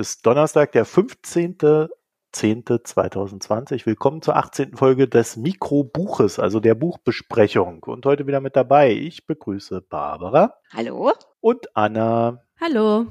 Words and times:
Heute 0.00 0.08
ist 0.08 0.24
Donnerstag, 0.24 0.72
der 0.72 0.86
15.10.2020. 0.86 3.84
Willkommen 3.84 4.22
zur 4.22 4.34
18. 4.34 4.74
Folge 4.74 5.08
des 5.08 5.36
Mikrobuches, 5.36 6.38
also 6.38 6.58
der 6.58 6.74
Buchbesprechung. 6.74 7.82
Und 7.82 8.06
heute 8.06 8.26
wieder 8.26 8.40
mit 8.40 8.56
dabei. 8.56 8.92
Ich 8.92 9.26
begrüße 9.26 9.82
Barbara. 9.82 10.54
Hallo. 10.72 11.12
Und 11.40 11.76
Anna. 11.76 12.42
Hallo. 12.58 13.08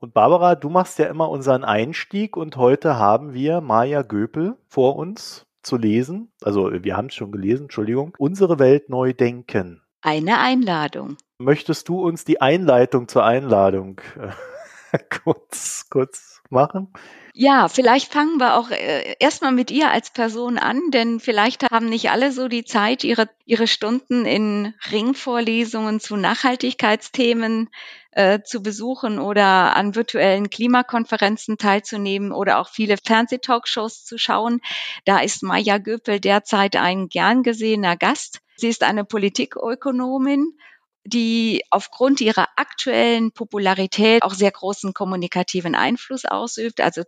Und 0.00 0.14
Barbara, 0.14 0.56
du 0.56 0.68
machst 0.68 0.98
ja 0.98 1.06
immer 1.06 1.30
unseren 1.30 1.62
Einstieg 1.62 2.36
und 2.36 2.56
heute 2.56 2.98
haben 2.98 3.32
wir 3.32 3.60
Maja 3.60 4.02
Göpel 4.02 4.56
vor 4.66 4.96
uns 4.96 5.46
zu 5.62 5.76
lesen. 5.76 6.32
Also 6.42 6.72
wir 6.72 6.96
haben 6.96 7.06
es 7.06 7.14
schon 7.14 7.30
gelesen, 7.30 7.66
Entschuldigung. 7.66 8.16
Unsere 8.18 8.58
Welt 8.58 8.90
neu 8.90 9.12
denken. 9.12 9.80
Eine 10.02 10.40
Einladung. 10.40 11.18
Möchtest 11.38 11.88
du 11.88 12.02
uns 12.02 12.24
die 12.24 12.40
Einleitung 12.40 13.06
zur 13.06 13.24
Einladung 13.24 14.00
äh, 14.18 14.30
kurz, 15.24 15.86
kurz 15.90 16.40
machen? 16.50 16.92
Ja, 17.34 17.68
vielleicht 17.68 18.12
fangen 18.12 18.38
wir 18.38 18.56
auch 18.56 18.70
äh, 18.70 19.14
erstmal 19.18 19.52
mit 19.52 19.70
ihr 19.70 19.90
als 19.90 20.10
Person 20.10 20.56
an, 20.58 20.90
denn 20.90 21.20
vielleicht 21.20 21.64
haben 21.70 21.88
nicht 21.88 22.10
alle 22.10 22.32
so 22.32 22.48
die 22.48 22.64
Zeit, 22.64 23.04
ihre, 23.04 23.28
ihre 23.44 23.66
Stunden 23.66 24.24
in 24.24 24.72
Ringvorlesungen 24.90 26.00
zu 26.00 26.16
Nachhaltigkeitsthemen 26.16 27.68
äh, 28.12 28.40
zu 28.42 28.62
besuchen 28.62 29.18
oder 29.18 29.76
an 29.76 29.94
virtuellen 29.94 30.48
Klimakonferenzen 30.48 31.58
teilzunehmen 31.58 32.32
oder 32.32 32.58
auch 32.58 32.70
viele 32.70 32.96
Fernsehtalkshows 32.96 34.04
zu 34.04 34.16
schauen. 34.16 34.62
Da 35.04 35.18
ist 35.18 35.42
Maja 35.42 35.76
Göpel 35.76 36.20
derzeit 36.20 36.76
ein 36.76 37.08
gern 37.08 37.42
gesehener 37.42 37.96
Gast. 37.96 38.40
Sie 38.56 38.68
ist 38.68 38.82
eine 38.82 39.04
Politikökonomin 39.04 40.54
die 41.06 41.62
aufgrund 41.70 42.20
ihrer 42.20 42.48
aktuellen 42.56 43.32
Popularität 43.32 44.22
auch 44.22 44.34
sehr 44.34 44.50
großen 44.50 44.92
kommunikativen 44.92 45.74
Einfluss 45.74 46.24
ausübt. 46.24 46.80
Also 46.80 47.02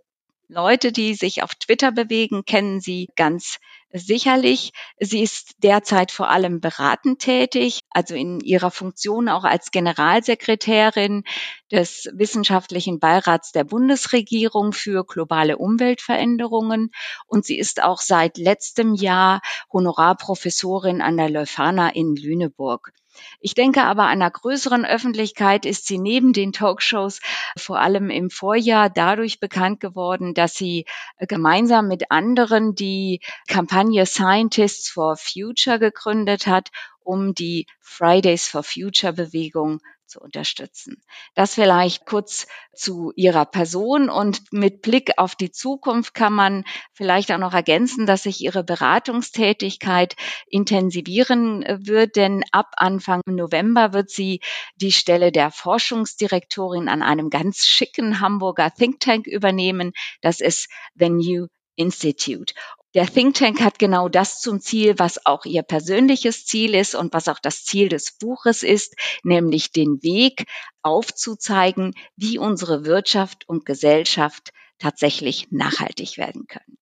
Leute, 0.50 0.92
die 0.92 1.12
sich 1.14 1.42
auf 1.42 1.54
Twitter 1.54 1.92
bewegen, 1.92 2.46
kennen 2.46 2.80
sie 2.80 3.10
ganz 3.16 3.58
sicherlich. 3.92 4.72
Sie 4.98 5.22
ist 5.22 5.56
derzeit 5.58 6.10
vor 6.10 6.30
allem 6.30 6.60
beratend 6.60 7.18
tätig, 7.18 7.80
also 7.90 8.14
in 8.14 8.40
ihrer 8.40 8.70
Funktion 8.70 9.28
auch 9.28 9.44
als 9.44 9.70
Generalsekretärin 9.70 11.24
des 11.70 12.08
Wissenschaftlichen 12.14 12.98
Beirats 12.98 13.52
der 13.52 13.64
Bundesregierung 13.64 14.72
für 14.72 15.04
globale 15.04 15.58
Umweltveränderungen. 15.58 16.92
Und 17.26 17.44
sie 17.44 17.58
ist 17.58 17.82
auch 17.82 18.00
seit 18.00 18.38
letztem 18.38 18.94
Jahr 18.94 19.42
Honorarprofessorin 19.70 21.02
an 21.02 21.18
der 21.18 21.28
Leuphana 21.28 21.90
in 21.90 22.16
Lüneburg. 22.16 22.92
Ich 23.40 23.54
denke 23.54 23.82
aber, 23.82 24.06
einer 24.06 24.30
größeren 24.30 24.84
Öffentlichkeit 24.84 25.66
ist 25.66 25.86
sie 25.86 25.98
neben 25.98 26.32
den 26.32 26.52
Talkshows 26.52 27.20
vor 27.56 27.80
allem 27.80 28.10
im 28.10 28.30
Vorjahr 28.30 28.90
dadurch 28.90 29.40
bekannt 29.40 29.80
geworden, 29.80 30.34
dass 30.34 30.54
sie 30.54 30.86
gemeinsam 31.18 31.88
mit 31.88 32.10
anderen 32.10 32.74
die 32.74 33.20
Kampagne 33.48 34.06
Scientists 34.06 34.88
for 34.88 35.16
Future 35.16 35.78
gegründet 35.78 36.46
hat, 36.46 36.70
um 37.00 37.34
die 37.34 37.66
Fridays 37.80 38.46
for 38.46 38.62
Future 38.62 39.12
Bewegung 39.12 39.80
zu 40.08 40.20
unterstützen. 40.20 41.02
Das 41.34 41.54
vielleicht 41.54 42.06
kurz 42.06 42.46
zu 42.74 43.12
Ihrer 43.14 43.44
Person 43.44 44.08
und 44.08 44.52
mit 44.52 44.82
Blick 44.82 45.12
auf 45.18 45.34
die 45.34 45.50
Zukunft 45.50 46.14
kann 46.14 46.32
man 46.32 46.64
vielleicht 46.92 47.30
auch 47.30 47.38
noch 47.38 47.54
ergänzen, 47.54 48.06
dass 48.06 48.24
sich 48.24 48.40
Ihre 48.40 48.64
Beratungstätigkeit 48.64 50.16
intensivieren 50.46 51.62
äh, 51.62 51.78
wird, 51.80 52.16
denn 52.16 52.44
ab 52.52 52.72
Anfang 52.76 53.20
November 53.26 53.92
wird 53.92 54.10
sie 54.10 54.40
die 54.76 54.92
Stelle 54.92 55.32
der 55.32 55.50
Forschungsdirektorin 55.50 56.88
an 56.88 57.02
einem 57.02 57.30
ganz 57.30 57.66
schicken 57.66 58.20
Hamburger 58.20 58.70
Think 58.70 59.00
Tank 59.00 59.26
übernehmen. 59.26 59.92
Das 60.22 60.40
ist 60.40 60.68
The 60.94 61.10
New 61.10 61.46
Institute. 61.76 62.54
Der 62.94 63.06
Think 63.06 63.34
Tank 63.34 63.60
hat 63.60 63.78
genau 63.78 64.08
das 64.08 64.40
zum 64.40 64.60
Ziel, 64.60 64.98
was 64.98 65.26
auch 65.26 65.44
ihr 65.44 65.62
persönliches 65.62 66.46
Ziel 66.46 66.74
ist 66.74 66.94
und 66.94 67.12
was 67.12 67.28
auch 67.28 67.38
das 67.38 67.64
Ziel 67.64 67.90
des 67.90 68.12
Buches 68.12 68.62
ist, 68.62 68.94
nämlich 69.22 69.72
den 69.72 70.02
Weg 70.02 70.46
aufzuzeigen, 70.82 71.94
wie 72.16 72.38
unsere 72.38 72.86
Wirtschaft 72.86 73.46
und 73.46 73.66
Gesellschaft 73.66 74.52
tatsächlich 74.78 75.48
nachhaltig 75.50 76.16
werden 76.16 76.46
können. 76.46 76.78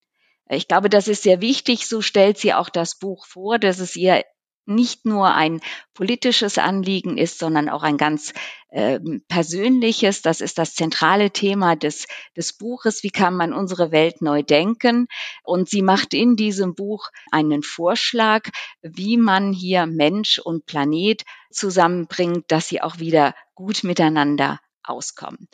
Ich 0.49 0.69
glaube, 0.69 0.89
das 0.89 1.09
ist 1.09 1.23
sehr 1.23 1.41
wichtig. 1.41 1.87
So 1.87 2.01
stellt 2.01 2.37
sie 2.37 2.53
auch 2.53 2.69
das 2.69 2.97
Buch 2.97 3.25
vor, 3.25 3.59
dass 3.59 3.79
es 3.79 3.97
ihr 3.97 4.23
nicht 4.67 5.05
nur 5.05 5.33
ein 5.33 5.61
politisches 5.93 6.57
Anliegen 6.57 7.17
ist, 7.17 7.39
sondern 7.39 7.69
auch 7.69 7.83
ein 7.83 7.97
ganz 7.97 8.33
äh, 8.69 8.99
persönliches. 9.27 10.21
Das 10.21 10.41
ist 10.41 10.57
das 10.57 10.75
zentrale 10.75 11.31
Thema 11.31 11.75
des, 11.75 12.05
des 12.35 12.53
Buches. 12.53 13.03
Wie 13.03 13.09
kann 13.09 13.35
man 13.35 13.53
unsere 13.53 13.91
Welt 13.91 14.21
neu 14.21 14.43
denken? 14.43 15.07
Und 15.43 15.69
sie 15.69 15.81
macht 15.81 16.13
in 16.13 16.35
diesem 16.35 16.75
Buch 16.75 17.09
einen 17.31 17.63
Vorschlag, 17.63 18.49
wie 18.81 19.17
man 19.17 19.53
hier 19.53 19.85
Mensch 19.85 20.39
und 20.39 20.65
Planet 20.65 21.23
zusammenbringt, 21.51 22.51
dass 22.51 22.67
sie 22.67 22.81
auch 22.81 22.99
wieder 22.99 23.33
gut 23.55 23.83
miteinander 23.83 24.59
auskommen. 24.83 25.47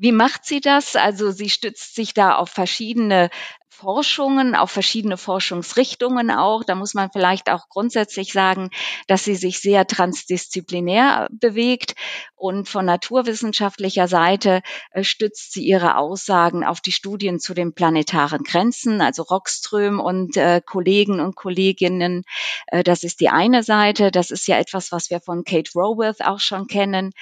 Wie 0.00 0.12
macht 0.12 0.44
sie 0.44 0.60
das? 0.60 0.94
Also 0.94 1.32
sie 1.32 1.50
stützt 1.50 1.96
sich 1.96 2.14
da 2.14 2.36
auf 2.36 2.50
verschiedene 2.50 3.30
Forschungen, 3.78 4.56
auf 4.56 4.72
verschiedene 4.72 5.16
Forschungsrichtungen 5.16 6.32
auch. 6.32 6.64
Da 6.64 6.74
muss 6.74 6.94
man 6.94 7.10
vielleicht 7.12 7.48
auch 7.48 7.68
grundsätzlich 7.68 8.32
sagen, 8.32 8.70
dass 9.06 9.22
sie 9.22 9.36
sich 9.36 9.60
sehr 9.60 9.86
transdisziplinär 9.86 11.28
bewegt 11.30 11.94
und 12.34 12.68
von 12.68 12.84
naturwissenschaftlicher 12.86 14.08
Seite 14.08 14.62
äh, 14.90 15.04
stützt 15.04 15.52
sie 15.52 15.64
ihre 15.64 15.96
Aussagen 15.96 16.64
auf 16.64 16.80
die 16.80 16.92
Studien 16.92 17.38
zu 17.38 17.54
den 17.54 17.72
planetaren 17.72 18.42
Grenzen, 18.42 19.00
also 19.00 19.22
Rockström 19.22 20.00
und 20.00 20.36
äh, 20.36 20.60
Kollegen 20.64 21.20
und 21.20 21.36
Kolleginnen. 21.36 22.24
Äh, 22.66 22.82
das 22.82 23.04
ist 23.04 23.20
die 23.20 23.28
eine 23.28 23.62
Seite. 23.62 24.10
Das 24.10 24.32
ist 24.32 24.48
ja 24.48 24.58
etwas, 24.58 24.90
was 24.90 25.10
wir 25.10 25.20
von 25.20 25.44
Kate 25.44 25.70
Raworth 25.76 26.24
auch 26.24 26.40
schon 26.40 26.66
kennen. 26.66 27.12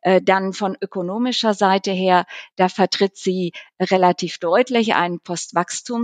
Äh, 0.00 0.22
dann 0.22 0.54
von 0.54 0.76
ökonomischer 0.80 1.52
Seite 1.52 1.90
her, 1.90 2.24
da 2.56 2.68
vertritt 2.68 3.16
sie 3.16 3.52
relativ 3.78 4.38
deutlich 4.38 4.94
einen 4.94 5.20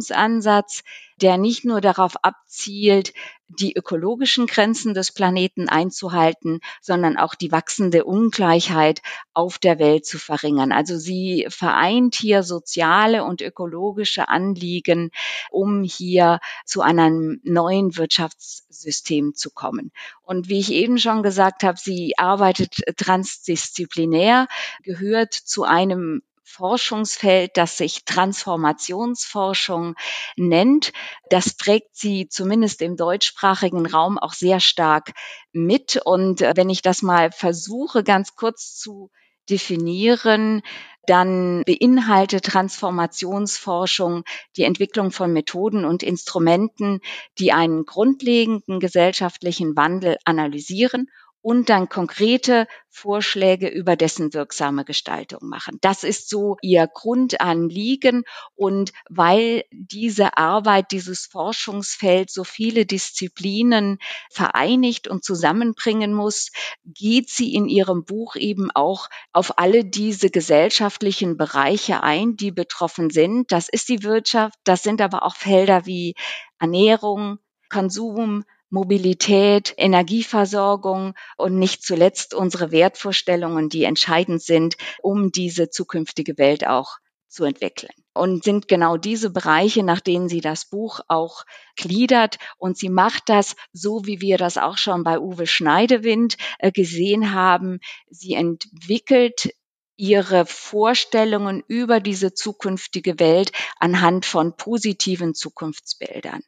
Postwachstumsansatz, 0.03 0.83
der 1.21 1.39
nicht 1.39 1.65
nur 1.65 1.81
darauf 1.81 2.17
abzielt, 2.25 3.13
die 3.49 3.77
ökologischen 3.77 4.47
Grenzen 4.47 4.95
des 4.95 5.13
Planeten 5.13 5.69
einzuhalten, 5.69 6.61
sondern 6.81 7.19
auch 7.19 7.35
die 7.35 7.53
wachsende 7.53 8.05
Ungleichheit 8.05 9.03
auf 9.35 9.59
der 9.59 9.79
Welt 9.79 10.07
zu 10.07 10.19
verringern. 10.19 10.73
Also 10.73 10.97
sie 10.97 11.47
vereint 11.51 12.15
hier 12.15 12.43
soziale 12.43 13.25
und 13.25 13.43
ökologische 13.43 14.29
Anliegen, 14.29 15.11
um 15.51 15.85
hier 15.85 16.41
zu 16.65 16.81
einem 16.81 17.41
neuen 17.45 17.97
Wirtschaftssystem 17.97 19.35
zu 19.35 19.51
kommen. 19.51 19.93
Und 20.23 20.49
wie 20.49 20.59
ich 20.59 20.73
eben 20.73 20.99
schon 20.99 21.23
gesagt 21.23 21.63
habe, 21.63 21.79
sie 21.79 22.15
arbeitet 22.17 22.75
transdisziplinär, 22.97 24.49
gehört 24.83 25.35
zu 25.35 25.65
einem 25.65 26.23
Forschungsfeld, 26.45 27.53
das 27.55 27.77
sich 27.77 28.05
Transformationsforschung 28.05 29.95
nennt. 30.37 30.93
Das 31.31 31.55
prägt 31.55 31.97
sie 31.97 32.29
zumindest 32.29 32.83
im 32.83 32.97
deutschsprachigen 32.97 33.87
Raum 33.87 34.19
auch 34.19 34.35
sehr 34.35 34.61
stark 34.61 35.13
mit. 35.53 36.01
Und 36.05 36.43
äh, 36.43 36.53
wenn 36.57 36.71
ich 36.71 36.83
das 36.83 37.03
mal 37.03 37.31
versuche, 37.33 38.05
ganz 38.05 38.35
kurz 38.35 38.77
zu 38.77 39.11
definieren, 39.49 40.63
dann 41.07 41.65
beinhaltet 41.67 42.45
Transformationsforschung 42.45 44.23
die 44.57 44.63
Entwicklung 44.63 45.11
von 45.11 45.33
Methoden 45.33 45.85
und 45.85 46.03
Instrumenten, 46.03 47.01
die 47.39 47.53
einen 47.53 47.85
grundlegenden 47.85 48.79
gesellschaftlichen 48.79 49.77
Wandel 49.77 50.19
analysieren 50.25 51.09
und 51.43 51.69
dann 51.69 51.89
konkrete 51.89 52.69
Vorschläge 52.89 53.69
über 53.69 53.97
dessen 53.97 54.33
wirksame 54.33 54.85
Gestaltung 54.85 55.49
machen. 55.49 55.79
Das 55.81 56.05
ist 56.05 56.29
so 56.29 56.57
ihr 56.63 56.87
Grundanliegen. 56.87 58.23
Und 58.55 58.93
weil 59.11 59.65
diese 59.73 60.37
Arbeit, 60.39 60.93
dieses 60.93 61.27
Forschungsfeld 61.27 62.31
so 62.31 62.45
viele 62.45 62.87
Disziplinen 62.87 63.99
vereinigt 64.31 65.09
und 65.09 65.25
zusammenbringen 65.25 66.15
muss, 66.15 66.53
geht 66.85 67.29
sie 67.29 67.55
in 67.55 67.69
ihrem 67.69 68.05
Buch 68.05 68.37
eben 68.37 68.71
auch 68.71 69.09
auf 69.33 69.59
alle 69.59 69.85
diese 69.85 70.31
gesellschaftlichen 70.31 71.37
Bereiche 71.37 72.03
ein, 72.03 72.37
die 72.37 72.53
betroffen 72.53 73.11
sind. 73.11 73.51
Das 73.51 73.69
ist 73.69 73.89
die 73.89 74.05
Wirtschaft, 74.05 74.59
das 74.65 74.83
sind 74.83 75.01
aber 75.01 75.25
auch 75.25 75.35
Felder 75.35 75.87
wie 75.87 76.15
Ernährung, 76.61 77.39
Konsum, 77.69 78.45
Mobilität, 78.73 79.75
Energieversorgung 79.77 81.15
und 81.37 81.59
nicht 81.59 81.85
zuletzt 81.85 82.33
unsere 82.33 82.73
Wertvorstellungen, 82.73 83.69
die 83.69 83.85
entscheidend 83.85 84.43
sind, 84.43 84.77
um 85.03 85.31
diese 85.31 85.69
zukünftige 85.69 86.39
Welt 86.39 86.67
auch 86.67 86.97
zu 87.29 87.45
entwickeln. 87.45 87.93
Und 88.15 88.45
sind 88.45 88.69
genau 88.69 88.97
diese 88.97 89.29
Bereiche, 89.29 89.83
nach 89.83 90.01
denen 90.01 90.29
sie 90.31 90.41
das 90.41 90.71
Buch 90.71 91.01
auch 91.09 91.45
gliedert. 91.77 92.39
Und 92.57 92.79
sie 92.79 92.89
macht 92.89 93.25
das 93.27 93.57
so, 93.75 94.07
wie 94.07 94.23
wir 94.23 94.39
das 94.39 94.57
auch 94.57 94.79
schon 94.79 95.05
bei 95.05 95.19
Uwe 95.19 95.47
Schneidewind 95.47 96.37
äh, 96.59 96.73
gesehen 96.73 97.35
haben. 97.35 97.79
Sie 98.09 98.33
entwickelt 98.33 99.51
ihre 99.97 100.47
Vorstellungen 100.47 101.63
über 101.69 102.01
diese 102.01 102.33
zukünftige 102.33 103.21
Welt 103.21 103.53
anhand 103.79 104.25
von 104.25 104.57
positiven 104.57 105.35
Zukunftsbildern. 105.35 106.43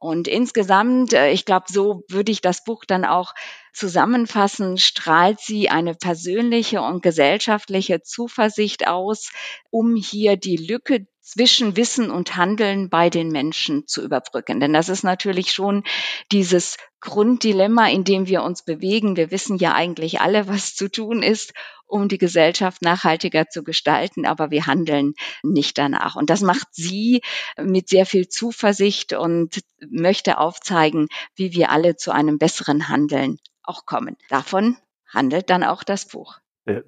Und 0.00 0.28
insgesamt, 0.28 1.12
äh, 1.12 1.30
ich 1.30 1.44
glaube, 1.44 1.66
so 1.68 2.04
würde 2.08 2.32
ich 2.32 2.40
das 2.40 2.64
Buch 2.64 2.84
dann 2.86 3.04
auch 3.04 3.34
zusammenfassen, 3.74 4.78
strahlt 4.78 5.40
sie 5.40 5.68
eine 5.68 5.94
persönliche 5.94 6.80
und 6.80 7.02
gesellschaftliche 7.02 8.00
Zuversicht 8.00 8.88
aus, 8.88 9.30
um 9.68 9.96
hier 9.96 10.38
die 10.38 10.56
Lücke 10.56 11.06
zwischen 11.20 11.76
Wissen 11.76 12.10
und 12.10 12.36
Handeln 12.36 12.88
bei 12.88 13.10
den 13.10 13.28
Menschen 13.28 13.86
zu 13.86 14.02
überbrücken. 14.02 14.60
Denn 14.60 14.72
das 14.72 14.88
ist 14.88 15.04
natürlich 15.04 15.52
schon 15.52 15.84
dieses 16.32 16.76
Grunddilemma, 17.00 17.88
in 17.88 18.04
dem 18.04 18.26
wir 18.26 18.42
uns 18.42 18.64
bewegen. 18.64 19.16
Wir 19.16 19.30
wissen 19.30 19.56
ja 19.58 19.74
eigentlich 19.74 20.20
alle, 20.20 20.48
was 20.48 20.74
zu 20.74 20.90
tun 20.90 21.22
ist, 21.22 21.52
um 21.86 22.08
die 22.08 22.18
Gesellschaft 22.18 22.82
nachhaltiger 22.82 23.48
zu 23.48 23.62
gestalten, 23.64 24.26
aber 24.26 24.50
wir 24.50 24.66
handeln 24.66 25.14
nicht 25.42 25.76
danach. 25.78 26.16
Und 26.16 26.30
das 26.30 26.40
macht 26.40 26.68
sie 26.72 27.20
mit 27.60 27.88
sehr 27.88 28.06
viel 28.06 28.28
Zuversicht 28.28 29.12
und 29.12 29.60
möchte 29.88 30.38
aufzeigen, 30.38 31.08
wie 31.34 31.52
wir 31.52 31.70
alle 31.70 31.96
zu 31.96 32.12
einem 32.12 32.38
besseren 32.38 32.88
Handeln 32.88 33.38
auch 33.62 33.86
kommen. 33.86 34.16
Davon 34.28 34.76
handelt 35.06 35.50
dann 35.50 35.64
auch 35.64 35.82
das 35.82 36.06
Buch. 36.06 36.38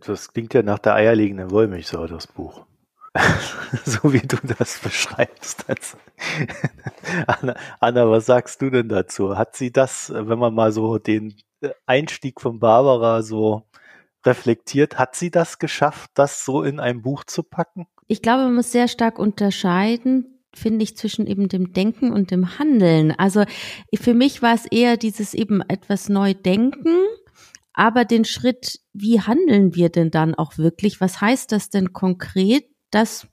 Das 0.07 0.33
klingt 0.33 0.55
ja 0.55 0.63
nach 0.63 0.79
der 0.79 0.95
eierlegenden 0.95 1.51
Wollmilchsau, 1.51 2.07
das 2.07 2.27
Buch. 2.27 2.67
so 3.85 4.13
wie 4.13 4.21
du 4.21 4.37
das 4.59 4.79
beschreibst. 4.79 5.67
Anna, 7.27 7.57
Anna, 7.81 8.11
was 8.11 8.27
sagst 8.27 8.63
du 8.63 8.71
denn 8.71 8.89
dazu? 8.89 9.37
Hat 9.37 9.57
sie 9.57 9.71
das, 9.71 10.11
wenn 10.15 10.39
man 10.39 10.55
mal 10.55 10.73
so 10.73 10.99
den 10.99 11.35
Einstieg 11.87 12.41
von 12.41 12.59
Barbara 12.59 13.23
so 13.23 13.65
reflektiert, 14.25 14.99
hat 14.99 15.17
sie 15.17 15.31
das 15.31 15.59
geschafft, 15.59 16.11
das 16.15 16.45
so 16.45 16.63
in 16.63 16.81
ein 16.81 17.03
Buch 17.03 17.25
zu 17.25 17.43
packen? 17.43 17.87
Ich 18.07 18.23
glaube, 18.23 18.45
man 18.45 18.55
muss 18.55 18.73
sehr 18.73 18.89
stark 18.89 19.19
unterscheiden, 19.19 20.45
finde 20.55 20.83
ich, 20.83 20.97
zwischen 20.97 21.27
eben 21.27 21.49
dem 21.49 21.73
Denken 21.73 22.13
und 22.13 22.31
dem 22.31 22.59
Handeln. 22.59 23.13
Also 23.13 23.45
für 23.95 24.15
mich 24.15 24.43
war 24.43 24.55
es 24.55 24.67
eher 24.67 24.97
dieses 24.97 25.35
eben 25.35 25.61
etwas 25.63 26.09
neu 26.09 26.35
denken, 26.35 26.99
aber 27.75 28.05
den 28.05 28.25
Schritt, 28.25 28.81
wie 28.93 29.21
handeln 29.21 29.75
wir 29.75 29.89
denn 29.89 30.11
dann 30.11 30.35
auch 30.35 30.59
wirklich? 30.59 31.01
Was 31.01 31.21
heißt 31.21 31.53
das 31.53 31.71
denn 31.71 31.93
konkret? 31.93 32.65
Das 32.93 33.27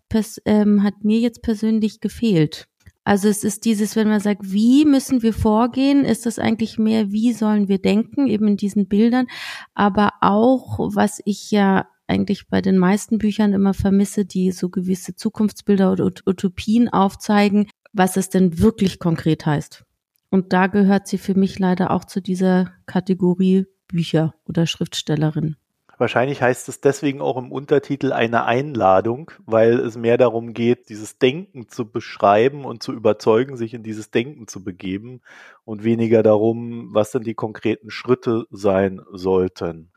ähm, 0.46 0.82
hat 0.82 1.04
mir 1.04 1.20
jetzt 1.20 1.44
persönlich 1.44 2.00
gefehlt. 2.00 2.68
Also 3.04 3.28
es 3.28 3.44
ist 3.44 3.66
dieses, 3.66 3.96
wenn 3.96 4.08
man 4.08 4.20
sagt, 4.20 4.52
wie 4.52 4.86
müssen 4.86 5.22
wir 5.22 5.34
vorgehen, 5.34 6.06
ist 6.06 6.26
das 6.26 6.40
eigentlich 6.40 6.78
mehr, 6.78 7.12
wie 7.12 7.34
sollen 7.34 7.68
wir 7.68 7.80
denken, 7.80 8.28
eben 8.28 8.48
in 8.48 8.58
diesen 8.58 8.88
Bildern, 8.88 9.28
aber 9.74 10.14
auch, 10.22 10.80
was 10.94 11.22
ich 11.26 11.52
ja 11.52 11.88
eigentlich 12.08 12.48
bei 12.50 12.62
den 12.62 12.78
meisten 12.78 13.18
Büchern 13.18 13.54
immer 13.54 13.74
vermisse, 13.74 14.26
die 14.26 14.52
so 14.52 14.70
gewisse 14.70 15.16
Zukunftsbilder 15.16 15.92
oder 15.92 16.12
Utopien 16.26 16.90
aufzeigen, 16.90 17.68
was 17.94 18.18
es 18.18 18.30
denn 18.30 18.60
wirklich 18.60 19.00
konkret 19.00 19.46
heißt. 19.46 19.84
Und 20.30 20.54
da 20.54 20.68
gehört 20.68 21.08
sie 21.08 21.18
für 21.18 21.36
mich 21.36 21.60
leider 21.60 21.92
auch 21.92 22.06
zu 22.06 22.22
dieser 22.22 22.72
Kategorie 22.86 23.66
Bücher 23.88 24.36
oder 24.46 24.68
Schriftstellerin. 24.68 25.56
Wahrscheinlich 26.00 26.42
heißt 26.42 26.70
es 26.70 26.80
deswegen 26.80 27.20
auch 27.20 27.36
im 27.36 27.52
Untertitel 27.52 28.14
eine 28.14 28.46
Einladung, 28.46 29.32
weil 29.46 29.78
es 29.80 29.98
mehr 29.98 30.18
darum 30.18 30.54
geht, 30.54 30.88
dieses 30.88 31.18
Denken 31.18 31.68
zu 31.68 31.92
beschreiben 31.92 32.64
und 32.64 32.82
zu 32.82 32.94
überzeugen, 32.94 33.58
sich 33.58 33.74
in 33.74 33.84
dieses 33.84 34.10
Denken 34.10 34.48
zu 34.48 34.64
begeben 34.64 35.22
und 35.66 35.84
weniger 35.84 36.24
darum, 36.24 36.94
was 36.94 37.12
denn 37.12 37.24
die 37.24 37.34
konkreten 37.34 37.92
Schritte 37.92 38.46
sein 38.50 39.02
sollten. 39.12 39.92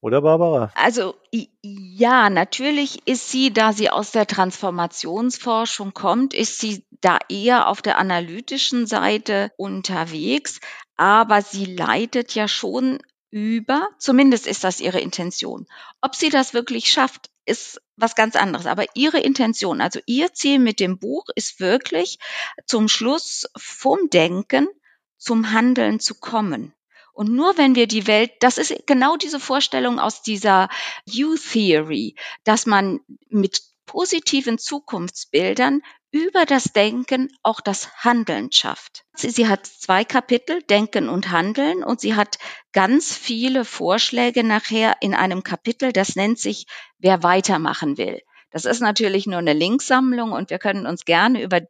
Oder 0.00 0.22
Barbara? 0.22 0.72
Also 0.74 1.16
ja, 1.62 2.30
natürlich 2.30 3.06
ist 3.06 3.30
sie, 3.30 3.52
da 3.52 3.74
sie 3.74 3.90
aus 3.90 4.10
der 4.10 4.26
Transformationsforschung 4.26 5.92
kommt, 5.92 6.32
ist 6.32 6.60
sie 6.60 6.86
da 7.02 7.18
eher 7.28 7.68
auf 7.68 7.82
der 7.82 7.98
analytischen 7.98 8.86
Seite 8.86 9.52
unterwegs, 9.58 10.60
aber 10.96 11.42
sie 11.42 11.66
leitet 11.66 12.34
ja 12.34 12.48
schon 12.48 13.00
über, 13.32 13.88
zumindest 13.98 14.46
ist 14.46 14.62
das 14.62 14.78
ihre 14.78 15.00
Intention. 15.00 15.66
Ob 16.02 16.14
sie 16.14 16.28
das 16.28 16.54
wirklich 16.54 16.92
schafft, 16.92 17.30
ist 17.46 17.80
was 17.96 18.14
ganz 18.14 18.36
anderes. 18.36 18.66
Aber 18.66 18.84
ihre 18.94 19.18
Intention, 19.18 19.80
also 19.80 19.98
ihr 20.06 20.32
Ziel 20.34 20.58
mit 20.58 20.78
dem 20.78 20.98
Buch 20.98 21.24
ist 21.34 21.58
wirklich 21.58 22.18
zum 22.66 22.88
Schluss 22.88 23.46
vom 23.56 24.10
Denken 24.10 24.68
zum 25.16 25.52
Handeln 25.52 25.98
zu 25.98 26.14
kommen. 26.14 26.74
Und 27.12 27.30
nur 27.30 27.56
wenn 27.56 27.74
wir 27.74 27.86
die 27.86 28.06
Welt, 28.06 28.32
das 28.40 28.58
ist 28.58 28.86
genau 28.86 29.16
diese 29.16 29.40
Vorstellung 29.40 29.98
aus 29.98 30.22
dieser 30.22 30.68
You-Theory, 31.06 32.16
dass 32.44 32.66
man 32.66 33.00
mit 33.28 33.62
positiven 33.86 34.58
Zukunftsbildern 34.58 35.82
über 36.12 36.44
das 36.44 36.64
Denken 36.64 37.28
auch 37.42 37.60
das 37.60 37.90
Handeln 38.04 38.52
schafft. 38.52 39.04
Sie, 39.14 39.30
sie, 39.30 39.48
hat 39.48 39.66
zwei 39.66 40.04
Kapitel, 40.04 40.62
Denken 40.62 41.08
und 41.08 41.30
Handeln, 41.30 41.82
und 41.82 42.00
sie 42.00 42.14
hat 42.14 42.38
ganz 42.72 43.16
viele 43.16 43.64
Vorschläge 43.64 44.44
nachher 44.44 44.96
in 45.00 45.14
einem 45.14 45.42
Kapitel, 45.42 45.92
das 45.92 46.14
nennt 46.14 46.38
sich, 46.38 46.66
wer 46.98 47.22
weitermachen 47.22 47.96
will. 47.96 48.20
Das 48.50 48.66
ist 48.66 48.80
natürlich 48.80 49.26
nur 49.26 49.38
eine 49.38 49.54
Linksammlung 49.54 50.32
und 50.32 50.50
wir 50.50 50.58
können 50.58 50.86
uns 50.86 51.06
gerne 51.06 51.42
über, 51.42 51.62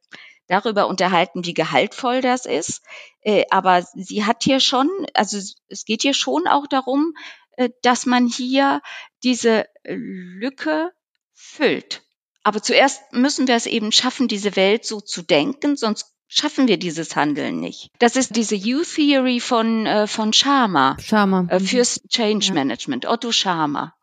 darüber 0.48 0.88
unterhalten, 0.88 1.44
wie 1.44 1.54
gehaltvoll 1.54 2.20
das 2.20 2.44
ist. 2.44 2.82
Äh, 3.20 3.44
aber 3.50 3.82
sie 3.94 4.24
hat 4.24 4.42
hier 4.42 4.58
schon, 4.58 4.90
also 5.14 5.38
es 5.68 5.84
geht 5.84 6.02
hier 6.02 6.14
schon 6.14 6.48
auch 6.48 6.66
darum, 6.66 7.14
äh, 7.56 7.70
dass 7.82 8.06
man 8.06 8.26
hier 8.26 8.82
diese 9.22 9.66
Lücke 9.84 10.90
füllt. 11.32 12.01
Aber 12.42 12.62
zuerst 12.62 13.00
müssen 13.12 13.46
wir 13.46 13.54
es 13.54 13.66
eben 13.66 13.92
schaffen, 13.92 14.28
diese 14.28 14.56
Welt 14.56 14.84
so 14.84 15.00
zu 15.00 15.22
denken, 15.22 15.76
sonst 15.76 16.12
schaffen 16.28 16.66
wir 16.66 16.78
dieses 16.78 17.14
Handeln 17.14 17.60
nicht. 17.60 17.90
Das 17.98 18.16
ist 18.16 18.36
diese 18.36 18.56
U-Theory 18.56 19.38
von, 19.38 19.86
äh, 19.86 20.06
von 20.06 20.32
Sharma. 20.32 20.96
Sharma. 21.00 21.46
Äh, 21.48 21.60
fürs 21.60 22.00
Change 22.08 22.46
ja. 22.48 22.54
Management, 22.54 23.06
Otto 23.06 23.32
Sharma. 23.32 23.94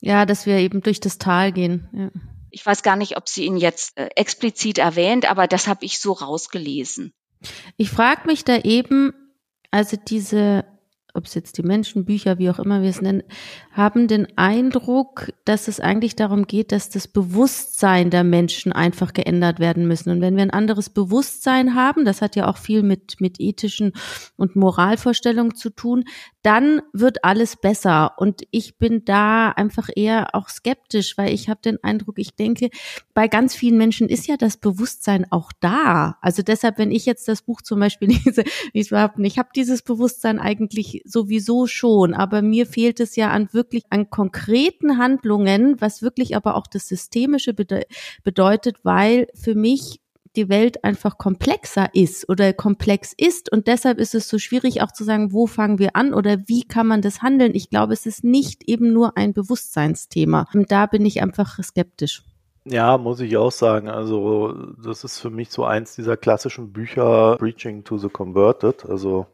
Ja, 0.00 0.26
dass 0.26 0.46
wir 0.46 0.58
eben 0.58 0.82
durch 0.82 1.00
das 1.00 1.18
Tal 1.18 1.52
gehen. 1.52 1.88
Ja. 1.92 2.10
Ich 2.50 2.64
weiß 2.64 2.82
gar 2.82 2.96
nicht, 2.96 3.16
ob 3.16 3.28
sie 3.28 3.44
ihn 3.44 3.56
jetzt 3.56 3.96
äh, 3.98 4.08
explizit 4.16 4.78
erwähnt, 4.78 5.28
aber 5.28 5.46
das 5.46 5.66
habe 5.66 5.84
ich 5.84 5.98
so 5.98 6.12
rausgelesen. 6.12 7.12
Ich 7.76 7.90
frage 7.90 8.26
mich 8.26 8.44
da 8.44 8.58
eben, 8.58 9.12
also 9.70 9.96
diese 9.96 10.64
ob 11.18 11.26
es 11.26 11.34
jetzt 11.34 11.58
die 11.58 11.62
Menschen, 11.62 12.06
Bücher, 12.06 12.38
wie 12.38 12.48
auch 12.48 12.58
immer 12.58 12.80
wir 12.80 12.88
es 12.88 13.02
nennen, 13.02 13.22
haben 13.72 14.08
den 14.08 14.26
Eindruck, 14.38 15.32
dass 15.44 15.68
es 15.68 15.80
eigentlich 15.80 16.16
darum 16.16 16.46
geht, 16.46 16.72
dass 16.72 16.88
das 16.88 17.06
Bewusstsein 17.08 18.10
der 18.10 18.24
Menschen 18.24 18.72
einfach 18.72 19.12
geändert 19.12 19.60
werden 19.60 19.86
müssen. 19.86 20.10
Und 20.10 20.20
wenn 20.20 20.36
wir 20.36 20.42
ein 20.42 20.50
anderes 20.50 20.88
Bewusstsein 20.88 21.74
haben, 21.74 22.04
das 22.04 22.22
hat 22.22 22.36
ja 22.36 22.48
auch 22.48 22.56
viel 22.56 22.82
mit, 22.82 23.20
mit 23.20 23.40
ethischen 23.40 23.92
und 24.36 24.56
Moralvorstellungen 24.56 25.54
zu 25.54 25.70
tun, 25.70 26.04
dann 26.42 26.80
wird 26.92 27.24
alles 27.24 27.56
besser. 27.56 28.12
Und 28.16 28.42
ich 28.50 28.78
bin 28.78 29.04
da 29.04 29.50
einfach 29.50 29.88
eher 29.94 30.34
auch 30.34 30.48
skeptisch, 30.48 31.18
weil 31.18 31.34
ich 31.34 31.48
habe 31.48 31.60
den 31.62 31.82
Eindruck, 31.82 32.18
ich 32.18 32.36
denke, 32.36 32.70
bei 33.12 33.28
ganz 33.28 33.54
vielen 33.54 33.76
Menschen 33.76 34.08
ist 34.08 34.26
ja 34.28 34.36
das 34.36 34.56
Bewusstsein 34.56 35.26
auch 35.30 35.52
da. 35.60 36.16
Also 36.22 36.42
deshalb, 36.42 36.78
wenn 36.78 36.90
ich 36.90 37.04
jetzt 37.04 37.28
das 37.28 37.42
Buch 37.42 37.60
zum 37.60 37.80
Beispiel 37.80 38.08
lese, 38.24 38.44
ich 38.72 38.90
habe 38.92 39.26
ich 39.26 39.38
hab 39.38 39.52
dieses 39.52 39.82
Bewusstsein 39.82 40.38
eigentlich 40.38 41.02
sowieso 41.08 41.66
schon, 41.66 42.14
aber 42.14 42.42
mir 42.42 42.66
fehlt 42.66 43.00
es 43.00 43.16
ja 43.16 43.30
an 43.30 43.52
wirklich 43.52 43.84
an 43.90 44.10
konkreten 44.10 44.98
Handlungen, 44.98 45.80
was 45.80 46.02
wirklich 46.02 46.36
aber 46.36 46.56
auch 46.56 46.66
das 46.66 46.88
Systemische 46.88 47.54
bedeutet, 47.54 48.76
weil 48.84 49.28
für 49.34 49.54
mich 49.54 50.00
die 50.36 50.48
Welt 50.48 50.84
einfach 50.84 51.18
komplexer 51.18 51.88
ist 51.94 52.28
oder 52.28 52.52
komplex 52.52 53.12
ist 53.16 53.50
und 53.50 53.66
deshalb 53.66 53.98
ist 53.98 54.14
es 54.14 54.28
so 54.28 54.38
schwierig 54.38 54.82
auch 54.82 54.92
zu 54.92 55.02
sagen, 55.02 55.32
wo 55.32 55.46
fangen 55.46 55.78
wir 55.78 55.96
an 55.96 56.14
oder 56.14 56.38
wie 56.46 56.62
kann 56.62 56.86
man 56.86 57.02
das 57.02 57.22
handeln. 57.22 57.54
Ich 57.54 57.70
glaube, 57.70 57.94
es 57.94 58.06
ist 58.06 58.24
nicht 58.24 58.68
eben 58.68 58.92
nur 58.92 59.16
ein 59.16 59.32
Bewusstseinsthema. 59.32 60.46
Und 60.54 60.70
da 60.70 60.86
bin 60.86 61.04
ich 61.06 61.22
einfach 61.22 61.58
skeptisch. 61.62 62.22
Ja, 62.70 62.98
muss 62.98 63.20
ich 63.20 63.36
auch 63.36 63.52
sagen. 63.52 63.88
Also, 63.88 64.52
das 64.82 65.04
ist 65.04 65.18
für 65.20 65.30
mich 65.30 65.50
so 65.50 65.64
eins 65.64 65.94
dieser 65.94 66.16
klassischen 66.16 66.72
Bücher, 66.72 67.36
Preaching 67.38 67.84
to 67.84 67.96
the 67.96 68.08
Converted. 68.08 68.84
Also, 68.84 69.26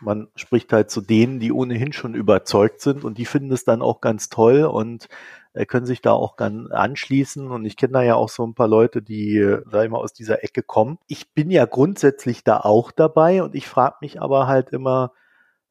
man 0.00 0.28
spricht 0.34 0.72
halt 0.72 0.90
zu 0.90 1.00
denen, 1.00 1.38
die 1.38 1.52
ohnehin 1.52 1.92
schon 1.92 2.14
überzeugt 2.14 2.80
sind 2.80 3.04
und 3.04 3.18
die 3.18 3.24
finden 3.24 3.52
es 3.52 3.64
dann 3.64 3.82
auch 3.82 4.00
ganz 4.00 4.30
toll 4.30 4.64
und 4.64 5.08
äh, 5.52 5.64
können 5.64 5.86
sich 5.86 6.02
da 6.02 6.12
auch 6.12 6.36
ganz 6.36 6.70
anschließen. 6.72 7.50
Und 7.50 7.64
ich 7.66 7.76
kenne 7.76 7.92
da 7.92 8.02
ja 8.02 8.16
auch 8.16 8.28
so 8.28 8.44
ein 8.44 8.54
paar 8.54 8.68
Leute, 8.68 9.00
die, 9.00 9.38
sag 9.70 9.84
ich 9.84 9.90
mal, 9.90 9.98
aus 9.98 10.12
dieser 10.12 10.42
Ecke 10.42 10.62
kommen. 10.64 10.98
Ich 11.06 11.32
bin 11.34 11.50
ja 11.50 11.66
grundsätzlich 11.66 12.42
da 12.42 12.58
auch 12.60 12.90
dabei 12.90 13.44
und 13.44 13.54
ich 13.54 13.68
frage 13.68 13.96
mich 14.00 14.20
aber 14.20 14.48
halt 14.48 14.70
immer, 14.70 15.12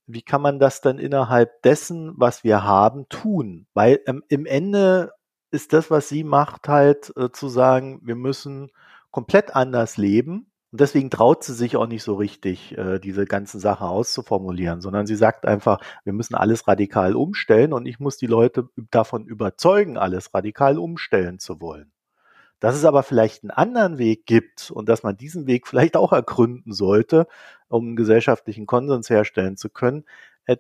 wie 0.08 0.22
kann 0.22 0.41
man 0.41 0.60
das 0.60 0.82
dann 0.82 1.00
innerhalb 1.00 1.62
dessen, 1.63 2.13
was 2.18 2.44
wir 2.44 2.63
haben, 2.63 3.10
tun? 3.10 3.68
Weil 3.74 4.00
ähm, 4.08 4.24
im 4.30 4.46
Ende 4.46 5.12
ist 5.51 5.74
das, 5.74 5.91
was 5.91 6.10
sie 6.10 6.24
macht, 6.24 6.67
halt 6.67 7.13
äh, 7.17 7.31
zu 7.31 7.50
sagen, 7.50 8.00
wir 8.03 8.15
müssen 8.15 8.72
komplett 9.12 9.55
anders 9.55 9.98
leben 9.98 10.48
Und 10.72 10.81
deswegen 10.81 11.10
traut 11.10 11.43
sie 11.43 11.53
sich 11.53 11.75
auch 11.75 11.88
nicht 11.88 12.03
so 12.03 12.15
richtig, 12.15 12.77
äh, 12.77 13.00
diese 13.00 13.25
ganzen 13.25 13.60
Sachen 13.60 13.88
auszuformulieren, 13.88 14.81
sondern 14.81 15.05
sie 15.08 15.15
sagt 15.15 15.46
einfach, 15.46 15.79
wir 16.05 16.13
müssen 16.13 16.36
alles 16.36 16.67
radikal 16.67 17.15
umstellen 17.15 17.74
und 17.74 17.86
ich 17.86 18.00
muss 18.00 18.17
die 18.17 18.27
Leute 18.27 18.70
davon 18.91 19.25
überzeugen, 19.25 19.98
alles 19.98 20.34
radikal 20.34 20.77
umstellen 20.79 21.39
zu 21.39 21.62
wollen. 21.62 21.91
Dass 22.60 22.75
es 22.75 22.86
aber 22.86 23.03
vielleicht 23.03 23.43
einen 23.43 23.51
anderen 23.51 23.98
Weg 23.98 24.25
gibt 24.27 24.72
und 24.72 24.88
dass 24.89 25.03
man 25.03 25.17
diesen 25.17 25.48
Weg 25.48 25.67
vielleicht 25.67 25.98
auch 25.98 26.13
ergründen 26.13 26.74
sollte, 26.74 27.27
um 27.70 27.88
einen 27.88 27.96
gesellschaftlichen 27.96 28.65
Konsens 28.67 29.10
herstellen 29.10 29.58
zu 29.58 29.70
können, 29.70 30.05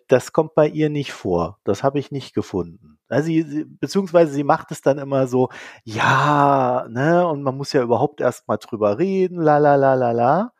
das 0.07 0.31
kommt 0.33 0.55
bei 0.55 0.67
ihr 0.67 0.89
nicht 0.89 1.11
vor. 1.13 1.59
Das 1.63 1.83
habe 1.83 1.99
ich 1.99 2.11
nicht 2.11 2.33
gefunden. 2.33 2.99
Also 3.09 3.27
sie, 3.27 3.65
beziehungsweise 3.65 4.31
sie 4.33 4.43
macht 4.43 4.71
es 4.71 4.81
dann 4.81 4.97
immer 4.97 5.27
so, 5.27 5.49
ja, 5.83 6.85
ne, 6.89 7.27
und 7.27 7.43
man 7.43 7.57
muss 7.57 7.73
ja 7.73 7.81
überhaupt 7.81 8.21
erst 8.21 8.47
mal 8.47 8.57
drüber 8.57 8.97
reden, 8.99 9.41
la 9.41 9.57
la 9.57 9.75
la 9.75 9.95
la 9.95 10.11
la. 10.11 10.53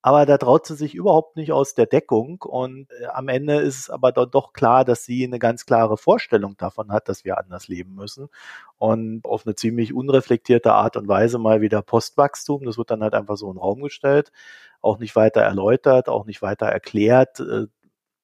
Aber 0.00 0.26
da 0.26 0.38
traut 0.38 0.64
sie 0.66 0.76
sich 0.76 0.94
überhaupt 0.94 1.36
nicht 1.36 1.50
aus 1.52 1.74
der 1.74 1.86
Deckung 1.86 2.40
und 2.42 2.86
äh, 3.00 3.06
am 3.06 3.28
Ende 3.28 3.56
ist 3.56 3.78
es 3.80 3.90
aber 3.90 4.12
dann 4.12 4.30
doch 4.30 4.52
klar, 4.52 4.84
dass 4.84 5.04
sie 5.04 5.24
eine 5.24 5.40
ganz 5.40 5.66
klare 5.66 5.96
Vorstellung 5.96 6.56
davon 6.56 6.92
hat, 6.92 7.08
dass 7.08 7.24
wir 7.24 7.36
anders 7.38 7.66
leben 7.68 7.94
müssen 7.94 8.28
und 8.78 9.24
auf 9.24 9.44
eine 9.44 9.56
ziemlich 9.56 9.92
unreflektierte 9.92 10.72
Art 10.72 10.96
und 10.96 11.08
Weise 11.08 11.38
mal 11.38 11.60
wieder 11.62 11.82
Postwachstum, 11.82 12.64
das 12.64 12.78
wird 12.78 12.90
dann 12.90 13.02
halt 13.02 13.14
einfach 13.14 13.36
so 13.36 13.48
in 13.48 13.54
den 13.54 13.60
Raum 13.60 13.82
gestellt, 13.82 14.30
auch 14.80 14.98
nicht 14.98 15.16
weiter 15.16 15.40
erläutert, 15.42 16.08
auch 16.08 16.26
nicht 16.26 16.42
weiter 16.42 16.66
erklärt, 16.66 17.40
äh, 17.40 17.66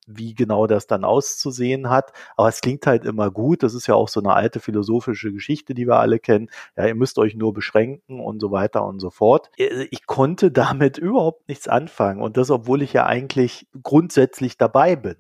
wie 0.07 0.35
genau 0.35 0.67
das 0.67 0.87
dann 0.87 1.05
auszusehen 1.05 1.91
hat. 1.91 2.13
Aber 2.37 2.49
es 2.49 2.61
klingt 2.61 2.87
halt 2.87 3.05
immer 3.05 3.31
gut. 3.31 3.63
Das 3.63 3.75
ist 3.75 3.87
ja 3.87 3.95
auch 3.95 4.09
so 4.09 4.21
eine 4.21 4.35
alte 4.35 4.61
philosophische 4.61 5.33
Geschichte, 5.33 5.75
die 5.75 5.87
wir 5.87 5.97
alle 5.97 6.19
kennen. 6.19 6.51
Ja, 6.77 6.87
ihr 6.87 6.95
müsst 6.95 7.19
euch 7.19 7.35
nur 7.35 7.53
beschränken 7.53 8.21
und 8.21 8.41
so 8.41 8.51
weiter 8.51 8.85
und 8.85 9.01
so 9.01 9.11
fort. 9.11 9.51
Äh, 9.57 9.87
ich 9.91 10.07
konnte 10.07 10.51
damit 10.51 10.99
überhaupt 10.99 11.49
nichts 11.49 11.69
anfangen. 11.69 12.23
Und 12.23 12.37
das, 12.37 12.51
obwohl 12.51 12.83
ich 12.83 12.93
ja 12.93 13.07
eigentlich 13.07 13.67
grundsätzlich 13.83 14.59
dabei 14.59 14.97
bin. 14.97 15.17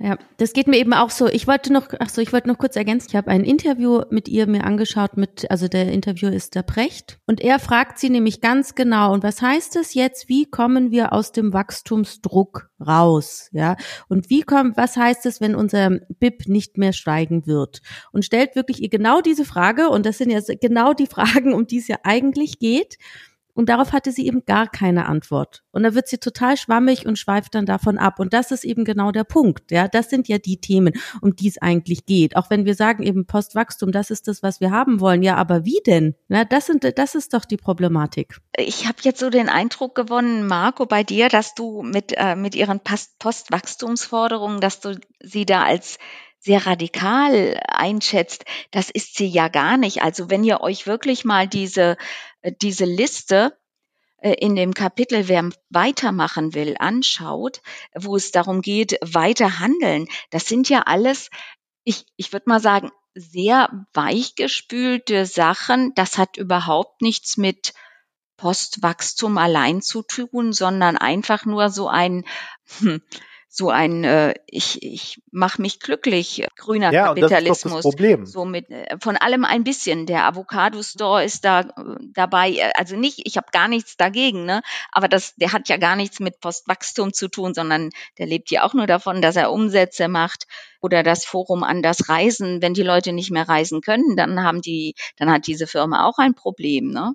Ja, 0.00 0.16
das 0.36 0.52
geht 0.52 0.68
mir 0.68 0.76
eben 0.76 0.92
auch 0.92 1.10
so. 1.10 1.26
Ich 1.26 1.48
wollte 1.48 1.72
noch, 1.72 1.88
ach 1.98 2.08
so, 2.08 2.20
ich 2.20 2.32
wollte 2.32 2.46
noch 2.46 2.58
kurz 2.58 2.76
ergänzen. 2.76 3.08
Ich 3.08 3.16
habe 3.16 3.32
ein 3.32 3.42
Interview 3.42 4.02
mit 4.10 4.28
ihr 4.28 4.46
mir 4.46 4.62
angeschaut 4.62 5.16
mit, 5.16 5.50
also 5.50 5.66
der 5.66 5.90
Interviewer 5.90 6.32
ist 6.32 6.54
der 6.54 6.62
Precht 6.62 7.18
und 7.26 7.40
er 7.40 7.58
fragt 7.58 7.98
sie 7.98 8.08
nämlich 8.08 8.40
ganz 8.40 8.76
genau. 8.76 9.12
Und 9.12 9.24
was 9.24 9.42
heißt 9.42 9.74
es 9.74 9.94
jetzt? 9.94 10.28
Wie 10.28 10.48
kommen 10.48 10.92
wir 10.92 11.12
aus 11.12 11.32
dem 11.32 11.52
Wachstumsdruck 11.52 12.70
raus? 12.80 13.48
Ja, 13.50 13.76
und 14.08 14.30
wie 14.30 14.42
kommt, 14.42 14.76
was 14.76 14.96
heißt 14.96 15.26
es, 15.26 15.40
wenn 15.40 15.56
unser 15.56 15.90
BIP 16.20 16.46
nicht 16.46 16.78
mehr 16.78 16.92
steigen 16.92 17.48
wird? 17.48 17.82
Und 18.12 18.24
stellt 18.24 18.54
wirklich 18.54 18.80
ihr 18.80 18.90
genau 18.90 19.20
diese 19.20 19.44
Frage. 19.44 19.88
Und 19.88 20.06
das 20.06 20.18
sind 20.18 20.30
ja 20.30 20.38
genau 20.60 20.92
die 20.92 21.06
Fragen, 21.08 21.52
um 21.52 21.66
die 21.66 21.78
es 21.78 21.88
ja 21.88 21.96
eigentlich 22.04 22.60
geht. 22.60 22.98
Und 23.58 23.70
darauf 23.70 23.92
hatte 23.92 24.12
sie 24.12 24.24
eben 24.24 24.44
gar 24.44 24.68
keine 24.68 25.06
Antwort. 25.06 25.64
Und 25.72 25.82
da 25.82 25.92
wird 25.92 26.06
sie 26.06 26.18
total 26.18 26.56
schwammig 26.56 27.06
und 27.06 27.18
schweift 27.18 27.56
dann 27.56 27.66
davon 27.66 27.98
ab. 27.98 28.20
Und 28.20 28.32
das 28.32 28.52
ist 28.52 28.62
eben 28.62 28.84
genau 28.84 29.10
der 29.10 29.24
Punkt. 29.24 29.72
Ja, 29.72 29.88
das 29.88 30.10
sind 30.10 30.28
ja 30.28 30.38
die 30.38 30.60
Themen, 30.60 30.94
um 31.22 31.34
die 31.34 31.48
es 31.48 31.60
eigentlich 31.60 32.06
geht. 32.06 32.36
Auch 32.36 32.50
wenn 32.50 32.66
wir 32.66 32.76
sagen 32.76 33.02
eben 33.02 33.26
Postwachstum, 33.26 33.90
das 33.90 34.12
ist 34.12 34.28
das, 34.28 34.44
was 34.44 34.60
wir 34.60 34.70
haben 34.70 35.00
wollen. 35.00 35.24
Ja, 35.24 35.34
aber 35.34 35.64
wie 35.64 35.80
denn? 35.84 36.14
Na, 36.28 36.44
das 36.44 36.66
sind, 36.66 36.86
das 36.96 37.16
ist 37.16 37.34
doch 37.34 37.44
die 37.44 37.56
Problematik. 37.56 38.38
Ich 38.56 38.86
habe 38.86 38.98
jetzt 39.02 39.18
so 39.18 39.28
den 39.28 39.48
Eindruck 39.48 39.96
gewonnen, 39.96 40.46
Marco, 40.46 40.86
bei 40.86 41.02
dir, 41.02 41.28
dass 41.28 41.56
du 41.56 41.82
mit, 41.82 42.12
äh, 42.16 42.36
mit 42.36 42.54
ihren 42.54 42.78
Postwachstumsforderungen, 42.78 44.60
dass 44.60 44.78
du 44.78 45.00
sie 45.20 45.46
da 45.46 45.64
als 45.64 45.98
sehr 46.38 46.66
radikal 46.66 47.60
einschätzt, 47.66 48.44
das 48.70 48.90
ist 48.90 49.16
sie 49.16 49.26
ja 49.26 49.48
gar 49.48 49.76
nicht. 49.76 50.02
Also 50.02 50.30
wenn 50.30 50.44
ihr 50.44 50.60
euch 50.60 50.86
wirklich 50.86 51.24
mal 51.24 51.48
diese, 51.48 51.96
äh, 52.42 52.52
diese 52.60 52.84
Liste 52.84 53.58
äh, 54.18 54.34
in 54.34 54.56
dem 54.56 54.74
Kapitel, 54.74 55.28
wer 55.28 55.48
weitermachen 55.70 56.54
will, 56.54 56.76
anschaut, 56.78 57.60
wo 57.94 58.16
es 58.16 58.30
darum 58.30 58.62
geht, 58.62 58.98
weiter 59.02 59.60
handeln, 59.60 60.06
das 60.30 60.46
sind 60.46 60.68
ja 60.68 60.82
alles, 60.82 61.30
ich, 61.84 62.06
ich 62.16 62.32
würde 62.32 62.48
mal 62.48 62.60
sagen, 62.60 62.90
sehr 63.14 63.86
weichgespülte 63.92 65.26
Sachen. 65.26 65.92
Das 65.94 66.18
hat 66.18 66.36
überhaupt 66.36 67.02
nichts 67.02 67.36
mit 67.36 67.74
Postwachstum 68.36 69.36
allein 69.36 69.82
zu 69.82 70.02
tun, 70.02 70.52
sondern 70.52 70.96
einfach 70.96 71.44
nur 71.44 71.70
so 71.70 71.88
ein, 71.88 72.24
hm, 72.78 73.02
so 73.50 73.70
ein 73.70 74.04
äh, 74.04 74.34
ich 74.46 74.82
ich 74.82 75.22
mache 75.30 75.62
mich 75.62 75.80
glücklich 75.80 76.46
grüner 76.56 76.92
ja, 76.92 77.06
Kapitalismus 77.06 77.72
das 77.72 77.82
das 77.82 77.82
Problem. 77.82 78.26
so 78.26 78.44
mit 78.44 78.70
äh, 78.70 78.96
von 79.00 79.16
allem 79.16 79.44
ein 79.44 79.64
bisschen. 79.64 80.04
Der 80.04 80.26
Avocado 80.26 80.82
Store 80.82 81.24
ist 81.24 81.44
da 81.44 81.60
äh, 81.60 81.66
dabei. 82.12 82.50
Äh, 82.50 82.72
also 82.76 82.96
nicht 82.96 83.22
ich 83.24 83.38
habe 83.38 83.48
gar 83.50 83.66
nichts 83.66 83.96
dagegen 83.96 84.44
ne? 84.44 84.60
Aber 84.92 85.08
das 85.08 85.34
der 85.36 85.52
hat 85.52 85.68
ja 85.70 85.78
gar 85.78 85.96
nichts 85.96 86.20
mit 86.20 86.40
Postwachstum 86.40 87.14
zu 87.14 87.28
tun 87.28 87.54
sondern 87.54 87.88
der 88.18 88.26
lebt 88.26 88.50
ja 88.50 88.64
auch 88.64 88.74
nur 88.74 88.86
davon 88.86 89.22
dass 89.22 89.36
er 89.36 89.50
Umsätze 89.50 90.08
macht 90.08 90.46
oder 90.80 91.02
das 91.02 91.24
Forum 91.24 91.64
an 91.64 91.82
das 91.82 92.08
Reisen. 92.08 92.60
Wenn 92.60 92.74
die 92.74 92.82
Leute 92.82 93.12
nicht 93.12 93.30
mehr 93.30 93.48
reisen 93.48 93.80
können 93.80 94.14
dann 94.14 94.42
haben 94.42 94.60
die 94.60 94.94
dann 95.16 95.30
hat 95.30 95.46
diese 95.46 95.66
Firma 95.66 96.06
auch 96.06 96.18
ein 96.18 96.34
Problem 96.34 96.90
ne? 96.90 97.14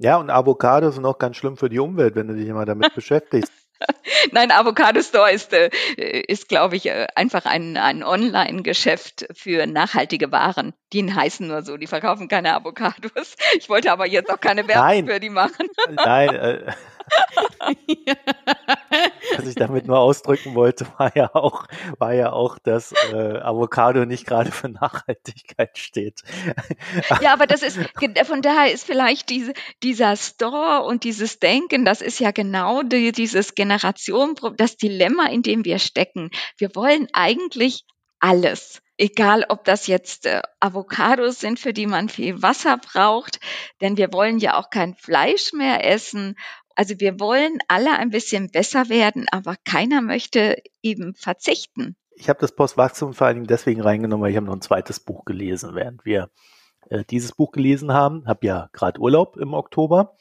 Ja, 0.00 0.18
und 0.18 0.30
Avocados 0.30 0.94
sind 0.94 1.06
auch 1.06 1.18
ganz 1.18 1.36
schlimm 1.36 1.56
für 1.56 1.68
die 1.68 1.80
Umwelt, 1.80 2.14
wenn 2.14 2.28
du 2.28 2.34
dich 2.34 2.46
immer 2.46 2.64
damit 2.64 2.94
beschäftigst. 2.94 3.52
Nein, 4.32 4.50
Avocado 4.50 5.00
Store 5.02 5.30
ist, 5.30 5.52
äh, 5.52 5.70
ist 5.96 6.48
glaube 6.48 6.76
ich, 6.76 6.86
äh, 6.86 7.06
einfach 7.14 7.44
ein, 7.44 7.76
ein 7.76 8.02
Online-Geschäft 8.02 9.26
für 9.34 9.66
nachhaltige 9.66 10.32
Waren. 10.32 10.74
Die 10.92 11.12
heißen 11.12 11.46
nur 11.46 11.62
so, 11.62 11.76
die 11.76 11.86
verkaufen 11.86 12.28
keine 12.28 12.54
Avocados. 12.54 13.36
Ich 13.56 13.68
wollte 13.68 13.92
aber 13.92 14.06
jetzt 14.06 14.30
auch 14.30 14.40
keine 14.40 14.66
Werbung 14.68 14.86
Nein. 14.86 15.06
für 15.06 15.20
die 15.20 15.30
machen. 15.30 15.68
Nein, 15.90 16.34
äh, 16.34 16.72
Was 19.36 19.46
ich 19.46 19.54
damit 19.54 19.86
nur 19.86 19.98
ausdrücken 19.98 20.54
wollte, 20.54 20.86
war 20.98 21.14
ja 21.16 21.34
auch, 21.34 21.66
war 21.98 22.14
ja 22.14 22.32
auch, 22.32 22.58
dass 22.58 22.92
äh, 23.12 23.38
Avocado 23.40 24.04
nicht 24.04 24.26
gerade 24.26 24.50
für 24.50 24.68
Nachhaltigkeit 24.68 25.76
steht. 25.78 26.22
ja, 27.20 27.32
aber 27.32 27.46
das 27.46 27.62
ist, 27.62 27.78
von 28.24 28.42
daher 28.42 28.72
ist 28.72 28.84
vielleicht 28.84 29.30
diese, 29.30 29.52
dieser 29.82 30.16
Store 30.16 30.84
und 30.84 31.04
dieses 31.04 31.38
Denken, 31.38 31.84
das 31.84 32.00
ist 32.00 32.20
ja 32.20 32.30
genau 32.30 32.82
die, 32.82 33.12
dieses 33.12 33.54
Generation, 33.54 34.34
das 34.56 34.76
Dilemma, 34.76 35.26
in 35.26 35.42
dem 35.42 35.64
wir 35.64 35.78
stecken. 35.78 36.30
Wir 36.56 36.74
wollen 36.74 37.08
eigentlich 37.12 37.84
alles 38.20 38.82
egal 38.98 39.46
ob 39.48 39.64
das 39.64 39.86
jetzt 39.86 40.26
äh, 40.26 40.42
Avocados 40.60 41.40
sind, 41.40 41.58
für 41.58 41.72
die 41.72 41.86
man 41.86 42.08
viel 42.08 42.42
Wasser 42.42 42.78
braucht, 42.78 43.40
denn 43.80 43.96
wir 43.96 44.12
wollen 44.12 44.38
ja 44.38 44.58
auch 44.58 44.70
kein 44.70 44.94
Fleisch 44.96 45.52
mehr 45.52 45.86
essen 45.86 46.36
also 46.78 46.94
wir 47.00 47.18
wollen 47.18 47.58
alle 47.66 47.98
ein 47.98 48.10
bisschen 48.10 48.52
besser 48.52 48.88
werden, 48.88 49.26
aber 49.32 49.56
keiner 49.64 50.00
möchte 50.00 50.62
eben 50.80 51.12
verzichten. 51.16 51.96
Ich 52.14 52.28
habe 52.28 52.38
das 52.38 52.54
Postwachstum 52.54 53.14
vor 53.14 53.26
allen 53.26 53.34
Dingen 53.34 53.46
deswegen 53.48 53.80
reingenommen, 53.80 54.22
weil 54.22 54.30
ich 54.30 54.36
habe 54.36 54.46
noch 54.46 54.54
ein 54.54 54.60
zweites 54.60 55.00
Buch 55.00 55.24
gelesen, 55.24 55.74
während 55.74 56.04
wir 56.04 56.30
äh, 56.88 57.02
dieses 57.10 57.32
Buch 57.32 57.50
gelesen 57.50 57.92
haben. 57.92 58.28
Habe 58.28 58.46
ja 58.46 58.70
gerade 58.72 59.00
Urlaub 59.00 59.36
im 59.38 59.54
Oktober. 59.54 60.16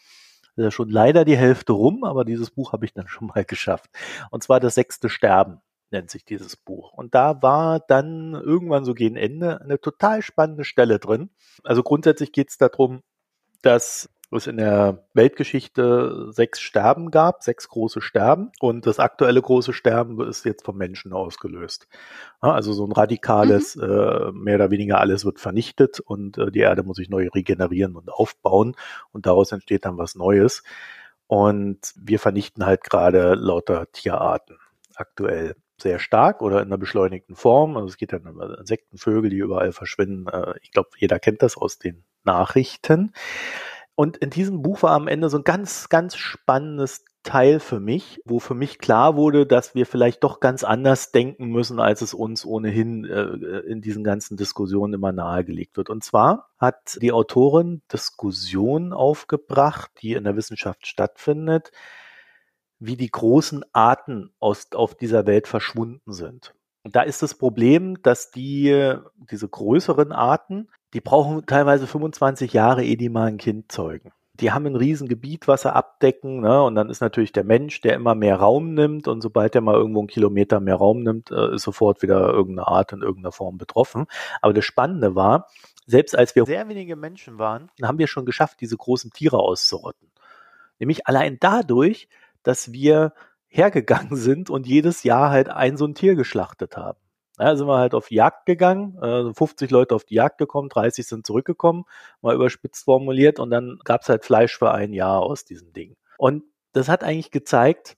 Ja 0.56 0.72
schon 0.72 0.90
leider 0.90 1.26
die 1.26 1.38
Hälfte 1.38 1.74
rum, 1.74 2.04
aber 2.04 2.26
dieses 2.26 2.50
Buch 2.50 2.74
habe 2.74 2.86
ich 2.86 2.94
dann 2.94 3.08
schon 3.08 3.28
mal 3.28 3.46
geschafft. 3.46 3.92
Und 4.32 4.42
zwar 4.42 4.60
das 4.60 4.74
sechste 4.74 5.10
Sterben 5.10 5.62
nennt 5.92 6.10
sich 6.10 6.26
dieses 6.26 6.56
Buch. 6.56 6.92
Und 6.92 7.14
da 7.14 7.40
war 7.44 7.82
dann 7.82 8.34
irgendwann 8.34 8.84
so 8.84 8.96
gegen 8.96 9.16
Ende 9.16 9.62
eine 9.62 9.80
total 9.80 10.24
spannende 10.24 10.64
Stelle 10.64 10.98
drin. 10.98 11.30
Also 11.64 11.84
grundsätzlich 11.84 12.32
geht 12.32 12.50
es 12.50 12.58
darum, 12.58 13.04
dass 13.62 14.10
es 14.36 14.48
in 14.48 14.58
der 14.58 15.06
Weltgeschichte 15.14 16.28
sechs 16.32 16.60
Sterben 16.60 17.12
gab, 17.12 17.44
sechs 17.44 17.70
große 17.70 18.02
Sterben. 18.02 18.52
Und 18.60 18.86
das 18.86 19.00
aktuelle 19.00 19.42
große 19.42 19.72
Sterben 19.72 20.20
ist 20.28 20.44
jetzt 20.44 20.66
vom 20.66 20.78
Menschen 20.78 21.14
ausgelöst. 21.14 21.88
Also 22.42 22.74
so 22.74 22.86
ein 22.86 22.92
radikales, 22.92 23.78
mhm. 23.78 23.84
äh, 23.84 24.32
mehr 24.34 24.56
oder 24.56 24.72
weniger 24.72 25.00
alles 25.00 25.24
wird 25.24 25.40
vernichtet 25.40 26.02
und 26.02 26.38
äh, 26.38 26.52
die 26.52 26.60
Erde 26.60 26.84
muss 26.84 26.98
sich 26.98 27.10
neu 27.10 27.30
regenerieren 27.34 27.96
und 27.96 28.12
aufbauen. 28.12 28.76
Und 29.14 29.26
daraus 29.26 29.52
entsteht 29.54 29.86
dann 29.86 29.98
was 29.98 30.16
Neues. 30.16 30.64
Und 31.28 31.94
wir 31.96 32.20
vernichten 32.20 32.66
halt 32.66 32.84
gerade 32.84 33.34
lauter 33.36 33.92
Tierarten 33.92 34.58
aktuell 34.96 35.56
sehr 35.80 36.00
stark 36.00 36.42
oder 36.42 36.62
in 36.62 36.68
einer 36.68 36.78
beschleunigten 36.78 37.36
Form. 37.36 37.78
Also 37.78 37.88
es 37.90 37.98
geht 37.98 38.12
dann 38.12 38.28
um 38.28 38.42
Insekten, 38.42 38.98
Vögel, 38.98 39.30
die 39.30 39.38
überall 39.38 39.72
verschwinden. 39.72 40.28
Äh, 40.28 40.56
ich 40.62 40.72
glaube, 40.72 40.90
jeder 40.98 41.20
kennt 41.20 41.42
das 41.42 41.56
aus 41.56 41.78
den 41.78 42.04
Nachrichten. 42.24 43.14
Und 44.00 44.18
in 44.18 44.30
diesem 44.30 44.62
Buch 44.62 44.84
war 44.84 44.92
am 44.92 45.08
Ende 45.08 45.28
so 45.28 45.38
ein 45.40 45.44
ganz, 45.44 45.90
ganz 45.90 46.16
spannendes 46.18 47.04
Teil 47.24 47.60
für 47.60 47.80
mich, 47.80 48.22
wo 48.26 48.40
für 48.40 48.54
mich 48.54 48.78
klar 48.78 49.16
wurde, 49.16 49.48
dass 49.48 49.74
wir 49.74 49.88
vielleicht 49.88 50.24
doch 50.24 50.40
ganz 50.40 50.64
anders 50.64 51.12
denken 51.12 51.48
müssen, 51.48 51.80
als 51.80 52.04
es 52.04 52.14
uns 52.14 52.46
ohnehin 52.46 53.06
äh, 53.06 53.24
in 53.62 53.82
diesen 53.82 54.04
ganzen 54.04 54.38
Diskussionen 54.38 54.94
immer 54.94 55.12
nahegelegt 55.14 55.78
wird. 55.78 55.90
Und 55.90 56.04
zwar 56.04 56.52
hat 56.60 57.00
die 57.02 57.12
Autorin 57.12 57.82
Diskussionen 57.92 58.94
aufgebracht, 58.94 59.90
die 60.04 60.14
in 60.14 60.26
der 60.26 60.36
Wissenschaft 60.36 60.86
stattfindet, 60.86 61.72
wie 62.78 62.98
die 62.98 63.10
großen 63.10 63.66
Arten 63.74 64.30
aus, 64.40 64.68
auf 64.74 64.94
dieser 64.94 65.26
Welt 65.26 65.48
verschwunden 65.48 66.14
sind. 66.14 66.54
Und 66.84 66.96
da 66.96 67.02
ist 67.02 67.24
das 67.24 67.34
Problem, 67.34 68.00
dass 68.04 68.30
die, 68.30 68.94
diese 69.16 69.50
größeren 69.50 70.12
Arten 70.12 70.70
die 70.94 71.02
brauchen 71.02 71.46
teilweise 71.46 71.88
25 71.88 72.54
Jahre, 72.54 72.84
ehe 72.84 72.98
die 72.98 73.10
mal 73.10 73.28
ein 73.28 73.38
Kind 73.38 73.72
zeugen. 73.72 74.12
die 74.40 74.52
haben 74.52 74.68
ein 74.68 74.76
Riesengebiet, 74.76 75.48
was 75.48 75.64
sie 75.64 75.74
abdecken, 75.74 76.42
ne? 76.42 76.62
Und 76.64 76.76
dann 76.76 76.90
ist 76.90 77.02
natürlich 77.02 77.32
der 77.32 77.44
Mensch, 77.44 77.82
der 77.82 77.96
immer 77.96 78.14
mehr 78.16 78.36
Raum 78.38 78.74
nimmt 78.76 79.08
und 79.08 79.22
sobald 79.22 79.56
er 79.56 79.62
mal 79.62 79.76
irgendwo 79.76 80.00
einen 80.00 80.08
Kilometer 80.08 80.60
mehr 80.60 80.76
Raum 80.76 81.02
nimmt, 81.02 81.32
äh, 81.32 81.56
ist 81.56 81.64
sofort 81.64 82.02
wieder 82.04 82.30
irgendeine 82.34 82.68
Art 82.68 82.94
in 82.94 83.02
irgendeiner 83.02 83.32
Form 83.32 83.58
betroffen. 83.58 84.06
Aber 84.42 84.54
das 84.54 84.66
Spannende 84.66 85.16
war, 85.16 85.48
selbst 85.88 86.16
als 86.18 86.36
wir 86.36 86.46
sehr 86.46 86.68
wenige 86.70 86.96
Menschen 86.96 87.40
waren, 87.40 87.72
haben 87.82 87.98
wir 87.98 88.08
schon 88.08 88.26
geschafft, 88.26 88.62
diese 88.62 88.78
großen 88.78 89.12
Tiere 89.12 89.40
auszurotten. 89.40 90.12
Nämlich 90.80 91.08
allein 91.08 91.38
dadurch, 91.40 92.08
dass 92.44 92.72
wir 92.72 93.14
hergegangen 93.48 94.16
sind 94.16 94.50
und 94.50 94.68
jedes 94.68 95.04
Jahr 95.04 95.32
halt 95.32 95.50
ein 95.50 95.78
so 95.78 95.86
ein 95.86 95.96
Tier 95.96 96.16
geschlachtet 96.16 96.78
haben. 96.78 97.00
Ja, 97.40 97.56
sind 97.56 97.68
wir 97.68 97.78
halt 97.78 97.94
auf 97.94 98.12
Jagd 98.12 98.46
gegangen, 98.46 98.98
äh, 99.02 99.34
50 99.34 99.70
Leute 99.70 99.94
auf 99.96 100.06
die 100.06 100.16
Jagd 100.16 100.40
gekommen, 100.40 100.70
30 100.70 101.06
sind 101.06 101.26
zurückgekommen, 101.26 101.86
mal 102.22 102.36
überspitzt 102.36 102.86
formuliert 102.86 103.40
und 103.40 103.52
dann 103.52 103.80
gab's 103.84 104.10
halt 104.10 104.26
Fleisch 104.26 104.58
für 104.58 104.72
ein 104.72 104.94
Jahr 104.94 105.22
aus 105.22 105.46
diesem 105.46 105.72
Ding. 105.74 105.96
Und 106.18 106.44
das 106.74 106.90
hat 106.90 107.04
eigentlich 107.04 107.32
gezeigt, 107.32 107.96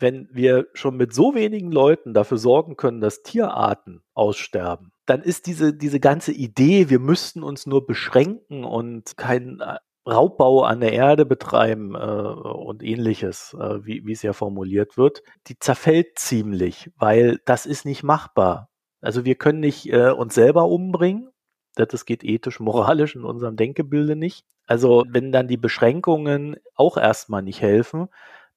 wenn 0.00 0.28
wir 0.30 0.68
schon 0.74 0.96
mit 0.96 1.12
so 1.12 1.34
wenigen 1.34 1.72
Leuten 1.72 2.14
dafür 2.14 2.38
sorgen 2.38 2.76
können, 2.76 3.00
dass 3.00 3.22
Tierarten 3.22 4.02
aussterben, 4.14 4.92
dann 5.06 5.22
ist 5.22 5.46
diese, 5.46 5.74
diese 5.74 6.00
ganze 6.00 6.32
Idee, 6.32 6.88
wir 6.88 7.00
müssten 7.00 7.42
uns 7.42 7.66
nur 7.66 7.86
beschränken 7.86 8.64
und 8.64 9.16
keinen 9.16 9.60
äh, 9.60 9.78
Raubbau 10.08 10.62
an 10.62 10.80
der 10.80 10.92
Erde 10.92 11.26
betreiben 11.26 11.94
äh, 11.94 11.98
und 11.98 12.82
ähnliches, 12.82 13.54
äh, 13.58 13.84
wie, 13.84 14.06
wie 14.06 14.12
es 14.12 14.22
ja 14.22 14.32
formuliert 14.32 14.96
wird, 14.96 15.22
die 15.46 15.58
zerfällt 15.58 16.18
ziemlich, 16.18 16.90
weil 16.96 17.40
das 17.44 17.66
ist 17.66 17.84
nicht 17.84 18.02
machbar. 18.02 18.67
Also 19.00 19.24
wir 19.24 19.36
können 19.36 19.60
nicht 19.60 19.92
äh, 19.92 20.10
uns 20.10 20.34
selber 20.34 20.66
umbringen, 20.66 21.30
das 21.74 22.04
geht 22.04 22.24
ethisch, 22.24 22.60
moralisch 22.60 23.14
in 23.14 23.24
unserem 23.24 23.56
Denkebilde 23.56 24.16
nicht. 24.16 24.44
Also 24.66 25.04
wenn 25.08 25.32
dann 25.32 25.48
die 25.48 25.56
Beschränkungen 25.56 26.56
auch 26.74 26.96
erstmal 26.96 27.42
nicht 27.42 27.62
helfen, 27.62 28.08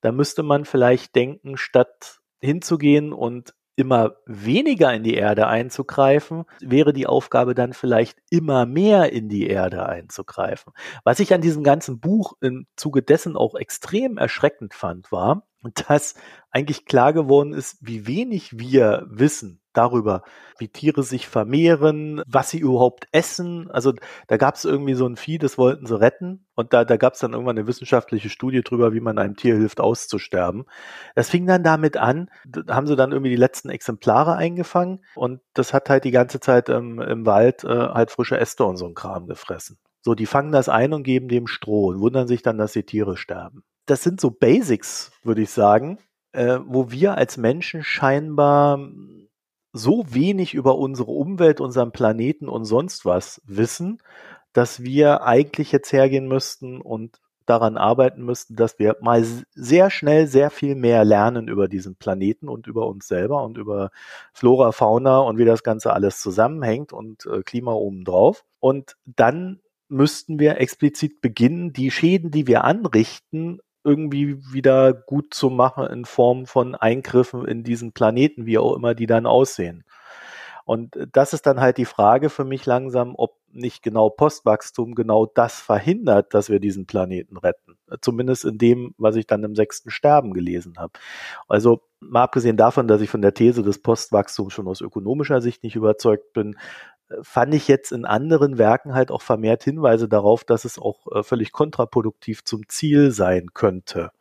dann 0.01 0.15
müsste 0.15 0.43
man 0.43 0.65
vielleicht 0.65 1.15
denken, 1.15 1.57
statt 1.57 2.19
hinzugehen 2.39 3.13
und 3.13 3.53
immer 3.75 4.17
weniger 4.25 4.93
in 4.93 5.03
die 5.03 5.13
Erde 5.13 5.47
einzugreifen, 5.47 6.43
wäre 6.59 6.91
die 6.91 7.07
Aufgabe 7.07 7.55
dann 7.55 7.73
vielleicht 7.73 8.19
immer 8.29 8.65
mehr 8.65 9.13
in 9.13 9.29
die 9.29 9.47
Erde 9.47 9.85
einzugreifen. 9.87 10.73
Was 11.03 11.19
ich 11.19 11.33
an 11.33 11.41
diesem 11.41 11.63
ganzen 11.63 11.99
Buch 11.99 12.33
im 12.41 12.67
Zuge 12.75 13.01
dessen 13.01 13.37
auch 13.37 13.55
extrem 13.55 14.17
erschreckend 14.17 14.73
fand, 14.73 15.11
war, 15.11 15.47
dass 15.87 16.15
eigentlich 16.49 16.85
klar 16.85 17.13
geworden 17.13 17.53
ist, 17.53 17.77
wie 17.79 18.07
wenig 18.07 18.59
wir 18.59 19.05
wissen 19.09 19.60
darüber, 19.73 20.23
wie 20.57 20.67
Tiere 20.67 21.03
sich 21.03 21.27
vermehren, 21.27 22.21
was 22.27 22.49
sie 22.49 22.59
überhaupt 22.59 23.07
essen. 23.11 23.69
Also 23.71 23.93
da 24.27 24.37
gab 24.37 24.55
es 24.55 24.65
irgendwie 24.65 24.93
so 24.93 25.05
ein 25.05 25.15
Vieh, 25.15 25.37
das 25.37 25.57
wollten 25.57 25.85
sie 25.85 25.99
retten. 25.99 26.45
Und 26.55 26.73
da, 26.73 26.85
da 26.85 26.97
gab 26.97 27.13
es 27.13 27.19
dann 27.19 27.33
irgendwann 27.33 27.57
eine 27.57 27.67
wissenschaftliche 27.67 28.29
Studie 28.29 28.61
drüber, 28.61 28.93
wie 28.93 28.99
man 28.99 29.17
einem 29.17 29.35
Tier 29.35 29.55
hilft, 29.55 29.79
auszusterben. 29.79 30.65
Das 31.15 31.29
fing 31.29 31.47
dann 31.47 31.63
damit 31.63 31.97
an, 31.97 32.29
da 32.45 32.75
haben 32.75 32.87
sie 32.87 32.95
dann 32.95 33.11
irgendwie 33.11 33.31
die 33.31 33.35
letzten 33.35 33.69
Exemplare 33.69 34.35
eingefangen 34.35 35.03
und 35.15 35.41
das 35.53 35.73
hat 35.73 35.89
halt 35.89 36.03
die 36.03 36.11
ganze 36.11 36.39
Zeit 36.39 36.69
ähm, 36.69 37.01
im 37.01 37.25
Wald 37.25 37.63
äh, 37.63 37.67
halt 37.67 38.11
frische 38.11 38.39
Äste 38.39 38.65
und 38.65 38.77
so 38.77 38.85
ein 38.85 38.93
Kram 38.93 39.27
gefressen. 39.27 39.79
So, 40.01 40.15
die 40.15 40.25
fangen 40.25 40.51
das 40.51 40.67
ein 40.67 40.93
und 40.93 41.03
geben 41.03 41.27
dem 41.27 41.47
Stroh 41.47 41.89
und 41.89 41.99
wundern 41.99 42.27
sich 42.27 42.41
dann, 42.41 42.57
dass 42.57 42.73
die 42.73 42.83
Tiere 42.83 43.17
sterben. 43.17 43.63
Das 43.85 44.03
sind 44.03 44.19
so 44.19 44.31
Basics, 44.31 45.11
würde 45.23 45.41
ich 45.41 45.51
sagen, 45.51 45.99
äh, 46.31 46.59
wo 46.65 46.91
wir 46.91 47.17
als 47.17 47.37
Menschen 47.37 47.83
scheinbar 47.83 48.79
so 49.73 50.05
wenig 50.09 50.53
über 50.53 50.77
unsere 50.77 51.11
Umwelt, 51.11 51.61
unseren 51.61 51.91
Planeten 51.91 52.49
und 52.49 52.65
sonst 52.65 53.05
was 53.05 53.41
wissen, 53.45 54.01
dass 54.53 54.83
wir 54.83 55.23
eigentlich 55.23 55.71
jetzt 55.71 55.93
hergehen 55.93 56.27
müssten 56.27 56.81
und 56.81 57.19
daran 57.45 57.77
arbeiten 57.77 58.23
müssten, 58.23 58.55
dass 58.55 58.79
wir 58.79 58.97
mal 59.01 59.25
sehr 59.53 59.89
schnell 59.89 60.27
sehr 60.27 60.49
viel 60.49 60.75
mehr 60.75 61.03
lernen 61.03 61.47
über 61.47 61.67
diesen 61.67 61.95
Planeten 61.95 62.47
und 62.47 62.67
über 62.67 62.87
uns 62.87 63.07
selber 63.07 63.43
und 63.43 63.57
über 63.57 63.91
Flora, 64.33 64.71
Fauna 64.71 65.19
und 65.19 65.37
wie 65.37 65.45
das 65.45 65.63
Ganze 65.63 65.93
alles 65.93 66.19
zusammenhängt 66.19 66.93
und 66.93 67.25
äh, 67.25 67.41
Klima 67.41 67.73
obendrauf. 67.73 68.45
Und 68.59 68.95
dann 69.05 69.59
müssten 69.89 70.39
wir 70.39 70.61
explizit 70.61 71.19
beginnen, 71.21 71.73
die 71.73 71.91
Schäden, 71.91 72.31
die 72.31 72.47
wir 72.47 72.63
anrichten, 72.63 73.59
irgendwie 73.83 74.37
wieder 74.51 74.93
gut 74.93 75.33
zu 75.33 75.49
machen 75.49 75.85
in 75.87 76.05
Form 76.05 76.45
von 76.45 76.75
Eingriffen 76.75 77.45
in 77.45 77.63
diesen 77.63 77.91
Planeten, 77.93 78.45
wie 78.45 78.57
auch 78.57 78.75
immer 78.75 78.95
die 78.95 79.07
dann 79.07 79.25
aussehen. 79.25 79.83
Und 80.65 80.95
das 81.11 81.33
ist 81.33 81.47
dann 81.47 81.59
halt 81.59 81.77
die 81.77 81.85
Frage 81.85 82.29
für 82.29 82.45
mich 82.45 82.65
langsam, 82.65 83.15
ob 83.17 83.35
nicht 83.51 83.83
genau 83.83 84.09
Postwachstum 84.09 84.95
genau 84.95 85.25
das 85.25 85.59
verhindert, 85.59 86.33
dass 86.33 86.49
wir 86.49 86.59
diesen 86.59 86.85
Planeten 86.85 87.37
retten. 87.37 87.77
Zumindest 88.01 88.45
in 88.45 88.57
dem, 88.57 88.95
was 88.97 89.15
ich 89.15 89.27
dann 89.27 89.43
im 89.43 89.55
sechsten 89.55 89.89
Sterben 89.89 90.33
gelesen 90.33 90.75
habe. 90.77 90.93
Also 91.47 91.81
mal 91.99 92.23
abgesehen 92.23 92.57
davon, 92.57 92.87
dass 92.87 93.01
ich 93.01 93.09
von 93.09 93.21
der 93.21 93.33
These 93.33 93.63
des 93.63 93.81
Postwachstums 93.81 94.53
schon 94.53 94.67
aus 94.67 94.81
ökonomischer 94.81 95.41
Sicht 95.41 95.63
nicht 95.63 95.75
überzeugt 95.75 96.31
bin, 96.33 96.57
fand 97.21 97.53
ich 97.53 97.67
jetzt 97.67 97.91
in 97.91 98.05
anderen 98.05 98.57
Werken 98.57 98.93
halt 98.93 99.11
auch 99.11 99.21
vermehrt 99.21 99.63
Hinweise 99.63 100.07
darauf, 100.07 100.43
dass 100.43 100.65
es 100.65 100.79
auch 100.79 101.07
äh, 101.11 101.23
völlig 101.23 101.51
kontraproduktiv 101.51 102.43
zum 102.43 102.67
Ziel 102.67 103.11
sein 103.11 103.47
könnte 103.53 104.11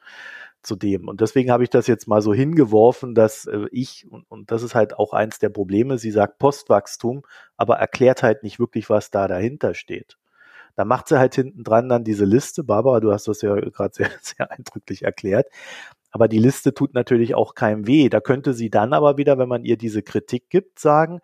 zu 0.63 0.77
dem. 0.77 1.09
Und 1.09 1.21
deswegen 1.21 1.51
habe 1.51 1.63
ich 1.63 1.71
das 1.71 1.87
jetzt 1.87 2.07
mal 2.07 2.23
so 2.23 2.35
hingeworfen, 2.35 3.15
dass 3.15 3.47
äh, 3.47 3.67
ich, 3.71 4.07
und, 4.11 4.25
und 4.29 4.51
das 4.51 4.63
ist 4.63 4.75
halt 4.75 4.99
auch 4.99 5.13
eins 5.13 5.39
der 5.39 5.49
Probleme, 5.49 5.99
sie 5.99 6.11
sagt 6.11 6.39
Postwachstum, 6.39 7.23
aber 7.57 7.77
erklärt 7.77 8.23
halt 8.23 8.43
nicht 8.43 8.59
wirklich, 8.59 8.91
was 8.91 9.11
da 9.11 9.29
dahinter 9.29 9.75
steht. 9.75 10.19
Da 10.77 10.85
macht 10.85 11.09
sie 11.09 11.19
halt 11.19 11.35
hinten 11.35 11.65
dran 11.65 11.89
dann 11.89 12.05
diese 12.05 12.25
Liste. 12.25 12.65
Barbara, 12.65 13.01
du 13.01 13.13
hast 13.13 13.29
das 13.29 13.43
ja 13.43 13.55
gerade 13.55 13.95
sehr, 13.95 14.11
sehr 14.23 14.51
eindrücklich 14.51 15.03
erklärt. 15.03 15.49
Aber 16.13 16.27
die 16.29 16.39
Liste 16.39 16.75
tut 16.75 16.95
natürlich 16.95 17.35
auch 17.35 17.55
keinem 17.55 17.87
weh. 17.87 18.09
Da 18.09 18.21
könnte 18.21 18.53
sie 18.53 18.71
dann 18.71 18.93
aber 18.93 19.17
wieder, 19.17 19.39
wenn 19.39 19.49
man 19.49 19.65
ihr 19.65 19.77
diese 19.77 20.03
Kritik 20.03 20.51
gibt, 20.51 20.79
sagen, 20.79 21.21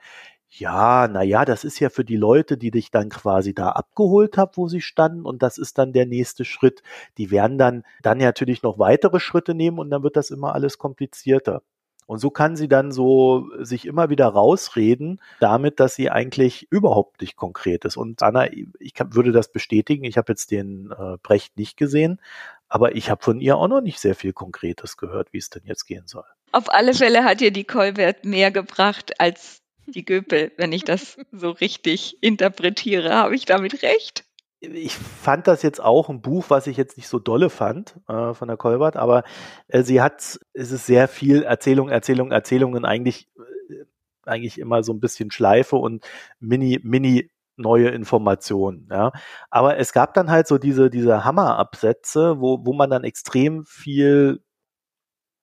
ja, 0.58 1.08
na 1.08 1.22
ja, 1.22 1.44
das 1.44 1.64
ist 1.64 1.80
ja 1.80 1.90
für 1.90 2.04
die 2.04 2.16
Leute, 2.16 2.56
die 2.56 2.70
dich 2.70 2.90
dann 2.90 3.08
quasi 3.08 3.54
da 3.54 3.70
abgeholt 3.70 4.36
haben, 4.38 4.52
wo 4.54 4.68
sie 4.68 4.80
standen 4.80 5.24
und 5.24 5.42
das 5.42 5.58
ist 5.58 5.78
dann 5.78 5.92
der 5.92 6.06
nächste 6.06 6.44
Schritt. 6.44 6.82
Die 7.18 7.30
werden 7.30 7.58
dann 7.58 7.84
dann 8.02 8.18
natürlich 8.18 8.62
noch 8.62 8.78
weitere 8.78 9.20
Schritte 9.20 9.54
nehmen 9.54 9.78
und 9.78 9.90
dann 9.90 10.02
wird 10.02 10.16
das 10.16 10.30
immer 10.30 10.54
alles 10.54 10.78
komplizierter. 10.78 11.62
Und 12.06 12.20
so 12.20 12.30
kann 12.30 12.54
sie 12.56 12.68
dann 12.68 12.92
so 12.92 13.48
sich 13.58 13.84
immer 13.84 14.10
wieder 14.10 14.28
rausreden, 14.28 15.20
damit, 15.40 15.80
dass 15.80 15.96
sie 15.96 16.08
eigentlich 16.08 16.68
überhaupt 16.70 17.20
nicht 17.20 17.36
konkret 17.36 17.84
ist. 17.84 17.96
Und 17.96 18.22
Anna, 18.22 18.46
ich 18.52 18.94
würde 19.10 19.32
das 19.32 19.50
bestätigen. 19.50 20.04
Ich 20.04 20.16
habe 20.16 20.32
jetzt 20.32 20.52
den 20.52 20.92
äh, 20.96 21.16
Brecht 21.20 21.56
nicht 21.58 21.76
gesehen, 21.76 22.20
aber 22.68 22.94
ich 22.94 23.10
habe 23.10 23.24
von 23.24 23.40
ihr 23.40 23.56
auch 23.56 23.66
noch 23.66 23.80
nicht 23.80 23.98
sehr 23.98 24.14
viel 24.14 24.32
Konkretes 24.32 24.96
gehört, 24.96 25.32
wie 25.32 25.38
es 25.38 25.50
denn 25.50 25.62
jetzt 25.64 25.86
gehen 25.86 26.06
soll. 26.06 26.24
Auf 26.52 26.72
alle 26.72 26.94
Fälle 26.94 27.24
hat 27.24 27.40
ihr 27.40 27.50
die 27.50 27.64
Kolbert 27.64 28.24
mehr 28.24 28.52
gebracht 28.52 29.20
als 29.20 29.62
die 29.86 30.04
Göpel, 30.04 30.52
wenn 30.56 30.72
ich 30.72 30.84
das 30.84 31.18
so 31.32 31.50
richtig 31.50 32.18
interpretiere. 32.22 33.14
Habe 33.14 33.34
ich 33.34 33.44
damit 33.44 33.82
recht? 33.82 34.24
Ich 34.60 34.94
fand 34.94 35.46
das 35.46 35.62
jetzt 35.62 35.82
auch 35.82 36.08
ein 36.08 36.22
Buch, 36.22 36.46
was 36.48 36.66
ich 36.66 36.76
jetzt 36.76 36.96
nicht 36.96 37.08
so 37.08 37.18
dolle 37.18 37.50
fand 37.50 37.94
äh, 38.08 38.32
von 38.32 38.48
der 38.48 38.56
Kolbert, 38.56 38.96
aber 38.96 39.22
äh, 39.68 39.82
sie 39.82 40.00
hat, 40.00 40.40
es 40.54 40.72
ist 40.72 40.86
sehr 40.86 41.08
viel 41.08 41.42
Erzählung, 41.42 41.90
Erzählung, 41.90 42.32
Erzählungen, 42.32 42.84
eigentlich, 42.86 43.28
äh, 43.36 43.84
eigentlich 44.24 44.58
immer 44.58 44.82
so 44.82 44.92
ein 44.92 45.00
bisschen 45.00 45.30
Schleife 45.30 45.76
und 45.76 46.06
mini, 46.40 46.80
mini 46.82 47.30
neue 47.56 47.88
Informationen, 47.88 48.88
ja. 48.90 49.12
Aber 49.50 49.78
es 49.78 49.92
gab 49.92 50.14
dann 50.14 50.30
halt 50.30 50.46
so 50.46 50.58
diese, 50.58 50.90
diese 50.90 51.24
Hammerabsätze, 51.24 52.40
wo, 52.40 52.64
wo 52.64 52.72
man 52.72 52.90
dann 52.90 53.04
extrem 53.04 53.64
viel 53.66 54.40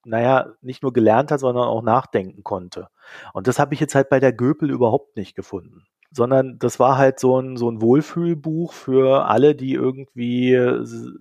naja, 0.06 0.54
nicht 0.62 0.84
nur 0.84 0.94
gelernt 0.94 1.32
hat, 1.32 1.40
sondern 1.40 1.68
auch 1.68 1.82
nachdenken 1.82 2.44
konnte. 2.44 2.88
Und 3.34 3.48
das 3.48 3.60
habe 3.60 3.74
ich 3.74 3.80
jetzt 3.80 3.96
halt 3.96 4.10
bei 4.10 4.20
der 4.20 4.34
Göpel 4.34 4.70
überhaupt 4.70 5.16
nicht 5.18 5.36
gefunden. 5.36 5.86
Sondern 6.12 6.60
das 6.60 6.80
war 6.80 6.98
halt 6.98 7.20
so 7.20 7.40
ein, 7.40 7.58
so 7.58 7.70
ein 7.70 7.82
Wohlfühlbuch 7.82 8.74
für 8.74 9.26
alle, 9.26 9.56
die 9.56 9.74
irgendwie 9.74 10.54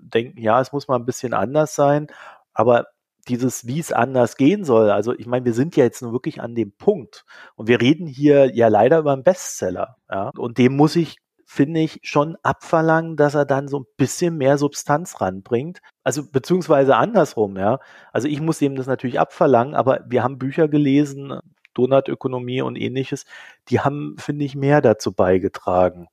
denken, 0.03 0.40
ja, 0.40 0.61
es 0.61 0.73
muss 0.73 0.88
mal 0.88 0.97
ein 0.97 1.07
bisschen 1.07 1.33
anders 1.33 1.75
sein. 1.75 2.09
Aber 2.53 2.87
dieses, 3.29 3.66
wie 3.66 3.79
es 3.79 3.92
anders 3.92 4.37
gehen 4.37 4.64
soll. 4.64 4.90
Also 4.90 5.14
ich 5.14 5.27
meine, 5.27 5.45
wir 5.45 5.55
sind 5.55 5.77
ja 5.77 5.85
jetzt 5.85 6.03
nur 6.03 6.12
wirklich 6.12 6.42
an 6.42 6.55
dem 6.55 6.73
Punkt. 6.73 7.25
Und 7.55 7.68
wir 7.68 7.81
reden 7.81 8.07
hier 8.07 8.55
ja 8.55 8.68
leider 8.68 8.99
über 8.99 9.12
einen 9.12 9.23
Bestseller. 9.23 9.97
Ja? 10.11 10.31
Und 10.37 10.59
dem 10.59 10.77
muss 10.77 10.97
ich 10.97 11.16
finde 11.53 11.81
ich, 11.81 12.01
schon 12.03 12.37
abverlangen, 12.42 13.16
dass 13.16 13.35
er 13.35 13.45
dann 13.45 13.68
so 13.68 13.81
ein 13.81 13.87
bisschen 13.99 14.38
mehr 14.38 14.57
Substanz 14.57 15.21
ranbringt. 15.21 15.81
Also 16.05 16.25
beziehungsweise 16.29 16.97
andersrum, 16.97 17.57
ja. 17.57 17.79
Also 18.12 18.29
ich 18.29 18.41
muss 18.41 18.61
ihm 18.61 18.77
das 18.77 18.87
natürlich 18.87 19.21
abverlangen, 19.21 19.75
aber 19.75 20.05
wir 20.09 20.23
haben 20.23 20.38
Bücher 20.38 20.69
gelesen, 20.69 21.38
Donutökonomie 21.75 22.62
und 22.62 22.77
ähnliches, 22.77 23.25
die 23.69 23.81
haben, 23.81 24.17
finde 24.19 24.45
ich, 24.45 24.55
mehr 24.55 24.81
dazu 24.81 25.12
beigetragen 25.12 26.09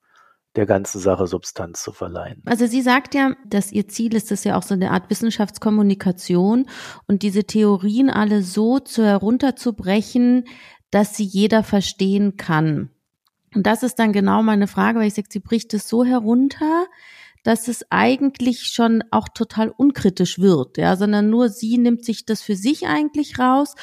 der 0.55 0.65
ganzen 0.65 0.99
Sache 0.99 1.27
Substanz 1.27 1.83
zu 1.83 1.91
verleihen. 1.91 2.41
Also 2.45 2.65
sie 2.65 2.81
sagt 2.81 3.13
ja, 3.13 3.35
dass 3.45 3.71
ihr 3.71 3.87
Ziel 3.87 4.15
ist 4.15 4.31
es 4.31 4.43
ja 4.43 4.57
auch 4.57 4.63
so 4.63 4.73
eine 4.73 4.91
Art 4.91 5.09
Wissenschaftskommunikation 5.09 6.67
und 7.07 7.21
diese 7.21 7.43
Theorien 7.43 8.09
alle 8.09 8.41
so 8.41 8.79
zu 8.79 9.05
herunterzubrechen, 9.05 10.45
dass 10.91 11.15
sie 11.15 11.23
jeder 11.23 11.63
verstehen 11.63 12.35
kann. 12.35 12.89
Und 13.53 13.67
das 13.67 13.83
ist 13.83 13.99
dann 13.99 14.11
genau 14.11 14.41
meine 14.41 14.67
Frage, 14.67 14.99
weil 14.99 15.07
ich 15.07 15.13
sage, 15.13 15.29
sie 15.31 15.39
bricht 15.39 15.73
es 15.73 15.87
so 15.87 16.03
herunter, 16.03 16.87
dass 17.49 17.67
es 17.67 17.83
eigentlich 17.89 18.67
schon 18.67 19.03
auch 19.09 19.27
total 19.27 19.73
unkritisch 19.75 20.37
wird, 20.37 20.77
ja, 20.77 20.95
sondern 20.95 21.31
nur 21.31 21.49
sie 21.49 21.79
nimmt 21.79 22.05
sich 22.05 22.23
das 22.23 22.43
für 22.43 22.55
sich 22.55 22.85
eigentlich 22.85 23.39
raus 23.39 23.73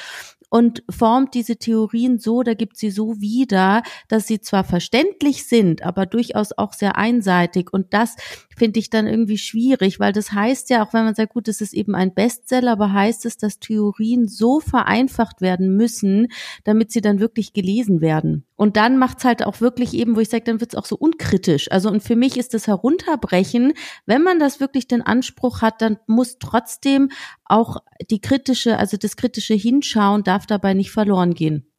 und 0.49 0.83
formt 0.89 1.33
diese 1.33 1.57
Theorien 1.57 2.17
so, 2.17 2.43
da 2.43 2.53
gibt 2.53 2.77
sie 2.77 2.91
so 2.91 3.19
wieder, 3.19 3.83
dass 4.07 4.25
sie 4.25 4.39
zwar 4.39 4.63
verständlich 4.63 5.45
sind, 5.49 5.83
aber 5.83 6.05
durchaus 6.05 6.57
auch 6.57 6.71
sehr 6.71 6.95
einseitig. 6.95 7.73
Und 7.73 7.93
das 7.93 8.15
finde 8.57 8.79
ich 8.79 8.89
dann 8.89 9.05
irgendwie 9.05 9.37
schwierig, 9.37 9.99
weil 9.99 10.11
das 10.11 10.31
heißt 10.31 10.69
ja, 10.71 10.83
auch 10.83 10.91
wenn 10.93 11.05
man 11.05 11.13
sagt, 11.13 11.33
gut, 11.33 11.47
es 11.47 11.61
ist 11.61 11.73
eben 11.73 11.93
ein 11.93 12.13
Bestseller, 12.13 12.71
aber 12.71 12.91
heißt 12.91 13.25
es, 13.25 13.37
dass 13.37 13.59
Theorien 13.59 14.27
so 14.27 14.59
vereinfacht 14.59 15.41
werden 15.41 15.77
müssen, 15.77 16.27
damit 16.63 16.91
sie 16.91 17.01
dann 17.01 17.19
wirklich 17.19 17.53
gelesen 17.53 18.01
werden. 18.01 18.45
Und 18.55 18.75
dann 18.75 18.97
macht's 18.97 19.23
halt 19.23 19.45
auch 19.45 19.61
wirklich 19.61 19.93
eben, 19.93 20.15
wo 20.15 20.19
ich 20.19 20.29
sage, 20.29 20.43
dann 20.43 20.59
wird's 20.59 20.75
auch 20.75 20.85
so 20.85 20.97
unkritisch. 20.97 21.71
Also 21.71 21.89
und 21.89 22.01
für 22.01 22.15
mich 22.15 22.35
ist 22.37 22.55
das 22.55 22.65
Herunterbrechen, 22.65 23.73
wenn 24.07 24.23
man 24.23 24.39
das 24.39 24.59
wirklich 24.59 24.87
den 24.87 25.03
Anspruch 25.03 25.61
hat, 25.61 25.81
dann 25.81 25.97
muss 26.07 26.39
trotzdem 26.39 27.09
auch 27.45 27.77
die 28.09 28.21
kritische, 28.21 28.77
also 28.77 28.97
das 28.97 29.15
kritische 29.15 29.53
Hinschauen 29.53 30.23
darf 30.23 30.47
dabei 30.47 30.73
nicht 30.73 30.91
verloren 30.91 31.35
gehen. 31.35 31.71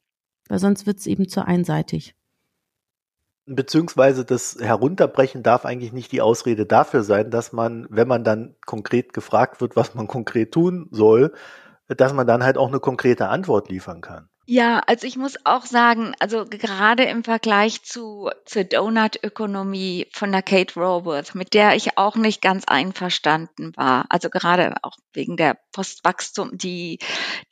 Weil 0.48 0.60
sonst 0.60 0.86
wird's 0.86 1.06
eben 1.06 1.28
zu 1.28 1.44
einseitig. 1.44 2.14
Beziehungsweise 3.50 4.24
das 4.24 4.58
Herunterbrechen 4.60 5.42
darf 5.42 5.64
eigentlich 5.64 5.92
nicht 5.92 6.12
die 6.12 6.20
Ausrede 6.20 6.66
dafür 6.66 7.02
sein, 7.02 7.30
dass 7.30 7.52
man, 7.52 7.86
wenn 7.88 8.06
man 8.06 8.22
dann 8.22 8.56
konkret 8.66 9.14
gefragt 9.14 9.60
wird, 9.60 9.74
was 9.74 9.94
man 9.94 10.06
konkret 10.06 10.52
tun 10.52 10.88
soll, 10.90 11.32
dass 11.88 12.12
man 12.12 12.26
dann 12.26 12.44
halt 12.44 12.58
auch 12.58 12.68
eine 12.68 12.80
konkrete 12.80 13.28
Antwort 13.28 13.70
liefern 13.70 14.02
kann. 14.02 14.28
Ja, 14.50 14.78
also 14.86 15.06
ich 15.06 15.18
muss 15.18 15.34
auch 15.44 15.66
sagen, 15.66 16.14
also 16.20 16.46
gerade 16.46 17.02
im 17.04 17.22
Vergleich 17.22 17.82
zu 17.82 18.30
zur 18.46 18.64
Donut-Ökonomie 18.64 20.06
von 20.10 20.32
der 20.32 20.40
Kate 20.42 20.74
Raworth, 20.80 21.34
mit 21.34 21.52
der 21.52 21.76
ich 21.76 21.98
auch 21.98 22.16
nicht 22.16 22.40
ganz 22.40 22.64
einverstanden 22.64 23.76
war. 23.76 24.06
Also 24.08 24.30
gerade 24.30 24.74
auch 24.82 24.96
wegen 25.12 25.36
der 25.36 25.58
Postwachstum, 25.72 26.56
die 26.56 26.98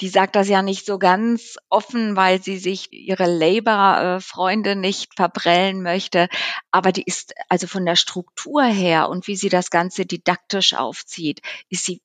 die 0.01 0.09
sagt 0.09 0.37
das 0.37 0.49
ja 0.49 0.63
nicht 0.63 0.87
so 0.87 0.99
ganz 0.99 1.59
offen, 1.69 2.17
weil 2.17 2.43
sie 2.43 2.57
sich 2.57 2.91
ihre 2.93 3.27
Labour-Freunde 3.27 4.75
nicht 4.75 5.15
verbrellen 5.17 5.83
möchte. 5.83 6.29
Aber 6.71 6.93
die 6.93 7.03
ist 7.05 7.35
also 7.51 7.67
von 7.67 7.85
der 7.85 7.97
Struktur 7.97 8.63
her 8.65 9.11
und 9.11 9.27
wie 9.27 9.37
sie 9.37 9.51
das 9.51 9.69
Ganze 9.71 10.07
didaktisch 10.07 10.73
aufzieht, 10.73 11.43
ist 11.69 11.85
sie 11.85 12.01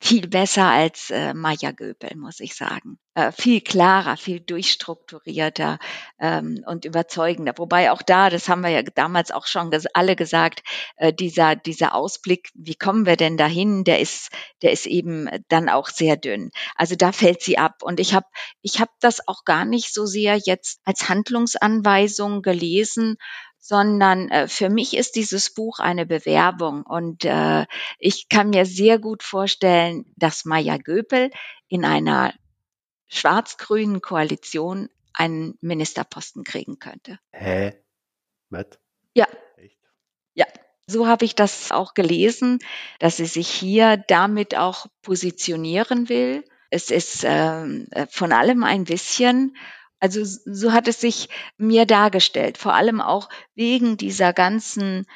viel 0.00 0.28
besser 0.28 0.66
als 0.66 1.10
äh, 1.10 1.34
Maya 1.34 1.72
Göpel, 1.72 2.16
muss 2.16 2.38
ich 2.38 2.54
sagen. 2.54 3.00
Äh, 3.16 3.32
viel 3.32 3.62
klarer, 3.62 4.18
viel 4.18 4.40
durchstrukturierter 4.40 5.78
ähm, 6.20 6.62
und 6.66 6.84
überzeugender. 6.84 7.54
Wobei 7.56 7.90
auch 7.90 8.02
da, 8.02 8.28
das 8.28 8.46
haben 8.50 8.60
wir 8.60 8.68
ja 8.68 8.82
damals 8.82 9.30
auch 9.30 9.46
schon 9.46 9.70
ges 9.70 9.86
alle 9.86 10.16
gesagt, 10.16 10.62
äh, 10.96 11.14
dieser, 11.14 11.56
dieser 11.56 11.94
Ausblick, 11.94 12.50
wie 12.52 12.74
kommen 12.74 13.06
wir 13.06 13.16
denn 13.16 13.38
dahin, 13.38 13.84
der 13.84 14.00
ist, 14.00 14.28
der 14.60 14.72
ist 14.72 14.84
eben 14.84 15.30
dann 15.48 15.70
auch 15.70 15.88
sehr 15.88 16.18
dünn. 16.18 16.50
Also 16.74 16.94
da 16.94 17.10
fällt 17.10 17.40
sie 17.40 17.56
ab. 17.56 17.82
Und 17.82 18.00
ich 18.00 18.12
habe 18.12 18.26
ich 18.60 18.82
hab 18.82 18.90
das 19.00 19.26
auch 19.26 19.46
gar 19.46 19.64
nicht 19.64 19.94
so 19.94 20.04
sehr 20.04 20.36
jetzt 20.36 20.82
als 20.84 21.08
Handlungsanweisung 21.08 22.42
gelesen, 22.42 23.16
sondern 23.58 24.28
äh, 24.28 24.46
für 24.46 24.68
mich 24.68 24.94
ist 24.94 25.16
dieses 25.16 25.54
Buch 25.54 25.78
eine 25.78 26.04
Bewerbung 26.04 26.82
und 26.82 27.24
äh, 27.24 27.64
ich 27.98 28.28
kann 28.28 28.50
mir 28.50 28.66
sehr 28.66 28.98
gut 28.98 29.22
vorstellen, 29.22 30.04
dass 30.16 30.44
Maya 30.44 30.76
Göpel 30.76 31.30
in 31.66 31.86
einer 31.86 32.34
schwarz-grünen 33.08 34.00
Koalition 34.00 34.88
einen 35.12 35.56
Ministerposten 35.60 36.44
kriegen 36.44 36.78
könnte. 36.78 37.18
Hä? 37.32 37.74
Was? 38.50 38.66
Ja. 39.14 39.26
Echt? 39.56 39.78
Ja. 40.34 40.46
So 40.86 41.06
habe 41.06 41.24
ich 41.24 41.34
das 41.34 41.72
auch 41.72 41.94
gelesen, 41.94 42.60
dass 43.00 43.16
sie 43.16 43.26
sich 43.26 43.48
hier 43.48 43.96
damit 43.96 44.56
auch 44.56 44.86
positionieren 45.02 46.08
will. 46.08 46.44
Es 46.70 46.90
ist 46.90 47.24
äh, 47.24 48.06
von 48.10 48.32
allem 48.32 48.62
ein 48.64 48.84
bisschen 48.84 49.56
also 49.98 50.22
so 50.24 50.72
hat 50.72 50.88
es 50.88 51.00
sich 51.00 51.28
mir 51.56 51.86
dargestellt, 51.86 52.58
vor 52.58 52.74
allem 52.74 53.00
auch 53.00 53.28
wegen 53.54 53.96
dieser 53.96 54.32
ganzen 54.32 55.06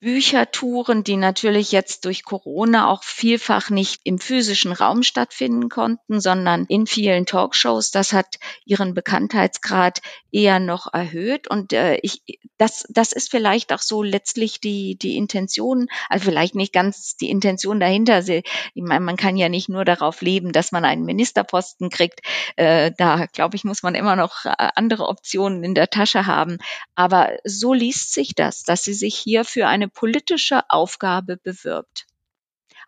Büchertouren, 0.00 1.04
die 1.04 1.16
natürlich 1.16 1.72
jetzt 1.72 2.04
durch 2.04 2.24
Corona 2.24 2.88
auch 2.88 3.02
vielfach 3.02 3.70
nicht 3.70 4.00
im 4.04 4.18
physischen 4.18 4.72
Raum 4.72 5.02
stattfinden 5.02 5.68
konnten, 5.68 6.20
sondern 6.20 6.64
in 6.66 6.86
vielen 6.86 7.26
Talkshows. 7.26 7.90
Das 7.90 8.12
hat 8.12 8.38
ihren 8.64 8.94
Bekanntheitsgrad 8.94 10.00
eher 10.32 10.58
noch 10.58 10.92
erhöht. 10.92 11.48
Und 11.48 11.72
äh, 11.72 11.98
ich, 12.02 12.22
das, 12.56 12.84
das 12.88 13.12
ist 13.12 13.30
vielleicht 13.30 13.72
auch 13.72 13.80
so 13.80 14.02
letztlich 14.02 14.60
die, 14.60 14.96
die 14.96 15.16
Intention, 15.16 15.86
also 16.08 16.26
vielleicht 16.26 16.54
nicht 16.54 16.72
ganz 16.72 17.16
die 17.16 17.30
Intention 17.30 17.80
dahinter. 17.80 18.26
Ich 18.26 18.42
meine, 18.74 19.04
man 19.04 19.16
kann 19.16 19.36
ja 19.36 19.48
nicht 19.48 19.68
nur 19.68 19.84
darauf 19.84 20.22
leben, 20.22 20.52
dass 20.52 20.72
man 20.72 20.84
einen 20.84 21.04
Ministerposten 21.04 21.90
kriegt. 21.90 22.20
Äh, 22.56 22.92
da, 22.96 23.26
glaube 23.26 23.56
ich, 23.56 23.64
muss 23.64 23.82
man 23.82 23.94
immer 23.94 24.16
noch 24.16 24.44
äh, 24.44 24.52
andere 24.74 25.08
Optionen 25.08 25.62
in 25.62 25.74
der 25.74 25.90
Tasche 25.90 26.26
haben. 26.26 26.58
Aber 26.94 27.30
so 27.44 27.72
liest 27.74 28.12
sich 28.12 28.34
das, 28.34 28.62
dass 28.62 28.82
sie 28.82 28.94
sich 28.94 29.16
hier 29.16 29.44
für 29.44 29.69
eine 29.70 29.88
politische 29.88 30.68
Aufgabe 30.68 31.38
bewirbt. 31.38 32.06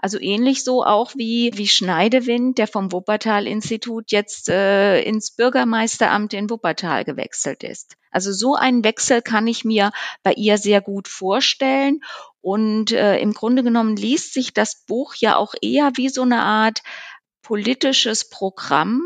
Also 0.02 0.18
ähnlich 0.20 0.64
so 0.64 0.84
auch 0.84 1.12
wie, 1.14 1.52
wie 1.54 1.68
Schneidewind, 1.68 2.58
der 2.58 2.66
vom 2.66 2.90
Wuppertal-Institut 2.90 4.10
jetzt 4.10 4.48
äh, 4.48 5.00
ins 5.02 5.30
Bürgermeisteramt 5.30 6.34
in 6.34 6.50
Wuppertal 6.50 7.04
gewechselt 7.04 7.62
ist. 7.62 7.96
Also 8.10 8.32
so 8.32 8.56
einen 8.56 8.82
Wechsel 8.82 9.22
kann 9.22 9.46
ich 9.46 9.64
mir 9.64 9.92
bei 10.24 10.32
ihr 10.32 10.58
sehr 10.58 10.80
gut 10.80 11.06
vorstellen. 11.06 12.00
Und 12.40 12.90
äh, 12.90 13.18
im 13.18 13.32
Grunde 13.32 13.62
genommen 13.62 13.94
liest 13.94 14.34
sich 14.34 14.52
das 14.52 14.84
Buch 14.86 15.14
ja 15.14 15.36
auch 15.36 15.54
eher 15.62 15.92
wie 15.94 16.08
so 16.08 16.22
eine 16.22 16.42
Art 16.42 16.82
politisches 17.42 18.28
Programm 18.28 19.02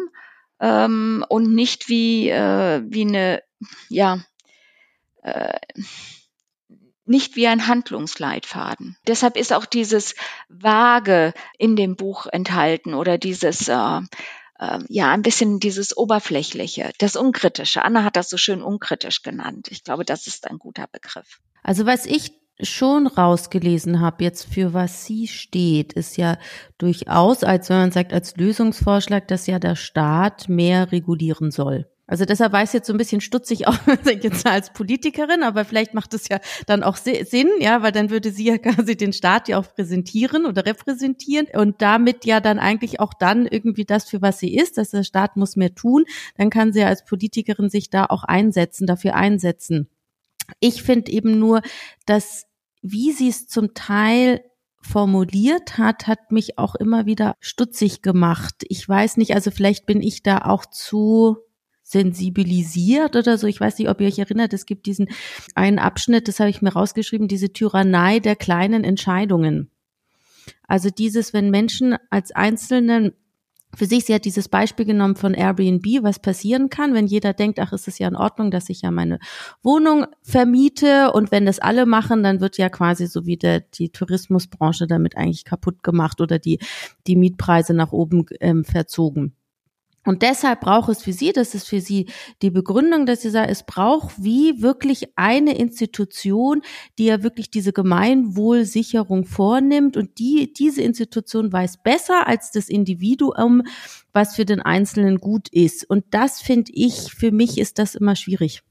ähm, 0.60 1.26
und 1.28 1.54
nicht 1.54 1.90
wie, 1.90 2.30
äh, 2.30 2.82
wie 2.86 3.02
eine, 3.02 3.42
ja, 3.90 4.20
äh, 5.22 5.58
nicht 7.06 7.36
wie 7.36 7.46
ein 7.46 7.66
Handlungsleitfaden. 7.66 8.96
Deshalb 9.06 9.36
ist 9.36 9.52
auch 9.52 9.66
dieses 9.66 10.14
Vage 10.48 11.32
in 11.58 11.76
dem 11.76 11.96
Buch 11.96 12.26
enthalten 12.26 12.94
oder 12.94 13.18
dieses, 13.18 13.68
äh, 13.68 14.00
äh, 14.58 14.78
ja, 14.88 15.10
ein 15.10 15.22
bisschen 15.22 15.60
dieses 15.60 15.96
Oberflächliche, 15.96 16.92
das 16.98 17.16
Unkritische. 17.16 17.82
Anna 17.82 18.04
hat 18.04 18.16
das 18.16 18.30
so 18.30 18.36
schön 18.36 18.62
unkritisch 18.62 19.22
genannt. 19.22 19.68
Ich 19.70 19.84
glaube, 19.84 20.04
das 20.04 20.26
ist 20.26 20.48
ein 20.48 20.58
guter 20.58 20.86
Begriff. 20.90 21.40
Also 21.62 21.86
was 21.86 22.06
ich 22.06 22.32
schon 22.60 23.06
rausgelesen 23.06 24.00
habe, 24.00 24.24
jetzt 24.24 24.44
für 24.44 24.72
was 24.72 25.04
sie 25.04 25.28
steht, 25.28 25.92
ist 25.92 26.16
ja 26.16 26.38
durchaus, 26.78 27.44
als 27.44 27.68
wenn 27.68 27.76
man 27.76 27.92
sagt, 27.92 28.12
als 28.12 28.36
Lösungsvorschlag, 28.36 29.28
dass 29.28 29.46
ja 29.46 29.58
der 29.58 29.76
Staat 29.76 30.48
mehr 30.48 30.90
regulieren 30.92 31.50
soll. 31.50 31.86
Also 32.08 32.24
deshalb 32.24 32.52
weiß 32.52 32.72
jetzt 32.72 32.86
so 32.86 32.92
ein 32.92 32.98
bisschen 32.98 33.20
stutzig 33.20 33.66
auch 33.68 33.76
jetzt 34.04 34.46
als 34.46 34.72
Politikerin, 34.72 35.42
aber 35.42 35.64
vielleicht 35.64 35.94
macht 35.94 36.14
es 36.14 36.28
ja 36.28 36.38
dann 36.66 36.82
auch 36.82 36.96
Sinn, 36.96 37.48
ja, 37.58 37.82
weil 37.82 37.92
dann 37.92 38.10
würde 38.10 38.30
sie 38.30 38.44
ja 38.44 38.58
quasi 38.58 38.96
den 38.96 39.12
Staat 39.12 39.48
ja 39.48 39.58
auch 39.58 39.74
präsentieren 39.74 40.46
oder 40.46 40.66
repräsentieren 40.66 41.46
und 41.54 41.82
damit 41.82 42.24
ja 42.24 42.40
dann 42.40 42.58
eigentlich 42.58 43.00
auch 43.00 43.14
dann 43.14 43.46
irgendwie 43.46 43.84
das, 43.84 44.08
für 44.08 44.22
was 44.22 44.38
sie 44.38 44.54
ist, 44.54 44.78
dass 44.78 44.90
der 44.90 45.02
Staat 45.02 45.36
muss 45.36 45.56
mehr 45.56 45.74
tun, 45.74 46.04
dann 46.36 46.50
kann 46.50 46.72
sie 46.72 46.80
ja 46.80 46.86
als 46.86 47.04
Politikerin 47.04 47.70
sich 47.70 47.90
da 47.90 48.06
auch 48.06 48.24
einsetzen, 48.24 48.86
dafür 48.86 49.14
einsetzen. 49.14 49.88
Ich 50.60 50.82
finde 50.82 51.10
eben 51.10 51.38
nur, 51.38 51.62
dass 52.06 52.44
wie 52.82 53.10
sie 53.10 53.28
es 53.28 53.48
zum 53.48 53.74
Teil 53.74 54.44
formuliert 54.80 55.78
hat, 55.78 56.06
hat 56.06 56.30
mich 56.30 56.58
auch 56.58 56.76
immer 56.76 57.06
wieder 57.06 57.34
stutzig 57.40 58.02
gemacht. 58.02 58.54
Ich 58.68 58.88
weiß 58.88 59.16
nicht, 59.16 59.34
also 59.34 59.50
vielleicht 59.50 59.86
bin 59.86 60.00
ich 60.00 60.22
da 60.22 60.38
auch 60.38 60.66
zu 60.66 61.38
sensibilisiert 61.86 63.14
oder 63.14 63.38
so. 63.38 63.46
Ich 63.46 63.60
weiß 63.60 63.78
nicht, 63.78 63.88
ob 63.88 64.00
ihr 64.00 64.08
euch 64.08 64.18
erinnert, 64.18 64.52
es 64.52 64.66
gibt 64.66 64.86
diesen 64.86 65.08
einen 65.54 65.78
Abschnitt, 65.78 66.26
das 66.26 66.40
habe 66.40 66.50
ich 66.50 66.60
mir 66.60 66.72
rausgeschrieben, 66.72 67.28
diese 67.28 67.52
Tyrannei 67.52 68.18
der 68.18 68.34
kleinen 68.34 68.82
Entscheidungen. 68.82 69.70
Also 70.66 70.90
dieses, 70.90 71.32
wenn 71.32 71.50
Menschen 71.50 71.96
als 72.10 72.32
Einzelnen 72.32 73.12
für 73.76 73.86
sich, 73.86 74.04
sie 74.04 74.14
hat 74.14 74.24
dieses 74.24 74.48
Beispiel 74.48 74.84
genommen 74.84 75.14
von 75.14 75.34
Airbnb, 75.34 76.02
was 76.02 76.18
passieren 76.18 76.70
kann, 76.70 76.92
wenn 76.92 77.06
jeder 77.06 77.34
denkt, 77.34 77.60
ach, 77.60 77.72
es 77.72 77.86
ist 77.86 78.00
ja 78.00 78.08
in 78.08 78.16
Ordnung, 78.16 78.50
dass 78.50 78.68
ich 78.68 78.82
ja 78.82 78.90
meine 78.90 79.20
Wohnung 79.62 80.06
vermiete 80.22 81.12
und 81.12 81.30
wenn 81.30 81.46
das 81.46 81.60
alle 81.60 81.86
machen, 81.86 82.24
dann 82.24 82.40
wird 82.40 82.58
ja 82.58 82.68
quasi 82.68 83.06
so 83.06 83.26
wie 83.26 83.36
der, 83.36 83.60
die 83.60 83.90
Tourismusbranche 83.90 84.88
damit 84.88 85.16
eigentlich 85.16 85.44
kaputt 85.44 85.84
gemacht 85.84 86.20
oder 86.20 86.40
die, 86.40 86.58
die 87.06 87.14
Mietpreise 87.14 87.74
nach 87.74 87.92
oben 87.92 88.26
ähm, 88.40 88.64
verzogen. 88.64 89.36
Und 90.06 90.22
deshalb 90.22 90.60
braucht 90.60 90.88
es 90.88 91.02
für 91.02 91.12
sie, 91.12 91.32
das 91.32 91.54
ist 91.54 91.68
für 91.68 91.80
sie 91.80 92.06
die 92.40 92.50
Begründung, 92.50 93.06
dass 93.06 93.22
sie 93.22 93.30
sagt, 93.30 93.50
es 93.50 93.64
braucht 93.64 94.22
wie 94.22 94.62
wirklich 94.62 95.10
eine 95.16 95.58
Institution, 95.58 96.62
die 96.96 97.06
ja 97.06 97.22
wirklich 97.24 97.50
diese 97.50 97.72
Gemeinwohlsicherung 97.72 99.26
vornimmt 99.26 99.96
und 99.96 100.18
die, 100.18 100.52
diese 100.52 100.82
Institution 100.82 101.52
weiß 101.52 101.82
besser 101.82 102.28
als 102.28 102.52
das 102.52 102.68
Individuum, 102.68 103.62
was 104.12 104.36
für 104.36 104.44
den 104.44 104.60
Einzelnen 104.60 105.18
gut 105.18 105.48
ist. 105.48 105.84
Und 105.90 106.04
das 106.12 106.40
finde 106.40 106.70
ich, 106.72 107.12
für 107.12 107.32
mich 107.32 107.58
ist 107.58 107.80
das 107.80 107.96
immer 107.96 108.14
schwierig. 108.14 108.62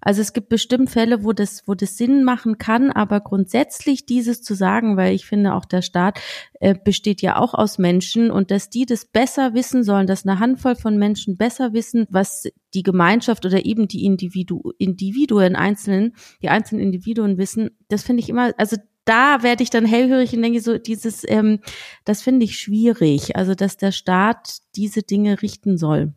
Also 0.00 0.20
es 0.20 0.32
gibt 0.32 0.48
bestimmt 0.48 0.90
Fälle, 0.90 1.24
wo 1.24 1.32
das, 1.32 1.62
wo 1.66 1.74
das 1.74 1.96
Sinn 1.96 2.24
machen 2.24 2.58
kann, 2.58 2.90
aber 2.90 3.20
grundsätzlich 3.20 4.06
dieses 4.06 4.42
zu 4.42 4.54
sagen, 4.54 4.96
weil 4.96 5.14
ich 5.14 5.26
finde 5.26 5.54
auch 5.54 5.64
der 5.64 5.82
Staat 5.82 6.20
äh, 6.60 6.74
besteht 6.74 7.22
ja 7.22 7.36
auch 7.36 7.54
aus 7.54 7.78
Menschen 7.78 8.30
und 8.30 8.50
dass 8.50 8.70
die 8.70 8.86
das 8.86 9.04
besser 9.04 9.54
wissen 9.54 9.84
sollen, 9.84 10.06
dass 10.06 10.26
eine 10.26 10.38
Handvoll 10.38 10.76
von 10.76 10.98
Menschen 10.98 11.36
besser 11.36 11.72
wissen, 11.72 12.06
was 12.10 12.44
die 12.74 12.82
Gemeinschaft 12.82 13.44
oder 13.46 13.64
eben 13.64 13.88
die 13.88 14.04
Individu 14.04 14.72
Individuen 14.78 15.56
einzelnen, 15.56 16.14
die 16.42 16.48
einzelnen 16.48 16.82
Individuen 16.82 17.38
wissen, 17.38 17.70
das 17.88 18.02
finde 18.02 18.22
ich 18.22 18.28
immer, 18.28 18.52
also 18.58 18.76
da 19.08 19.42
werde 19.42 19.62
ich 19.62 19.70
dann 19.70 19.86
hellhörig 19.86 20.34
und 20.34 20.42
denke 20.42 20.60
so, 20.60 20.76
dieses, 20.76 21.24
ähm, 21.26 21.60
das 22.04 22.20
finde 22.20 22.44
ich 22.44 22.58
schwierig. 22.58 23.36
Also, 23.36 23.54
dass 23.54 23.78
der 23.78 23.90
Staat 23.90 24.58
diese 24.76 25.02
Dinge 25.02 25.40
richten 25.40 25.78
soll. 25.78 26.12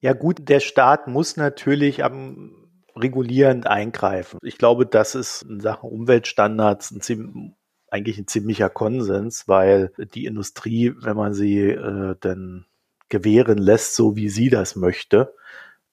Ja 0.00 0.12
gut, 0.12 0.48
der 0.48 0.60
Staat 0.60 1.08
muss 1.08 1.36
natürlich 1.36 2.04
am 2.04 2.67
regulierend 2.98 3.66
eingreifen. 3.66 4.38
Ich 4.42 4.58
glaube, 4.58 4.86
das 4.86 5.14
ist 5.14 5.42
in 5.42 5.60
Sachen 5.60 5.90
Umweltstandards 5.90 6.90
ein 6.90 7.54
eigentlich 7.90 8.18
ein 8.18 8.26
ziemlicher 8.26 8.68
Konsens, 8.68 9.48
weil 9.48 9.92
die 10.14 10.26
Industrie, 10.26 10.94
wenn 11.00 11.16
man 11.16 11.32
sie 11.32 11.60
äh, 11.70 12.16
denn 12.22 12.66
gewähren 13.08 13.58
lässt, 13.58 13.94
so 13.94 14.14
wie 14.14 14.28
sie 14.28 14.50
das 14.50 14.76
möchte, 14.76 15.34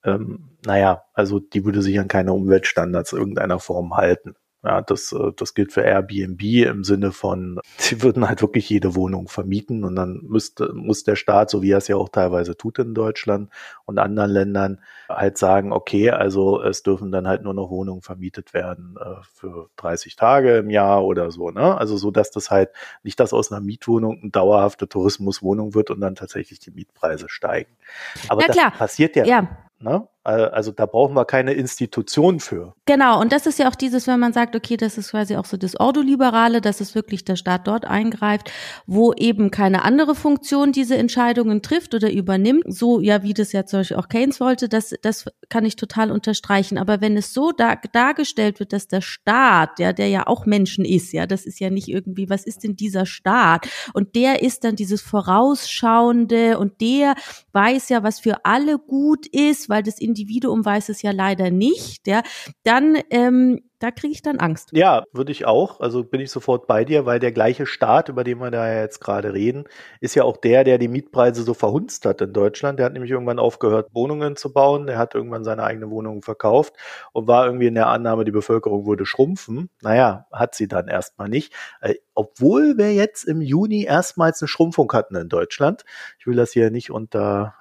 ähm, 0.03 0.49
naja, 0.65 1.03
also 1.13 1.39
die 1.39 1.65
würde 1.65 1.81
sich 1.81 1.99
an 1.99 2.07
keine 2.07 2.33
Umweltstandards 2.33 3.13
irgendeiner 3.13 3.59
Form 3.59 3.95
halten. 3.95 4.35
Ja, 4.65 4.81
das, 4.81 5.11
äh, 5.11 5.31
das 5.35 5.53
gilt 5.53 5.71
für 5.71 5.81
Airbnb 5.81 6.41
im 6.41 6.83
Sinne 6.83 7.11
von, 7.11 7.59
sie 7.77 8.01
würden 8.01 8.27
halt 8.27 8.41
wirklich 8.41 8.69
jede 8.69 8.95
Wohnung 8.95 9.27
vermieten 9.27 9.83
und 9.83 9.95
dann 9.95 10.21
müsste, 10.23 10.73
muss 10.73 11.03
der 11.03 11.15
Staat, 11.15 11.49
so 11.51 11.61
wie 11.61 11.71
er 11.71 11.77
es 11.77 11.87
ja 11.87 11.95
auch 11.97 12.09
teilweise 12.09 12.57
tut 12.57 12.79
in 12.79 12.93
Deutschland 12.95 13.51
und 13.85 13.99
anderen 13.99 14.31
Ländern, 14.31 14.81
halt 15.07 15.37
sagen, 15.37 15.71
okay, 15.71 16.09
also 16.09 16.61
es 16.63 16.81
dürfen 16.81 17.11
dann 17.11 17.27
halt 17.27 17.43
nur 17.43 17.53
noch 17.53 17.69
Wohnungen 17.69 18.01
vermietet 18.01 18.53
werden 18.53 18.95
äh, 18.99 19.21
für 19.33 19.69
30 19.75 20.15
Tage 20.15 20.57
im 20.57 20.69
Jahr 20.71 21.05
oder 21.05 21.29
so, 21.29 21.51
ne? 21.51 21.77
Also 21.77 21.97
so, 21.97 22.09
dass 22.09 22.31
das 22.31 22.49
halt 22.49 22.69
nicht, 23.03 23.19
dass 23.19 23.33
aus 23.33 23.51
einer 23.51 23.61
Mietwohnung 23.61 24.19
eine 24.21 24.31
dauerhafte 24.31 24.89
Tourismuswohnung 24.89 25.75
wird 25.75 25.91
und 25.91 26.01
dann 26.01 26.15
tatsächlich 26.15 26.59
die 26.59 26.71
Mietpreise 26.71 27.29
steigen. 27.29 27.71
Aber 28.29 28.41
Na 28.47 28.53
das 28.53 28.77
passiert 28.77 29.15
ja, 29.15 29.25
ja. 29.25 29.47
Ne? 29.79 30.07
Also 30.25 30.71
da 30.71 30.87
brauchen 30.87 31.15
wir 31.15 31.25
keine 31.25 31.53
Institution 31.53 32.39
für. 32.39 32.73
Genau, 32.85 33.21
und 33.21 33.31
das 33.31 33.45
ist 33.45 33.59
ja 33.59 33.69
auch 33.69 33.75
dieses, 33.75 34.07
wenn 34.07 34.19
man 34.19 34.33
sagt, 34.33 34.55
okay, 34.55 34.75
das 34.75 34.97
ist 34.97 35.11
quasi 35.11 35.35
auch 35.35 35.45
so 35.45 35.55
das 35.55 35.79
Ordoliberale, 35.79 36.61
dass 36.61 36.81
es 36.81 36.95
wirklich 36.95 37.25
der 37.25 37.35
Staat 37.35 37.67
dort 37.67 37.85
eingreift, 37.85 38.51
wo 38.87 39.13
eben 39.13 39.51
keine 39.51 39.83
andere 39.83 40.15
Funktion 40.15 40.71
diese 40.71 40.97
Entscheidungen 40.97 41.61
trifft 41.61 41.93
oder 41.93 42.11
übernimmt, 42.11 42.63
so 42.67 43.01
ja, 43.01 43.21
wie 43.21 43.35
das 43.35 43.51
ja 43.51 43.67
zum 43.67 43.81
Beispiel 43.81 43.97
auch 43.97 44.09
Keynes 44.09 44.39
wollte, 44.39 44.67
das, 44.67 44.95
das 45.03 45.25
kann 45.49 45.63
ich 45.63 45.75
total 45.75 46.11
unterstreichen. 46.11 46.79
Aber 46.79 47.01
wenn 47.01 47.17
es 47.17 47.31
so 47.31 47.51
da, 47.51 47.75
dargestellt 47.75 48.59
wird, 48.59 48.73
dass 48.73 48.87
der 48.87 49.01
Staat, 49.01 49.77
ja, 49.77 49.93
der 49.93 50.07
ja 50.07 50.25
auch 50.25 50.47
Menschen 50.47 50.85
ist, 50.85 51.13
ja, 51.13 51.27
das 51.27 51.45
ist 51.45 51.59
ja 51.59 51.69
nicht 51.69 51.87
irgendwie, 51.87 52.31
was 52.31 52.45
ist 52.45 52.63
denn 52.63 52.75
dieser 52.75 53.05
Staat? 53.05 53.67
Und 53.93 54.15
der 54.15 54.41
ist 54.41 54.63
dann 54.63 54.75
dieses 54.75 55.03
Vorausschauende 55.03 56.57
und 56.57 56.81
der 56.81 57.13
weiß 57.51 57.89
ja, 57.89 58.01
was 58.01 58.19
für 58.19 58.43
alle 58.43 58.79
gut 58.79 59.27
ist, 59.27 59.69
weil 59.69 59.83
das 59.83 59.99
Individuum 60.15 60.63
weiß 60.63 60.89
es 60.89 61.01
ja 61.01 61.11
leider 61.11 61.51
nicht, 61.51 62.07
ja, 62.07 62.23
dann 62.63 62.97
ähm, 63.09 63.61
da 63.79 63.91
kriege 63.91 64.13
ich 64.13 64.21
dann 64.21 64.39
Angst. 64.39 64.69
Ja, 64.73 65.03
würde 65.11 65.31
ich 65.31 65.45
auch. 65.45 65.79
Also 65.81 66.03
bin 66.03 66.21
ich 66.21 66.31
sofort 66.31 66.65
bei 66.65 66.85
dir, 66.85 67.05
weil 67.05 67.19
der 67.19 67.31
gleiche 67.31 67.65
Staat, 67.65 68.09
über 68.09 68.23
den 68.23 68.39
wir 68.39 68.49
da 68.49 68.73
jetzt 68.73 68.99
gerade 68.99 69.33
reden, 69.33 69.65
ist 69.99 70.15
ja 70.15 70.23
auch 70.23 70.37
der, 70.37 70.63
der 70.63 70.77
die 70.77 70.87
Mietpreise 70.87 71.43
so 71.43 71.53
verhunzt 71.53 72.05
hat 72.05 72.21
in 72.21 72.31
Deutschland. 72.31 72.79
Der 72.79 72.85
hat 72.85 72.93
nämlich 72.93 73.11
irgendwann 73.11 73.37
aufgehört, 73.37 73.89
Wohnungen 73.93 74.37
zu 74.37 74.53
bauen. 74.53 74.87
Der 74.87 74.97
hat 74.97 75.13
irgendwann 75.13 75.43
seine 75.43 75.63
eigene 75.63 75.89
Wohnung 75.89 76.21
verkauft 76.21 76.73
und 77.11 77.27
war 77.27 77.45
irgendwie 77.45 77.67
in 77.67 77.75
der 77.75 77.87
Annahme, 77.87 78.23
die 78.23 78.31
Bevölkerung 78.31 78.85
würde 78.87 79.05
schrumpfen. 79.05 79.69
Naja, 79.81 80.25
hat 80.31 80.55
sie 80.55 80.67
dann 80.67 80.87
erstmal 80.87 81.27
nicht. 81.27 81.53
Äh, 81.81 81.95
obwohl 82.13 82.77
wir 82.77 82.93
jetzt 82.93 83.25
im 83.25 83.41
Juni 83.41 83.83
erstmals 83.83 84.41
eine 84.41 84.47
Schrumpfung 84.47 84.91
hatten 84.93 85.15
in 85.15 85.29
Deutschland. 85.29 85.83
Ich 86.17 86.25
will 86.25 86.37
das 86.37 86.53
hier 86.53 86.71
nicht 86.71 86.91
unter 86.91 87.55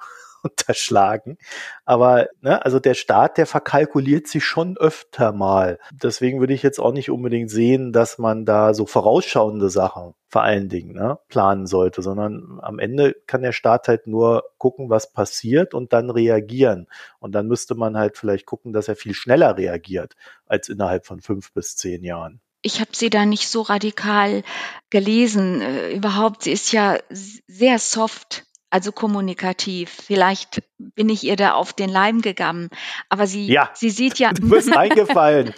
unterschlagen. 0.67 1.39
Aber 1.85 2.29
ne, 2.41 2.65
also 2.65 2.79
der 2.79 2.95
Staat, 2.95 3.39
der 3.39 3.47
verkalkuliert 3.47 4.29
sich 4.29 4.45
schon 4.45 4.77
öfter 4.77 5.33
mal. 5.33 5.79
Deswegen 5.93 6.41
würde 6.41 6.55
ich 6.55 6.63
jetzt 6.63 6.79
auch 6.79 6.93
nicht 6.93 7.11
unbedingt 7.11 7.51
sehen, 7.51 7.93
dass 7.93 8.19
man 8.19 8.45
da 8.45 8.75
so 8.75 8.87
vorausschauende 8.87 9.71
Sachen 9.71 10.15
vor 10.29 10.43
allen 10.43 10.69
Dingen 10.69 10.95
ne, 10.95 11.19
planen 11.29 11.67
sollte, 11.67 12.03
sondern 12.03 12.59
am 12.61 12.79
Ende 12.79 13.15
kann 13.27 13.43
der 13.43 13.53
Staat 13.53 13.89
halt 13.89 14.07
nur 14.07 14.45
gucken, 14.59 14.91
was 14.91 15.13
passiert 15.13 15.75
und 15.75 15.93
dann 15.93 16.11
reagieren. 16.11 16.89
Und 17.21 17.33
dann 17.37 17.47
müsste 17.47 17.75
man 17.75 17.97
halt 17.97 18.19
vielleicht 18.19 18.47
gucken, 18.47 18.73
dass 18.73 18.89
er 18.89 18.97
viel 18.97 19.15
schneller 19.15 19.57
reagiert 19.57 20.15
als 20.47 20.69
innerhalb 20.69 21.07
von 21.07 21.21
fünf 21.21 21.53
bis 21.53 21.77
zehn 21.77 22.05
Jahren 22.05 22.41
ich 22.67 22.81
habe 22.81 22.91
sie 22.95 23.11
da 23.11 23.27
nicht 23.27 23.49
so 23.49 23.61
radikal 23.61 24.43
gelesen. 24.89 25.61
Äh, 25.61 25.91
überhaupt, 25.91 26.45
sie 26.45 26.53
ist 26.53 26.73
ja 26.73 26.99
sehr 27.11 27.79
soft 27.79 28.47
also 28.75 28.91
kommunikativ. 28.91 29.89
Vielleicht 30.05 30.65
bin 30.79 31.09
ich 31.09 31.23
ihr 31.23 31.37
da 31.37 31.53
auf 31.53 31.73
den 31.73 31.89
Leim 31.89 32.23
gegangen, 32.23 32.71
aber 33.09 33.29
sie, 33.29 33.47
ja, 33.47 33.71
sie 33.73 33.89
sieht 33.89 34.19
ja. 34.19 34.33
Du 34.35 34.49
bist 34.49 34.77
eingefallen. 34.77 35.55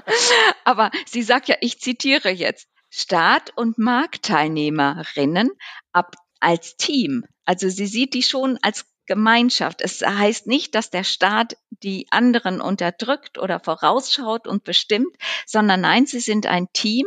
aber 0.64 0.90
sie 1.04 1.22
sagt 1.22 1.48
ja, 1.48 1.56
ich 1.60 1.78
zitiere 1.78 2.30
jetzt, 2.30 2.66
Staat 2.88 3.52
und 3.54 3.76
Marktteilnehmerinnen 3.76 5.50
ab 5.92 6.14
als 6.40 6.76
Team. 6.76 7.26
Also 7.44 7.68
sie 7.68 7.86
sieht 7.86 8.14
die 8.14 8.22
schon 8.22 8.58
als 8.62 8.86
Gemeinschaft. 9.04 9.82
Es 9.82 10.00
heißt 10.00 10.46
nicht, 10.46 10.74
dass 10.74 10.88
der 10.88 11.04
Staat 11.04 11.58
die 11.68 12.06
anderen 12.12 12.62
unterdrückt 12.62 13.36
oder 13.36 13.60
vorausschaut 13.60 14.46
und 14.46 14.64
bestimmt, 14.64 15.14
sondern 15.44 15.82
nein, 15.82 16.06
sie 16.06 16.20
sind 16.20 16.46
ein 16.46 16.68
Team. 16.72 17.04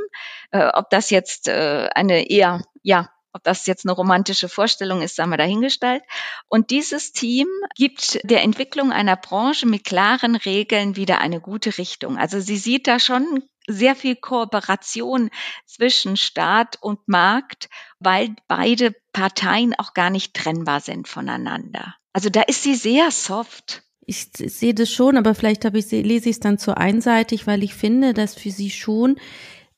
Äh, 0.51 0.67
ob 0.75 0.91
das 0.91 1.09
jetzt 1.09 1.47
äh, 1.47 1.89
eine 1.95 2.29
eher 2.29 2.61
ja 2.83 3.09
ob 3.37 3.43
das 3.43 3.67
jetzt 3.67 3.85
eine 3.85 3.93
romantische 3.93 4.49
Vorstellung 4.49 5.01
ist, 5.01 5.15
sagen 5.15 5.29
wir 5.29 5.37
dahingestellt. 5.37 6.03
Und 6.47 6.71
dieses 6.71 7.11
Team 7.11 7.47
gibt 7.75 8.19
der 8.23 8.41
Entwicklung 8.41 8.91
einer 8.91 9.15
Branche 9.15 9.67
mit 9.67 9.83
klaren 9.83 10.35
Regeln 10.35 10.95
wieder 10.95 11.19
eine 11.19 11.39
gute 11.39 11.77
Richtung. 11.77 12.17
Also 12.17 12.39
sie 12.39 12.57
sieht 12.57 12.87
da 12.87 12.99
schon 12.99 13.43
sehr 13.67 13.95
viel 13.95 14.15
Kooperation 14.15 15.29
zwischen 15.65 16.17
Staat 16.17 16.77
und 16.81 17.07
Markt, 17.07 17.69
weil 17.99 18.35
beide 18.47 18.95
Parteien 19.13 19.75
auch 19.77 19.93
gar 19.93 20.09
nicht 20.09 20.33
trennbar 20.33 20.79
sind 20.79 21.07
voneinander. 21.07 21.95
Also 22.13 22.29
da 22.29 22.41
ist 22.41 22.63
sie 22.63 22.75
sehr 22.75 23.11
soft. 23.11 23.83
Ich 24.05 24.29
sehe 24.33 24.73
das 24.73 24.89
schon, 24.89 25.17
aber 25.17 25.35
vielleicht 25.35 25.65
habe 25.65 25.77
ich, 25.77 25.91
lese 25.91 26.29
ich 26.29 26.37
es 26.37 26.39
dann 26.39 26.57
zu 26.57 26.75
einseitig, 26.75 27.45
weil 27.45 27.61
ich 27.61 27.75
finde, 27.75 28.13
dass 28.13 28.35
für 28.35 28.51
sie 28.51 28.71
schon 28.71 29.17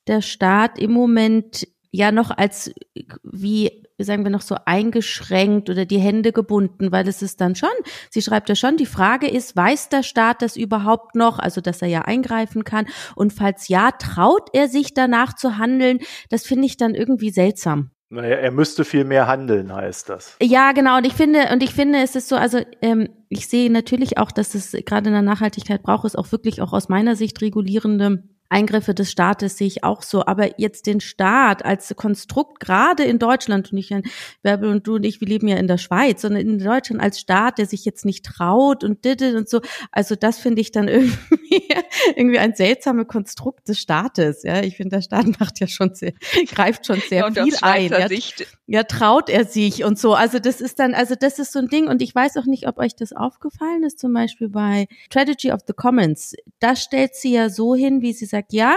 der 0.06 0.22
Staat 0.22 0.78
im 0.78 0.92
Moment 0.92 1.66
ja 1.90 2.12
noch 2.12 2.30
als, 2.30 2.72
wie, 3.22 3.84
sagen 3.98 4.24
wir 4.24 4.30
noch 4.30 4.42
so 4.42 4.56
eingeschränkt 4.64 5.70
oder 5.70 5.84
die 5.84 5.98
Hände 5.98 6.32
gebunden, 6.32 6.92
weil 6.92 7.06
es 7.08 7.22
ist 7.22 7.40
dann 7.40 7.54
schon, 7.54 7.68
sie 8.10 8.22
schreibt 8.22 8.48
ja 8.48 8.54
schon, 8.54 8.76
die 8.76 8.86
Frage 8.86 9.28
ist, 9.28 9.56
weiß 9.56 9.88
der 9.88 10.02
Staat 10.02 10.42
das 10.42 10.56
überhaupt 10.56 11.14
noch, 11.14 11.38
also 11.38 11.60
dass 11.60 11.82
er 11.82 11.88
ja 11.88 12.02
eingreifen 12.02 12.64
kann 12.64 12.86
und 13.16 13.32
falls 13.32 13.68
ja, 13.68 13.90
traut 13.92 14.50
er 14.52 14.68
sich 14.68 14.94
danach 14.94 15.34
zu 15.34 15.58
handeln, 15.58 15.98
das 16.28 16.46
finde 16.46 16.66
ich 16.66 16.76
dann 16.76 16.94
irgendwie 16.94 17.30
seltsam. 17.30 17.90
Naja, 18.12 18.36
er 18.36 18.50
müsste 18.50 18.84
viel 18.84 19.04
mehr 19.04 19.28
handeln, 19.28 19.72
heißt 19.72 20.08
das. 20.08 20.36
Ja, 20.42 20.72
genau. 20.72 20.96
Und 20.96 21.06
ich 21.06 21.12
finde, 21.12 21.48
und 21.52 21.62
ich 21.62 21.72
finde, 21.72 22.00
es 22.00 22.16
ist 22.16 22.28
so, 22.28 22.34
also 22.34 22.58
ähm, 22.82 23.08
ich 23.28 23.46
sehe 23.46 23.70
natürlich 23.70 24.18
auch, 24.18 24.32
dass 24.32 24.56
es 24.56 24.72
gerade 24.84 25.08
in 25.08 25.12
der 25.12 25.22
Nachhaltigkeit 25.22 25.84
braucht 25.84 26.04
es 26.04 26.16
auch 26.16 26.32
wirklich 26.32 26.60
auch 26.60 26.72
aus 26.72 26.88
meiner 26.88 27.14
Sicht 27.14 27.40
regulierende 27.40 28.24
Eingriffe 28.50 28.94
des 28.94 29.10
Staates 29.10 29.56
sehe 29.56 29.66
ich 29.66 29.84
auch 29.84 30.02
so. 30.02 30.26
Aber 30.26 30.60
jetzt 30.60 30.86
den 30.86 31.00
Staat 31.00 31.64
als 31.64 31.94
Konstrukt, 31.96 32.60
gerade 32.60 33.04
in 33.04 33.18
Deutschland, 33.18 33.68
und 33.68 33.72
nicht 33.74 33.92
ein 33.92 34.02
Werbel 34.42 34.70
und 34.70 34.86
du 34.86 34.96
und 34.96 35.04
ich, 35.04 35.20
wir 35.20 35.28
leben 35.28 35.48
ja 35.48 35.56
in 35.56 35.68
der 35.68 35.78
Schweiz, 35.78 36.22
sondern 36.22 36.42
in 36.42 36.58
Deutschland 36.58 37.00
als 37.00 37.20
Staat, 37.20 37.58
der 37.58 37.66
sich 37.66 37.84
jetzt 37.84 38.04
nicht 38.04 38.24
traut 38.24 38.84
und 38.84 39.04
dit 39.04 39.22
und 39.22 39.48
so. 39.48 39.60
Also 39.92 40.16
das 40.16 40.38
finde 40.38 40.60
ich 40.60 40.72
dann 40.72 40.88
irgendwie, 40.88 41.68
irgendwie 42.16 42.38
ein 42.38 42.54
seltsames 42.54 43.06
Konstrukt 43.06 43.68
des 43.68 43.78
Staates. 43.78 44.42
Ja, 44.42 44.62
ich 44.62 44.76
finde, 44.76 44.96
der 44.96 45.02
Staat 45.02 45.26
macht 45.40 45.60
ja 45.60 45.68
schon 45.68 45.94
sehr, 45.94 46.12
greift 46.50 46.86
schon 46.86 47.00
sehr 47.08 47.30
ja, 47.32 47.44
viel 47.44 47.54
ein. 47.62 47.90
Ja, 47.90 48.08
ja, 48.66 48.82
traut 48.84 49.28
er 49.28 49.44
sich 49.44 49.84
und 49.84 49.98
so. 49.98 50.14
Also 50.14 50.38
das 50.38 50.60
ist 50.60 50.78
dann, 50.78 50.94
also 50.94 51.14
das 51.14 51.38
ist 51.38 51.52
so 51.52 51.60
ein 51.60 51.68
Ding. 51.68 51.88
Und 51.88 52.02
ich 52.02 52.14
weiß 52.14 52.36
auch 52.36 52.46
nicht, 52.46 52.66
ob 52.66 52.78
euch 52.78 52.96
das 52.96 53.12
aufgefallen 53.12 53.84
ist, 53.84 53.98
zum 53.98 54.12
Beispiel 54.12 54.48
bei 54.48 54.86
Strategy 55.06 55.52
of 55.52 55.60
the 55.66 55.72
Commons. 55.72 56.34
Da 56.58 56.74
stellt 56.74 57.14
sie 57.14 57.32
ja 57.32 57.48
so 57.48 57.74
hin, 57.74 58.02
wie 58.02 58.12
sie 58.12 58.26
sagt, 58.26 58.39
gesagt, 58.40 58.52
ja, 58.52 58.76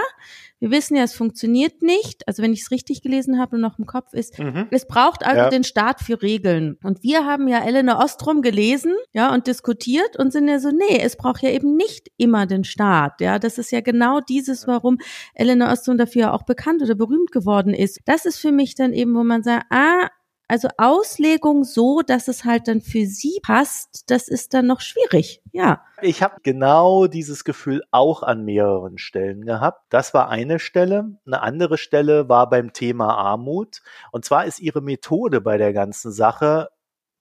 wir 0.60 0.70
wissen 0.70 0.96
ja, 0.96 1.02
es 1.02 1.12
funktioniert 1.14 1.82
nicht. 1.82 2.26
Also 2.26 2.42
wenn 2.42 2.52
ich 2.52 2.62
es 2.62 2.70
richtig 2.70 3.02
gelesen 3.02 3.38
habe 3.38 3.56
und 3.56 3.62
noch 3.62 3.78
im 3.78 3.86
Kopf 3.86 4.14
ist, 4.14 4.38
mhm. 4.38 4.66
es 4.70 4.86
braucht 4.86 5.24
also 5.24 5.42
ja. 5.42 5.50
den 5.50 5.64
Staat 5.64 6.00
für 6.00 6.22
Regeln. 6.22 6.78
Und 6.82 7.02
wir 7.02 7.26
haben 7.26 7.48
ja 7.48 7.62
Elena 7.64 8.02
Ostrom 8.02 8.40
gelesen, 8.40 8.94
ja, 9.12 9.32
und 9.34 9.46
diskutiert 9.46 10.16
und 10.18 10.32
sind 10.32 10.48
ja 10.48 10.58
so, 10.58 10.70
nee, 10.70 11.00
es 11.00 11.16
braucht 11.16 11.42
ja 11.42 11.50
eben 11.50 11.76
nicht 11.76 12.08
immer 12.16 12.46
den 12.46 12.64
Staat. 12.64 13.20
Ja, 13.20 13.38
das 13.38 13.58
ist 13.58 13.72
ja 13.72 13.80
genau 13.80 14.20
dieses, 14.20 14.66
warum 14.66 14.98
Elena 15.34 15.70
Ostrom 15.72 15.98
dafür 15.98 16.32
auch 16.32 16.44
bekannt 16.44 16.82
oder 16.82 16.94
berühmt 16.94 17.30
geworden 17.30 17.74
ist. 17.74 18.00
Das 18.06 18.24
ist 18.24 18.38
für 18.38 18.52
mich 18.52 18.74
dann 18.74 18.92
eben, 18.92 19.14
wo 19.14 19.24
man 19.24 19.42
sagt, 19.42 19.66
ah, 19.70 20.08
Also 20.46 20.68
Auslegung 20.76 21.64
so, 21.64 22.02
dass 22.02 22.28
es 22.28 22.44
halt 22.44 22.68
dann 22.68 22.82
für 22.82 23.06
sie 23.06 23.40
passt, 23.42 24.04
das 24.10 24.28
ist 24.28 24.52
dann 24.52 24.66
noch 24.66 24.80
schwierig. 24.80 25.42
Ja. 25.52 25.82
Ich 26.02 26.22
habe 26.22 26.36
genau 26.42 27.06
dieses 27.06 27.44
Gefühl 27.44 27.82
auch 27.90 28.22
an 28.22 28.44
mehreren 28.44 28.98
Stellen 28.98 29.46
gehabt. 29.46 29.86
Das 29.88 30.12
war 30.12 30.28
eine 30.28 30.58
Stelle. 30.58 31.16
Eine 31.24 31.40
andere 31.40 31.78
Stelle 31.78 32.28
war 32.28 32.50
beim 32.50 32.72
Thema 32.74 33.16
Armut. 33.16 33.80
Und 34.12 34.24
zwar 34.26 34.44
ist 34.44 34.60
ihre 34.60 34.82
Methode 34.82 35.40
bei 35.40 35.56
der 35.56 35.72
ganzen 35.72 36.12
Sache 36.12 36.68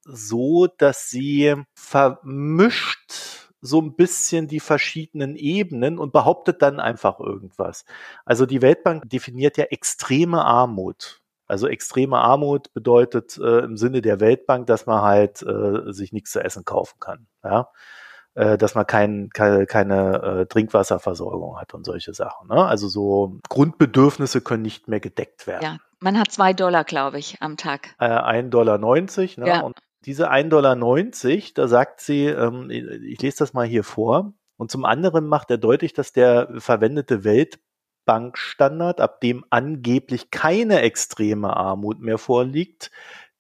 so, 0.04 0.68
dass 0.68 1.10
sie 1.10 1.56
vermischt 1.74 3.44
so 3.62 3.80
ein 3.80 3.96
bisschen 3.96 4.50
die 4.50 4.60
verschiedenen 4.60 5.38
Ebenen 5.38 5.98
und 5.98 6.12
behauptet 6.12 6.62
dann 6.62 6.82
einfach 6.82 7.22
irgendwas. 7.22 7.86
Also 8.26 8.46
die 8.46 8.62
Weltbank 8.62 9.10
definiert 9.10 9.58
ja 9.58 9.64
extreme 9.66 10.44
Armut. 10.44 11.23
Also 11.54 11.68
extreme 11.68 12.18
Armut 12.18 12.74
bedeutet 12.74 13.38
äh, 13.38 13.60
im 13.60 13.78
Sinne 13.78 14.02
der 14.02 14.20
Weltbank, 14.20 14.66
dass 14.66 14.88
man 14.88 15.04
halt 15.04 15.44
äh, 15.44 15.94
sich 15.94 16.12
nichts 16.12 16.32
zu 16.32 16.44
essen 16.44 16.66
kaufen 16.66 17.00
kann. 17.00 17.28
Ja? 17.44 17.70
Äh, 18.34 18.58
dass 18.58 18.74
man 18.74 18.88
kein, 18.88 19.30
keine, 19.30 19.68
keine 19.68 20.24
äh, 20.24 20.46
Trinkwasserversorgung 20.48 21.60
hat 21.60 21.76
und 21.76 21.86
solche 21.86 22.16
Sachen. 22.16 22.48
Ne? 22.48 22.66
Also 22.66 22.88
so 22.88 23.38
Grundbedürfnisse 23.50 24.42
können 24.42 24.64
nicht 24.64 24.88
mehr 24.88 25.00
gedeckt 25.00 25.46
werden. 25.46 25.64
Ja, 25.64 25.78
man 26.00 26.18
hat 26.18 26.32
zwei 26.32 26.54
Dollar, 26.54 26.86
glaube 26.86 27.20
ich, 27.20 27.40
am 27.40 27.56
Tag. 27.56 27.94
Äh, 28.00 28.08
1,90 28.08 28.50
Dollar. 28.50 28.80
Ne? 28.80 29.48
Ja. 29.48 29.60
Und 29.62 29.78
diese 30.06 30.32
1,90 30.32 30.50
Dollar, 30.50 30.76
da 31.54 31.68
sagt 31.68 32.02
sie, 32.02 32.26
ähm, 32.26 32.72
ich 32.72 33.22
lese 33.22 33.38
das 33.38 33.54
mal 33.54 33.68
hier 33.68 33.84
vor, 33.84 34.34
und 34.58 34.72
zum 34.72 34.86
anderen 34.86 35.28
macht 35.28 35.52
er 35.52 35.60
deutlich, 35.60 35.94
dass 35.94 36.14
der 36.14 36.50
verwendete 36.58 37.24
Weltbankstandard, 38.04 39.02
ab 39.02 39.22
dem 39.22 39.46
angeblich 39.50 40.32
keine 40.32 40.82
extreme 40.82 41.56
Armut 41.56 42.00
mehr 42.00 42.18
vorliegt, 42.18 42.92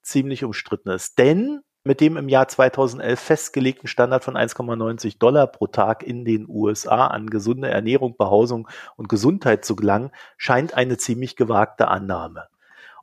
ziemlich 0.01 0.43
umstritten 0.43 0.89
ist. 0.89 1.17
Denn 1.17 1.61
mit 1.83 1.99
dem 1.99 2.15
im 2.15 2.29
Jahr 2.29 2.47
2011 2.47 3.19
festgelegten 3.19 3.87
Standard 3.87 4.23
von 4.23 4.35
1,90 4.35 5.19
Dollar 5.19 5.47
pro 5.47 5.67
Tag 5.67 6.01
in 6.03 6.23
den 6.23 6.47
USA 6.47 7.07
an 7.07 7.27
gesunde 7.29 7.69
Ernährung, 7.69 8.15
Behausung 8.17 8.69
und 8.95 9.09
Gesundheit 9.09 9.65
zu 9.65 9.75
gelangen, 9.75 10.11
scheint 10.37 10.73
eine 10.75 10.97
ziemlich 10.97 11.35
gewagte 11.35 11.89
Annahme. 11.89 12.47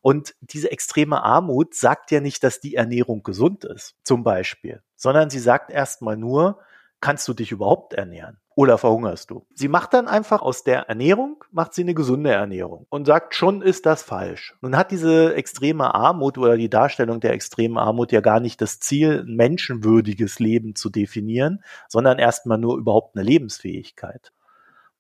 Und 0.03 0.35
diese 0.41 0.73
extreme 0.73 1.23
Armut 1.23 1.75
sagt 1.75 2.11
ja 2.11 2.21
nicht, 2.21 2.43
dass 2.43 2.61
die 2.61 2.75
Ernährung 2.75 3.23
gesund 3.23 3.65
ist, 3.65 3.97
zum 4.03 4.25
Beispiel, 4.25 4.83
sondern 4.97 5.29
sie 5.29 5.41
sagt 5.41 5.71
erstmal 5.71 6.17
nur, 6.17 6.59
kannst 7.03 7.29
du 7.29 7.35
dich 7.35 7.53
überhaupt 7.53 7.93
ernähren? 7.93 8.39
Oder 8.61 8.77
verhungerst 8.77 9.31
du? 9.31 9.47
Sie 9.55 9.69
macht 9.69 9.95
dann 9.95 10.07
einfach 10.07 10.43
aus 10.43 10.65
der 10.65 10.81
Ernährung, 10.81 11.43
macht 11.51 11.73
sie 11.73 11.81
eine 11.81 11.95
gesunde 11.95 12.31
Ernährung 12.31 12.87
und 12.91 13.07
sagt, 13.07 13.35
schon 13.35 13.63
ist 13.63 13.87
das 13.87 14.03
falsch. 14.03 14.55
Nun 14.61 14.77
hat 14.77 14.91
diese 14.91 15.35
extreme 15.35 15.95
Armut 15.95 16.37
oder 16.37 16.59
die 16.59 16.69
Darstellung 16.69 17.21
der 17.21 17.33
extremen 17.33 17.79
Armut 17.79 18.13
ja 18.13 18.21
gar 18.21 18.39
nicht 18.39 18.61
das 18.61 18.79
Ziel, 18.79 19.25
ein 19.27 19.35
menschenwürdiges 19.35 20.41
Leben 20.41 20.75
zu 20.75 20.91
definieren, 20.91 21.65
sondern 21.89 22.19
erstmal 22.19 22.59
nur 22.59 22.77
überhaupt 22.77 23.17
eine 23.17 23.25
Lebensfähigkeit. 23.25 24.31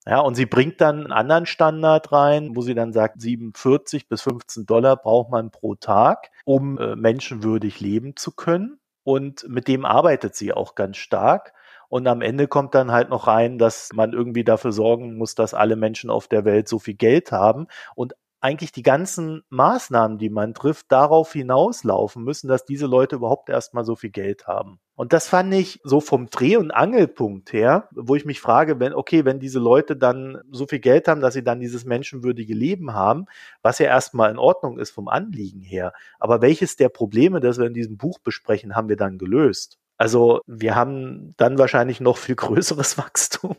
Ja, 0.06 0.20
und 0.20 0.36
sie 0.36 0.46
bringt 0.46 0.80
dann 0.80 1.00
einen 1.02 1.12
anderen 1.12 1.44
Standard 1.44 2.12
rein, 2.12 2.56
wo 2.56 2.62
sie 2.62 2.74
dann 2.74 2.94
sagt, 2.94 3.20
47 3.20 4.08
bis 4.08 4.22
15 4.22 4.64
Dollar 4.64 4.96
braucht 4.96 5.30
man 5.30 5.50
pro 5.50 5.74
Tag, 5.74 6.30
um 6.46 6.78
äh, 6.78 6.96
menschenwürdig 6.96 7.78
leben 7.78 8.16
zu 8.16 8.32
können. 8.32 8.78
Und 9.02 9.46
mit 9.50 9.68
dem 9.68 9.84
arbeitet 9.84 10.34
sie 10.34 10.54
auch 10.54 10.74
ganz 10.74 10.96
stark. 10.96 11.52
Und 11.90 12.06
am 12.06 12.22
Ende 12.22 12.48
kommt 12.48 12.74
dann 12.74 12.92
halt 12.92 13.10
noch 13.10 13.26
rein, 13.26 13.58
dass 13.58 13.90
man 13.92 14.12
irgendwie 14.12 14.44
dafür 14.44 14.72
sorgen 14.72 15.18
muss, 15.18 15.34
dass 15.34 15.54
alle 15.54 15.76
Menschen 15.76 16.08
auf 16.08 16.28
der 16.28 16.44
Welt 16.44 16.68
so 16.68 16.78
viel 16.78 16.94
Geld 16.94 17.32
haben. 17.32 17.66
Und 17.96 18.14
eigentlich 18.40 18.72
die 18.72 18.82
ganzen 18.82 19.42
Maßnahmen, 19.50 20.16
die 20.16 20.30
man 20.30 20.54
trifft, 20.54 20.90
darauf 20.92 21.32
hinauslaufen 21.32 22.24
müssen, 22.24 22.48
dass 22.48 22.64
diese 22.64 22.86
Leute 22.86 23.16
überhaupt 23.16 23.50
erstmal 23.50 23.84
so 23.84 23.96
viel 23.96 24.10
Geld 24.10 24.46
haben. 24.46 24.78
Und 24.94 25.12
das 25.12 25.28
fand 25.28 25.52
ich 25.52 25.80
so 25.82 26.00
vom 26.00 26.30
Dreh- 26.30 26.56
und 26.56 26.70
Angelpunkt 26.70 27.52
her, 27.52 27.88
wo 27.92 28.14
ich 28.14 28.24
mich 28.24 28.40
frage, 28.40 28.78
wenn, 28.78 28.94
okay, 28.94 29.24
wenn 29.24 29.40
diese 29.40 29.58
Leute 29.58 29.96
dann 29.96 30.38
so 30.52 30.66
viel 30.66 30.78
Geld 30.78 31.08
haben, 31.08 31.20
dass 31.20 31.34
sie 31.34 31.42
dann 31.42 31.58
dieses 31.58 31.84
menschenwürdige 31.84 32.54
Leben 32.54 32.94
haben, 32.94 33.26
was 33.62 33.80
ja 33.80 33.86
erstmal 33.86 34.30
in 34.30 34.38
Ordnung 34.38 34.78
ist 34.78 34.90
vom 34.90 35.08
Anliegen 35.08 35.62
her. 35.62 35.92
Aber 36.20 36.40
welches 36.40 36.76
der 36.76 36.88
Probleme, 36.88 37.40
das 37.40 37.58
wir 37.58 37.66
in 37.66 37.74
diesem 37.74 37.96
Buch 37.96 38.20
besprechen, 38.20 38.76
haben 38.76 38.88
wir 38.88 38.96
dann 38.96 39.18
gelöst? 39.18 39.79
Also 40.00 40.40
wir 40.46 40.76
haben 40.76 41.34
dann 41.36 41.58
wahrscheinlich 41.58 42.00
noch 42.00 42.16
viel 42.16 42.34
größeres 42.34 42.96
Wachstum. 42.96 43.56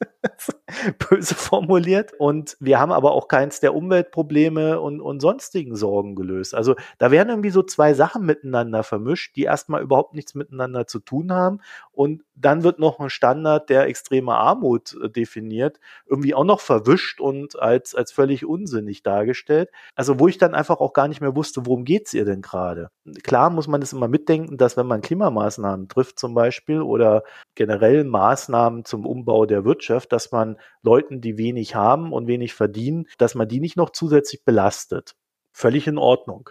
böse 1.08 1.36
formuliert. 1.36 2.14
Und 2.18 2.56
wir 2.58 2.80
haben 2.80 2.90
aber 2.90 3.12
auch 3.12 3.28
keins 3.28 3.60
der 3.60 3.72
Umweltprobleme 3.72 4.80
und, 4.80 5.00
und 5.00 5.20
sonstigen 5.20 5.76
Sorgen 5.76 6.16
gelöst. 6.16 6.56
Also 6.56 6.74
da 6.98 7.12
werden 7.12 7.28
irgendwie 7.28 7.50
so 7.50 7.62
zwei 7.62 7.94
Sachen 7.94 8.26
miteinander 8.26 8.82
vermischt, 8.82 9.36
die 9.36 9.44
erstmal 9.44 9.82
überhaupt 9.82 10.14
nichts 10.14 10.34
miteinander 10.34 10.88
zu 10.88 10.98
tun 10.98 11.32
haben. 11.32 11.60
Und 11.92 12.24
dann 12.34 12.62
wird 12.62 12.78
noch 12.78 12.98
ein 13.00 13.10
Standard, 13.10 13.68
der 13.70 13.86
extreme 13.86 14.34
Armut 14.34 14.96
äh, 15.02 15.10
definiert, 15.10 15.78
irgendwie 16.06 16.34
auch 16.34 16.44
noch 16.44 16.60
verwischt 16.60 17.20
und 17.20 17.60
als, 17.60 17.94
als 17.94 18.12
völlig 18.12 18.44
unsinnig 18.44 19.02
dargestellt. 19.02 19.70
Also 19.94 20.18
wo 20.18 20.28
ich 20.28 20.38
dann 20.38 20.54
einfach 20.54 20.80
auch 20.80 20.92
gar 20.92 21.08
nicht 21.08 21.20
mehr 21.20 21.36
wusste, 21.36 21.66
worum 21.66 21.84
geht's 21.84 22.14
ihr 22.14 22.24
denn 22.24 22.42
gerade? 22.42 22.90
Klar 23.22 23.50
muss 23.50 23.68
man 23.68 23.82
es 23.82 23.92
immer 23.92 24.08
mitdenken, 24.08 24.56
dass 24.56 24.76
wenn 24.76 24.86
man 24.86 25.02
Klimamaßnahmen 25.02 25.88
trifft 25.88 26.18
zum 26.18 26.34
Beispiel 26.34 26.80
oder 26.80 27.22
generell 27.54 28.04
Maßnahmen 28.04 28.84
zum 28.84 29.06
Umbau 29.06 29.46
der 29.46 29.64
Wirtschaft, 29.64 30.12
dass 30.12 30.32
man 30.32 30.56
Leuten, 30.82 31.20
die 31.20 31.38
wenig 31.38 31.74
haben 31.74 32.12
und 32.12 32.26
wenig 32.26 32.54
verdienen, 32.54 33.06
dass 33.18 33.34
man 33.34 33.48
die 33.48 33.60
nicht 33.60 33.76
noch 33.76 33.90
zusätzlich 33.90 34.44
belastet. 34.44 35.14
Völlig 35.52 35.86
in 35.86 35.98
Ordnung. 35.98 36.50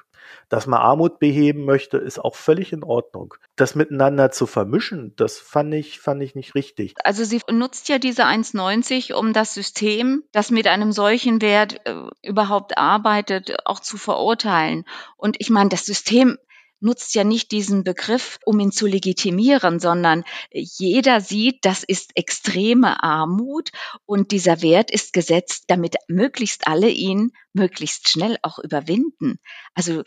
Dass 0.49 0.67
man 0.67 0.79
Armut 0.79 1.19
beheben 1.19 1.65
möchte, 1.65 1.97
ist 1.97 2.19
auch 2.19 2.35
völlig 2.35 2.73
in 2.73 2.83
Ordnung. 2.83 3.33
Das 3.55 3.75
miteinander 3.75 4.31
zu 4.31 4.47
vermischen, 4.47 5.13
das 5.15 5.39
fand 5.39 5.73
ich, 5.73 5.99
fand 5.99 6.21
ich 6.21 6.35
nicht 6.35 6.55
richtig. 6.55 6.93
Also 7.03 7.23
sie 7.23 7.41
nutzt 7.49 7.89
ja 7.89 7.99
diese 7.99 8.25
1,90, 8.25 9.13
um 9.13 9.33
das 9.33 9.53
System, 9.53 10.23
das 10.31 10.51
mit 10.51 10.67
einem 10.67 10.91
solchen 10.91 11.41
Wert 11.41 11.85
äh, 11.85 11.95
überhaupt 12.21 12.77
arbeitet, 12.77 13.65
auch 13.65 13.79
zu 13.79 13.97
verurteilen. 13.97 14.85
Und 15.17 15.37
ich 15.39 15.49
meine, 15.49 15.69
das 15.69 15.85
System 15.85 16.37
nutzt 16.81 17.15
ja 17.15 17.23
nicht 17.23 17.51
diesen 17.51 17.83
Begriff, 17.83 18.39
um 18.45 18.59
ihn 18.59 18.71
zu 18.71 18.87
legitimieren, 18.87 19.79
sondern 19.79 20.23
jeder 20.51 21.21
sieht, 21.21 21.63
das 21.63 21.83
ist 21.83 22.11
extreme 22.15 23.01
Armut 23.03 23.69
und 24.05 24.31
dieser 24.31 24.61
Wert 24.61 24.91
ist 24.91 25.13
gesetzt, 25.13 25.65
damit 25.67 25.95
möglichst 26.07 26.67
alle 26.67 26.89
ihn 26.89 27.31
möglichst 27.53 28.09
schnell 28.09 28.37
auch 28.41 28.59
überwinden. 28.59 29.39
Also 29.73 30.03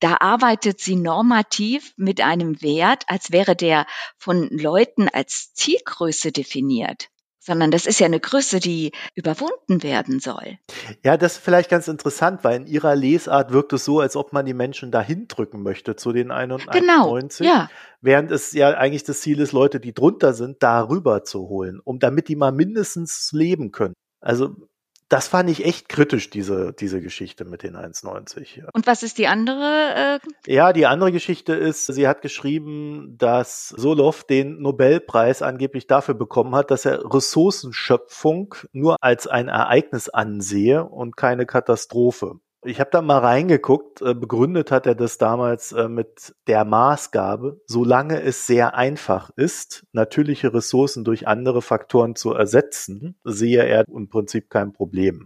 da 0.00 0.18
arbeitet 0.20 0.80
sie 0.80 0.96
normativ 0.96 1.92
mit 1.96 2.20
einem 2.20 2.60
Wert, 2.62 3.04
als 3.08 3.32
wäre 3.32 3.56
der 3.56 3.86
von 4.16 4.48
Leuten 4.50 5.08
als 5.08 5.52
Zielgröße 5.54 6.32
definiert 6.32 7.08
sondern 7.48 7.70
das 7.70 7.86
ist 7.86 7.98
ja 7.98 8.06
eine 8.06 8.20
Größe, 8.20 8.60
die 8.60 8.92
überwunden 9.14 9.82
werden 9.82 10.20
soll. 10.20 10.58
Ja, 11.02 11.16
das 11.16 11.32
ist 11.32 11.44
vielleicht 11.44 11.70
ganz 11.70 11.88
interessant, 11.88 12.44
weil 12.44 12.60
in 12.60 12.66
ihrer 12.66 12.94
Lesart 12.94 13.52
wirkt 13.52 13.72
es 13.72 13.86
so, 13.86 14.00
als 14.00 14.16
ob 14.16 14.34
man 14.34 14.44
die 14.44 14.52
Menschen 14.52 14.92
dahin 14.92 15.28
drücken 15.28 15.62
möchte 15.62 15.96
zu 15.96 16.12
den 16.12 16.30
91, 16.30 16.80
genau, 16.80 17.18
ja. 17.40 17.70
während 18.02 18.30
es 18.30 18.52
ja 18.52 18.68
eigentlich 18.76 19.04
das 19.04 19.22
Ziel 19.22 19.40
ist, 19.40 19.52
Leute, 19.52 19.80
die 19.80 19.94
drunter 19.94 20.34
sind, 20.34 20.62
darüber 20.62 21.24
zu 21.24 21.48
holen, 21.48 21.80
um 21.82 21.98
damit 21.98 22.28
die 22.28 22.36
mal 22.36 22.52
mindestens 22.52 23.30
leben 23.32 23.72
können. 23.72 23.94
Also 24.20 24.54
das 25.08 25.28
fand 25.28 25.48
ich 25.48 25.64
echt 25.64 25.88
kritisch, 25.88 26.28
diese, 26.28 26.72
diese 26.72 27.00
Geschichte 27.00 27.44
mit 27.44 27.62
den 27.62 27.76
1,90. 27.76 28.64
Und 28.72 28.86
was 28.86 29.02
ist 29.02 29.16
die 29.16 29.26
andere? 29.26 30.20
Äh 30.46 30.52
ja, 30.52 30.72
die 30.72 30.86
andere 30.86 31.12
Geschichte 31.12 31.54
ist, 31.54 31.86
sie 31.86 32.06
hat 32.06 32.20
geschrieben, 32.20 33.16
dass 33.16 33.68
Solow 33.70 34.22
den 34.28 34.60
Nobelpreis 34.60 35.40
angeblich 35.40 35.86
dafür 35.86 36.14
bekommen 36.14 36.54
hat, 36.54 36.70
dass 36.70 36.84
er 36.84 37.02
Ressourcenschöpfung 37.12 38.54
nur 38.72 38.96
als 39.00 39.26
ein 39.26 39.48
Ereignis 39.48 40.10
ansehe 40.10 40.84
und 40.84 41.16
keine 41.16 41.46
Katastrophe. 41.46 42.40
Ich 42.68 42.80
habe 42.80 42.90
da 42.90 43.00
mal 43.00 43.18
reingeguckt. 43.18 44.02
Äh, 44.02 44.14
begründet 44.14 44.70
hat 44.70 44.86
er 44.86 44.94
das 44.94 45.16
damals 45.16 45.72
äh, 45.72 45.88
mit 45.88 46.34
der 46.46 46.66
Maßgabe, 46.66 47.62
solange 47.66 48.20
es 48.20 48.46
sehr 48.46 48.74
einfach 48.74 49.30
ist, 49.36 49.86
natürliche 49.92 50.52
Ressourcen 50.52 51.02
durch 51.02 51.26
andere 51.26 51.62
Faktoren 51.62 52.14
zu 52.14 52.34
ersetzen, 52.34 53.18
sehe 53.24 53.64
er 53.64 53.88
im 53.88 54.10
Prinzip 54.10 54.50
kein 54.50 54.74
Problem. 54.74 55.22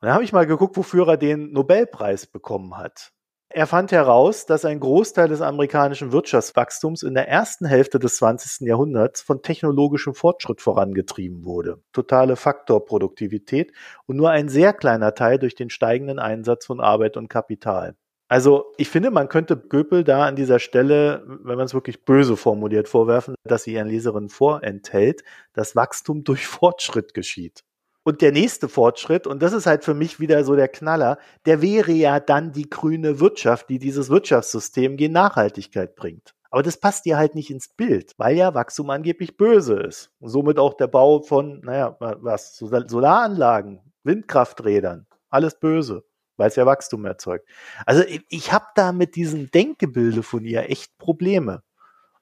Und 0.00 0.06
dann 0.06 0.14
habe 0.14 0.24
ich 0.24 0.32
mal 0.32 0.46
geguckt, 0.46 0.76
wofür 0.78 1.06
er 1.06 1.16
den 1.18 1.52
Nobelpreis 1.52 2.26
bekommen 2.26 2.78
hat. 2.78 3.12
Er 3.48 3.66
fand 3.66 3.92
heraus, 3.92 4.44
dass 4.44 4.64
ein 4.64 4.80
Großteil 4.80 5.28
des 5.28 5.40
amerikanischen 5.40 6.10
Wirtschaftswachstums 6.10 7.02
in 7.02 7.14
der 7.14 7.28
ersten 7.28 7.64
Hälfte 7.64 7.98
des 7.98 8.16
20. 8.16 8.66
Jahrhunderts 8.66 9.22
von 9.22 9.40
technologischem 9.40 10.14
Fortschritt 10.14 10.60
vorangetrieben 10.60 11.44
wurde. 11.44 11.80
Totale 11.92 12.34
Faktorproduktivität 12.36 13.72
und 14.06 14.16
nur 14.16 14.30
ein 14.30 14.48
sehr 14.48 14.72
kleiner 14.72 15.14
Teil 15.14 15.38
durch 15.38 15.54
den 15.54 15.70
steigenden 15.70 16.18
Einsatz 16.18 16.66
von 16.66 16.80
Arbeit 16.80 17.16
und 17.16 17.28
Kapital. 17.28 17.94
Also 18.28 18.72
ich 18.76 18.90
finde, 18.90 19.12
man 19.12 19.28
könnte 19.28 19.56
Göpel 19.56 20.02
da 20.02 20.26
an 20.26 20.34
dieser 20.34 20.58
Stelle, 20.58 21.22
wenn 21.26 21.56
man 21.56 21.66
es 21.66 21.74
wirklich 21.74 22.04
böse 22.04 22.36
formuliert, 22.36 22.88
vorwerfen, 22.88 23.36
dass 23.44 23.62
sie 23.62 23.74
ihren 23.74 23.86
Leserinnen 23.86 24.28
vorenthält, 24.28 25.22
dass 25.52 25.76
Wachstum 25.76 26.24
durch 26.24 26.48
Fortschritt 26.48 27.14
geschieht. 27.14 27.62
Und 28.06 28.22
der 28.22 28.30
nächste 28.30 28.68
Fortschritt, 28.68 29.26
und 29.26 29.42
das 29.42 29.52
ist 29.52 29.66
halt 29.66 29.82
für 29.82 29.92
mich 29.92 30.20
wieder 30.20 30.44
so 30.44 30.54
der 30.54 30.68
Knaller, 30.68 31.18
der 31.44 31.60
wäre 31.60 31.90
ja 31.90 32.20
dann 32.20 32.52
die 32.52 32.70
grüne 32.70 33.18
Wirtschaft, 33.18 33.68
die 33.68 33.80
dieses 33.80 34.10
Wirtschaftssystem 34.10 34.96
gegen 34.96 35.12
Nachhaltigkeit 35.12 35.96
bringt. 35.96 36.32
Aber 36.52 36.62
das 36.62 36.76
passt 36.76 37.04
dir 37.04 37.16
halt 37.16 37.34
nicht 37.34 37.50
ins 37.50 37.66
Bild, 37.66 38.12
weil 38.16 38.36
ja 38.36 38.54
Wachstum 38.54 38.90
angeblich 38.90 39.36
böse 39.36 39.74
ist. 39.80 40.12
Und 40.20 40.28
somit 40.28 40.60
auch 40.60 40.74
der 40.74 40.86
Bau 40.86 41.18
von, 41.18 41.62
naja, 41.64 41.96
was, 41.98 42.56
Solaranlagen, 42.58 43.80
Windkrafträdern, 44.04 45.08
alles 45.28 45.58
böse, 45.58 46.04
weil 46.36 46.46
es 46.46 46.54
ja 46.54 46.64
Wachstum 46.64 47.06
erzeugt. 47.06 47.48
Also 47.86 48.04
ich, 48.04 48.24
ich 48.28 48.52
habe 48.52 48.66
da 48.76 48.92
mit 48.92 49.16
diesem 49.16 49.50
Denkgebilde 49.50 50.22
von 50.22 50.44
ihr 50.44 50.70
echt 50.70 50.96
Probleme. 50.98 51.64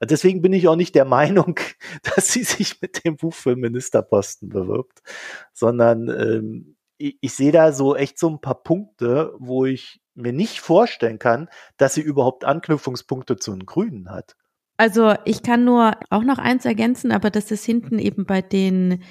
Deswegen 0.07 0.43
bin 0.43 0.53
ich 0.53 0.69
auch 0.69 0.77
nicht 0.77 0.95
der 0.95 1.05
Meinung, 1.05 1.59
dass 2.03 2.33
sie 2.33 2.45
sich 2.45 2.81
mit 2.81 3.05
dem 3.05 3.17
Buch 3.17 3.35
für 3.35 3.57
Ministerposten 3.57 4.49
bewirbt, 4.49 5.03
sondern 5.53 6.09
ähm, 6.09 6.77
ich, 6.99 7.19
ich 7.21 7.35
sehe 7.35 7.53
da 7.53 7.73
so 7.73 7.97
echt 7.97 8.19
so 8.19 8.29
ein 8.29 8.41
paar 8.41 8.63
Punkte, 8.63 9.33
wo 9.39 9.65
ich 9.65 10.01
mir 10.15 10.33
nicht 10.33 10.61
vorstellen 10.61 11.19
kann, 11.19 11.49
dass 11.77 11.95
sie 11.95 12.03
überhaupt 12.03 12.45
Anknüpfungspunkte 12.45 13.37
zu 13.37 13.53
den 13.53 13.67
Grünen 13.67 14.11
hat. 14.11 14.37
Also 14.77 15.15
ich 15.25 15.43
kann 15.43 15.65
nur 15.65 15.93
auch 16.11 16.25
noch 16.25 16.39
eins 16.39 16.65
ergänzen, 16.65 17.13
aber 17.13 17.31
das 17.31 17.51
ist 17.51 17.65
hinten 17.65 17.99
eben 17.99 18.27
bei 18.27 18.43
den 18.43 19.03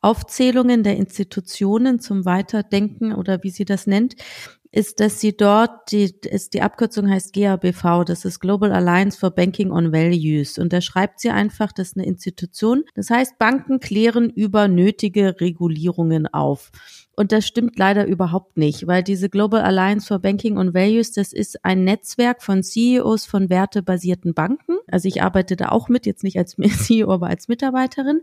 Aufzählungen 0.00 0.82
der 0.82 0.96
Institutionen 0.96 2.00
zum 2.00 2.24
Weiterdenken 2.24 3.14
oder 3.14 3.42
wie 3.44 3.50
sie 3.50 3.64
das 3.64 3.86
nennt, 3.86 4.16
ist, 4.72 5.00
dass 5.00 5.20
sie 5.20 5.36
dort, 5.36 5.92
die, 5.92 6.14
ist, 6.22 6.54
die 6.54 6.62
Abkürzung 6.62 7.08
heißt 7.08 7.34
GABV, 7.34 8.04
das 8.06 8.24
ist 8.24 8.40
Global 8.40 8.72
Alliance 8.72 9.18
for 9.18 9.30
Banking 9.30 9.70
on 9.70 9.92
Values. 9.92 10.58
Und 10.58 10.72
da 10.72 10.80
schreibt 10.80 11.20
sie 11.20 11.28
einfach, 11.28 11.72
das 11.72 11.88
ist 11.88 11.96
eine 11.98 12.06
Institution. 12.06 12.84
Das 12.94 13.10
heißt, 13.10 13.38
Banken 13.38 13.80
klären 13.80 14.30
über 14.30 14.68
nötige 14.68 15.40
Regulierungen 15.40 16.26
auf. 16.26 16.72
Und 17.14 17.30
das 17.30 17.46
stimmt 17.46 17.78
leider 17.78 18.06
überhaupt 18.06 18.56
nicht, 18.56 18.86
weil 18.86 19.02
diese 19.02 19.28
Global 19.28 19.60
Alliance 19.60 20.06
for 20.06 20.18
Banking 20.18 20.56
on 20.56 20.72
Values, 20.72 21.12
das 21.12 21.34
ist 21.34 21.62
ein 21.62 21.84
Netzwerk 21.84 22.42
von 22.42 22.62
CEOs 22.62 23.26
von 23.26 23.50
wertebasierten 23.50 24.32
Banken. 24.32 24.78
Also 24.90 25.08
ich 25.08 25.22
arbeite 25.22 25.56
da 25.56 25.68
auch 25.68 25.90
mit, 25.90 26.06
jetzt 26.06 26.24
nicht 26.24 26.38
als 26.38 26.56
CEO, 26.78 27.12
aber 27.12 27.26
als 27.26 27.48
Mitarbeiterin. 27.48 28.22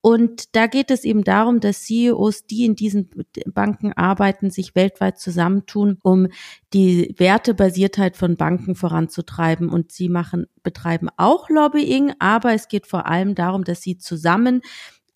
Und 0.00 0.56
da 0.56 0.66
geht 0.66 0.90
es 0.90 1.04
eben 1.04 1.24
darum, 1.24 1.60
dass 1.60 1.82
CEOs, 1.82 2.46
die 2.46 2.64
in 2.64 2.74
diesen 2.74 3.10
Banken 3.46 3.92
arbeiten, 3.92 4.50
sich 4.50 4.74
weltweit 4.74 5.18
zusammentun, 5.18 5.98
um 6.02 6.28
die 6.72 7.14
Wertebasiertheit 7.18 8.16
von 8.16 8.36
Banken 8.36 8.74
voranzutreiben. 8.74 9.68
Und 9.68 9.92
sie 9.92 10.08
machen, 10.08 10.46
betreiben 10.62 11.08
auch 11.18 11.50
Lobbying, 11.50 12.14
aber 12.18 12.54
es 12.54 12.68
geht 12.68 12.86
vor 12.86 13.06
allem 13.06 13.34
darum, 13.34 13.64
dass 13.64 13.82
sie 13.82 13.98
zusammen 13.98 14.62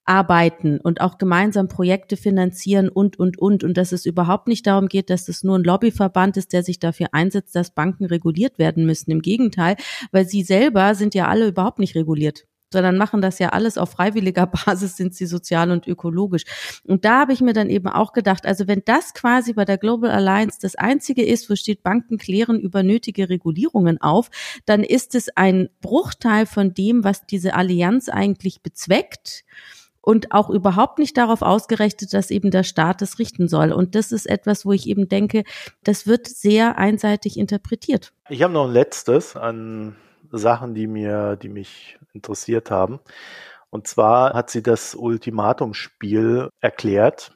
arbeiten 0.07 0.79
und 0.81 1.01
auch 1.01 1.19
gemeinsam 1.19 1.69
Projekte 1.69 2.17
finanzieren 2.17 2.89
und, 2.89 3.19
und, 3.19 3.39
und. 3.39 3.65
Und 3.65 3.77
dass 3.77 3.93
es 3.93 4.07
überhaupt 4.07 4.49
nicht 4.49 4.67
darum 4.67 4.89
geht, 4.89 5.11
dass 5.11 5.29
es 5.29 5.45
nur 5.45 5.59
ein 5.59 5.65
Lobbyverband 5.65 6.37
ist, 6.37 6.53
der 6.53 6.63
sich 6.63 6.79
dafür 6.79 7.09
einsetzt, 7.13 7.55
dass 7.55 7.75
Banken 7.75 8.07
reguliert 8.07 8.59
werden 8.59 8.87
müssen. 8.87 9.11
Im 9.11 9.21
Gegenteil, 9.21 9.77
weil 10.13 10.27
sie 10.27 10.43
selber 10.43 10.95
sind 10.95 11.15
ja 11.15 11.29
alle 11.29 11.49
überhaupt 11.49 11.79
nicht 11.79 11.95
reguliert 11.95 12.47
sondern 12.73 12.99
machen 12.99 13.23
das 13.23 13.39
ja 13.39 13.51
alles 13.51 13.79
auf 13.79 13.91
freiwilliger 13.91 14.47
Basis, 14.67 14.97
sind 14.97 15.15
sie 15.15 15.27
sozial 15.27 15.71
und 15.71 15.87
ökologisch. 15.87 16.45
Und 16.85 17.05
da 17.05 17.21
habe 17.21 17.33
ich 17.33 17.41
mir 17.41 17.53
dann 17.53 17.71
eben 17.71 17.89
auch 17.89 18.13
gedacht, 18.13 18.45
also 18.45 18.67
wenn 18.67 18.83
das 18.85 19.15
quasi 19.15 19.53
bei 19.53 19.65
der 19.65 19.79
Global 19.79 20.11
Alliance 20.11 20.59
das 20.61 20.75
Einzige 20.75 21.25
ist, 21.25 21.49
wo 21.49 21.55
steht, 21.55 21.83
Banken 21.83 22.19
klären 22.19 22.59
über 22.59 22.83
nötige 22.83 23.29
Regulierungen 23.29 24.01
auf, 24.01 24.31
dann 24.65 24.83
ist 24.83 25.15
es 25.15 25.29
ein 25.37 25.69
Bruchteil 25.81 26.47
von 26.47 26.75
dem, 26.75 27.05
was 27.05 27.25
diese 27.27 27.55
Allianz 27.55 28.09
eigentlich 28.09 28.63
bezweckt 28.63 29.45
und 30.07 30.31
auch 30.31 30.51
überhaupt 30.51 31.01
nicht 31.01 31.17
darauf 31.17 31.43
ausgerichtet, 31.43 32.15
dass 32.15 32.31
eben 32.31 32.53
der 32.53 32.63
Staat 32.63 33.03
es 33.03 33.19
richten 33.19 33.49
soll. 33.49 33.73
Und 33.73 33.97
das 33.97 34.13
ist 34.13 34.27
etwas, 34.27 34.65
wo 34.65 34.71
ich 34.71 34.87
eben 34.89 35.09
denke, 35.09 35.43
das 35.83 36.07
wird 36.07 36.29
sehr 36.29 36.79
einseitig 36.79 37.37
interpretiert. 37.37 38.13
Ich 38.29 38.41
habe 38.45 38.53
noch 38.53 38.69
ein 38.69 38.73
letztes 38.73 39.35
an 39.35 39.97
Sachen, 40.31 40.75
die 40.75 40.87
mir, 40.87 41.35
die 41.35 41.49
mich 41.49 41.99
interessiert 42.13 42.71
haben. 42.71 43.01
Und 43.71 43.89
zwar 43.89 44.33
hat 44.35 44.49
sie 44.49 44.63
das 44.63 44.95
Ultimatumsspiel 44.95 46.51
erklärt, 46.61 47.33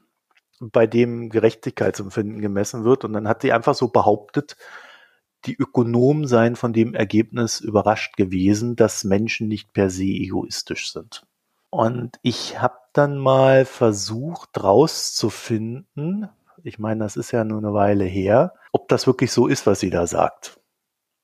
bei 0.60 0.86
dem 0.86 1.28
Gerechtigkeitsempfinden 1.28 2.40
gemessen 2.40 2.84
wird. 2.84 3.04
Und 3.04 3.14
dann 3.14 3.26
hat 3.26 3.42
sie 3.42 3.52
einfach 3.52 3.74
so 3.74 3.88
behauptet, 3.88 4.56
die 5.44 5.56
Ökonomen 5.56 6.28
seien 6.28 6.54
von 6.54 6.72
dem 6.72 6.94
Ergebnis 6.94 7.58
überrascht 7.60 8.16
gewesen, 8.16 8.76
dass 8.76 9.02
Menschen 9.02 9.48
nicht 9.48 9.72
per 9.72 9.90
se 9.90 10.04
egoistisch 10.04 10.92
sind. 10.92 11.24
Und 11.70 12.18
ich 12.22 12.60
habe 12.60 12.78
dann 12.92 13.18
mal 13.18 13.64
versucht 13.64 14.62
rauszufinden, 14.62 16.28
ich 16.62 16.78
meine, 16.78 17.04
das 17.04 17.16
ist 17.16 17.30
ja 17.30 17.44
nur 17.44 17.58
eine 17.58 17.72
Weile 17.72 18.04
her, 18.04 18.54
ob 18.72 18.88
das 18.88 19.06
wirklich 19.06 19.32
so 19.32 19.46
ist, 19.46 19.66
was 19.66 19.80
sie 19.80 19.90
da 19.90 20.06
sagt. 20.06 20.60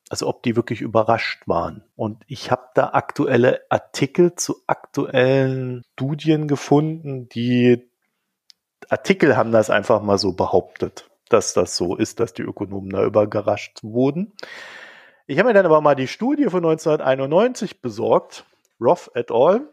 Also 0.09 0.29
ob 0.29 0.43
die 0.45 0.55
wirklich 0.55 0.81
überrascht 0.81 1.47
waren. 1.49 1.83
Und 1.97 2.23
ich 2.29 2.51
habe 2.51 2.69
da 2.75 2.91
aktuelle 2.91 3.61
Artikel 3.69 4.37
zu 4.37 4.57
aktuellen 4.67 5.83
Studien 5.93 6.47
gefunden, 6.47 7.29
die 7.29 7.91
Artikel 8.89 9.37
haben 9.37 9.51
das 9.51 9.69
einfach 9.69 10.01
mal 10.01 10.17
so 10.17 10.33
behauptet, 10.33 11.11
dass 11.29 11.55
das 11.55 11.77
so 11.77 11.97
ist, 11.97 12.21
dass 12.21 12.35
die 12.35 12.43
Ökonomen 12.43 12.91
da 12.91 13.05
überrascht 13.05 13.83
wurden. 13.83 14.33
Ich 15.27 15.39
habe 15.39 15.49
mir 15.49 15.55
dann 15.55 15.67
aber 15.67 15.81
mal 15.81 15.97
die 15.97 16.07
Studie 16.07 16.45
von 16.45 16.65
1991 16.65 17.83
besorgt, 17.83 18.45
Roth 18.81 19.11
et 19.15 19.33
al 19.33 19.69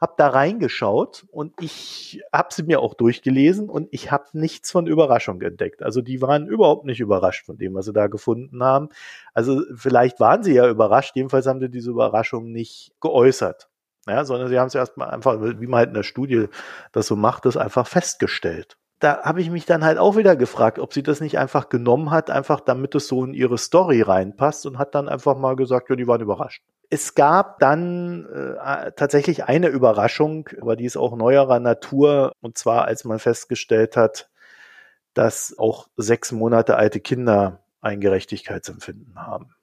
habe 0.00 0.14
da 0.16 0.28
reingeschaut 0.28 1.26
und 1.30 1.52
ich 1.60 2.22
habe 2.32 2.52
sie 2.52 2.62
mir 2.62 2.80
auch 2.80 2.94
durchgelesen 2.94 3.68
und 3.68 3.88
ich 3.90 4.10
habe 4.10 4.24
nichts 4.32 4.70
von 4.70 4.86
Überraschung 4.86 5.40
entdeckt. 5.42 5.82
Also 5.82 6.02
die 6.02 6.22
waren 6.22 6.46
überhaupt 6.46 6.84
nicht 6.84 7.00
überrascht 7.00 7.46
von 7.46 7.58
dem, 7.58 7.74
was 7.74 7.86
sie 7.86 7.92
da 7.92 8.06
gefunden 8.06 8.62
haben. 8.62 8.88
Also 9.34 9.62
vielleicht 9.74 10.20
waren 10.20 10.42
sie 10.42 10.54
ja 10.54 10.68
überrascht, 10.68 11.16
jedenfalls 11.16 11.46
haben 11.46 11.60
sie 11.60 11.70
diese 11.70 11.90
Überraschung 11.90 12.52
nicht 12.52 12.92
geäußert. 13.00 13.68
Ja, 14.06 14.24
sondern 14.24 14.48
sie 14.48 14.58
haben 14.58 14.68
es 14.68 14.74
erstmal 14.74 15.10
einfach, 15.10 15.38
wie 15.40 15.66
man 15.66 15.78
halt 15.78 15.88
in 15.88 15.94
der 15.94 16.02
Studie 16.02 16.46
das 16.92 17.06
so 17.06 17.16
macht, 17.16 17.44
das 17.44 17.58
einfach 17.58 17.86
festgestellt 17.86 18.78
da 19.00 19.22
habe 19.22 19.40
ich 19.40 19.50
mich 19.50 19.64
dann 19.64 19.84
halt 19.84 19.98
auch 19.98 20.16
wieder 20.16 20.34
gefragt, 20.36 20.78
ob 20.78 20.92
sie 20.92 21.02
das 21.02 21.20
nicht 21.20 21.38
einfach 21.38 21.68
genommen 21.68 22.10
hat, 22.10 22.30
einfach 22.30 22.60
damit 22.60 22.94
es 22.94 23.06
so 23.06 23.24
in 23.24 23.32
ihre 23.32 23.58
Story 23.58 24.02
reinpasst 24.02 24.66
und 24.66 24.78
hat 24.78 24.94
dann 24.94 25.08
einfach 25.08 25.36
mal 25.36 25.56
gesagt, 25.56 25.88
ja, 25.90 25.96
die 25.96 26.06
waren 26.06 26.20
überrascht. 26.20 26.62
Es 26.90 27.14
gab 27.14 27.58
dann 27.58 28.26
äh, 28.26 28.92
tatsächlich 28.92 29.44
eine 29.44 29.68
Überraschung, 29.68 30.48
aber 30.60 30.74
die 30.74 30.86
ist 30.86 30.96
auch 30.96 31.16
neuerer 31.16 31.60
Natur, 31.60 32.32
und 32.40 32.56
zwar 32.56 32.86
als 32.86 33.04
man 33.04 33.18
festgestellt 33.18 33.96
hat, 33.96 34.30
dass 35.12 35.58
auch 35.58 35.88
sechs 35.96 36.32
Monate 36.32 36.76
alte 36.76 37.00
Kinder 37.00 37.60
ein 37.80 38.00
Gerechtigkeitsempfinden 38.00 39.16
haben. 39.16 39.54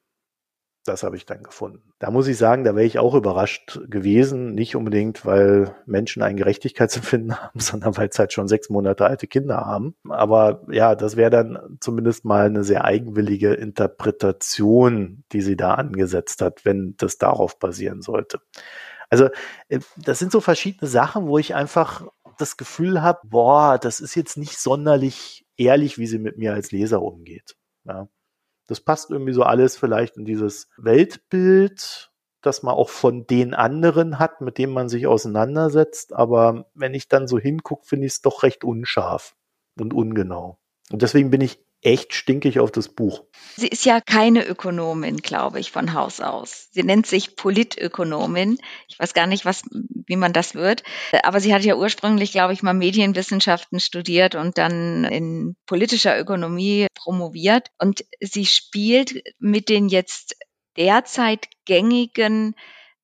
Das 0.85 1.01
habe 1.01 1.17
ich 1.17 1.25
dann 1.25 1.41
gefunden. 1.41 1.81
Da 1.97 2.11
muss 2.11 2.27
ich 2.27 2.37
sagen, 2.37 2.63
da 2.63 2.75
wäre 2.75 2.85
ich 2.85 2.99
auch 2.99 3.15
überrascht 3.15 3.79
gewesen. 3.87 4.53
Nicht 4.53 4.75
unbedingt, 4.75 5.25
weil 5.25 5.75
Menschen 5.87 6.21
ein 6.21 6.37
Gerechtigkeitsempfinden 6.37 7.35
haben, 7.41 7.59
sondern 7.59 7.97
weil 7.97 8.09
es 8.09 8.19
halt 8.19 8.33
schon 8.33 8.47
sechs 8.47 8.69
Monate 8.69 9.05
alte 9.05 9.25
Kinder 9.25 9.65
haben. 9.65 9.95
Aber 10.07 10.63
ja, 10.69 10.93
das 10.93 11.15
wäre 11.15 11.31
dann 11.31 11.77
zumindest 11.81 12.23
mal 12.23 12.45
eine 12.45 12.63
sehr 12.63 12.85
eigenwillige 12.85 13.53
Interpretation, 13.53 15.23
die 15.31 15.41
sie 15.41 15.57
da 15.57 15.73
angesetzt 15.73 16.43
hat, 16.43 16.65
wenn 16.65 16.93
das 16.97 17.17
darauf 17.17 17.57
basieren 17.57 18.03
sollte. 18.03 18.39
Also 19.09 19.29
äh, 19.69 19.79
das 19.97 20.19
sind 20.19 20.31
so 20.31 20.39
verschiedene 20.39 20.87
Sachen, 20.87 21.27
wo 21.27 21.39
ich 21.39 21.55
einfach 21.55 22.05
das 22.37 22.57
Gefühl 22.57 23.01
habe, 23.01 23.19
boah, 23.23 23.79
das 23.79 23.99
ist 23.99 24.15
jetzt 24.15 24.37
nicht 24.37 24.59
sonderlich 24.59 25.45
ehrlich, 25.57 25.97
wie 25.97 26.07
sie 26.07 26.19
mit 26.19 26.37
mir 26.37 26.53
als 26.53 26.71
Leser 26.71 27.01
umgeht. 27.01 27.55
Ja. 27.85 28.07
Das 28.67 28.81
passt 28.81 29.11
irgendwie 29.11 29.33
so 29.33 29.43
alles 29.43 29.77
vielleicht 29.77 30.17
in 30.17 30.25
dieses 30.25 30.69
Weltbild, 30.77 32.11
das 32.41 32.63
man 32.63 32.75
auch 32.75 32.89
von 32.89 33.25
den 33.25 33.53
anderen 33.53 34.19
hat, 34.19 34.41
mit 34.41 34.57
dem 34.57 34.71
man 34.71 34.89
sich 34.89 35.07
auseinandersetzt. 35.07 36.13
Aber 36.13 36.69
wenn 36.73 36.93
ich 36.93 37.07
dann 37.07 37.27
so 37.27 37.39
hingucke, 37.39 37.85
finde 37.85 38.07
ich 38.07 38.13
es 38.13 38.21
doch 38.21 38.43
recht 38.43 38.63
unscharf 38.63 39.35
und 39.79 39.93
ungenau. 39.93 40.59
Und 40.91 41.01
deswegen 41.01 41.31
bin 41.31 41.41
ich 41.41 41.64
echt 41.85 42.13
stinkig 42.13 42.59
auf 42.59 42.71
das 42.71 42.89
Buch. 42.89 43.23
Sie 43.55 43.67
ist 43.67 43.85
ja 43.85 44.01
keine 44.01 44.45
Ökonomin, 44.45 45.17
glaube 45.17 45.59
ich, 45.59 45.71
von 45.71 45.93
Haus 45.93 46.19
aus. 46.19 46.67
Sie 46.71 46.83
nennt 46.83 47.05
sich 47.05 47.35
Politökonomin. 47.35 48.57
Ich 48.87 48.99
weiß 48.99 49.13
gar 49.13 49.27
nicht, 49.27 49.45
was, 49.45 49.63
wie 49.71 50.15
man 50.15 50.33
das 50.33 50.55
wird. 50.55 50.83
Aber 51.23 51.39
sie 51.39 51.53
hat 51.53 51.63
ja 51.63 51.75
ursprünglich, 51.75 52.31
glaube 52.31 52.53
ich, 52.53 52.63
mal 52.63 52.73
Medienwissenschaften 52.73 53.79
studiert 53.79 54.35
und 54.35 54.57
dann 54.57 55.05
in 55.05 55.55
politischer 55.67 56.19
Ökonomie 56.19 56.87
promoviert. 56.95 57.69
Und 57.77 58.03
sie 58.19 58.45
spielt 58.45 59.23
mit 59.39 59.69
den 59.69 59.87
jetzt 59.87 60.35
derzeit 60.75 61.47
gängigen 61.65 62.55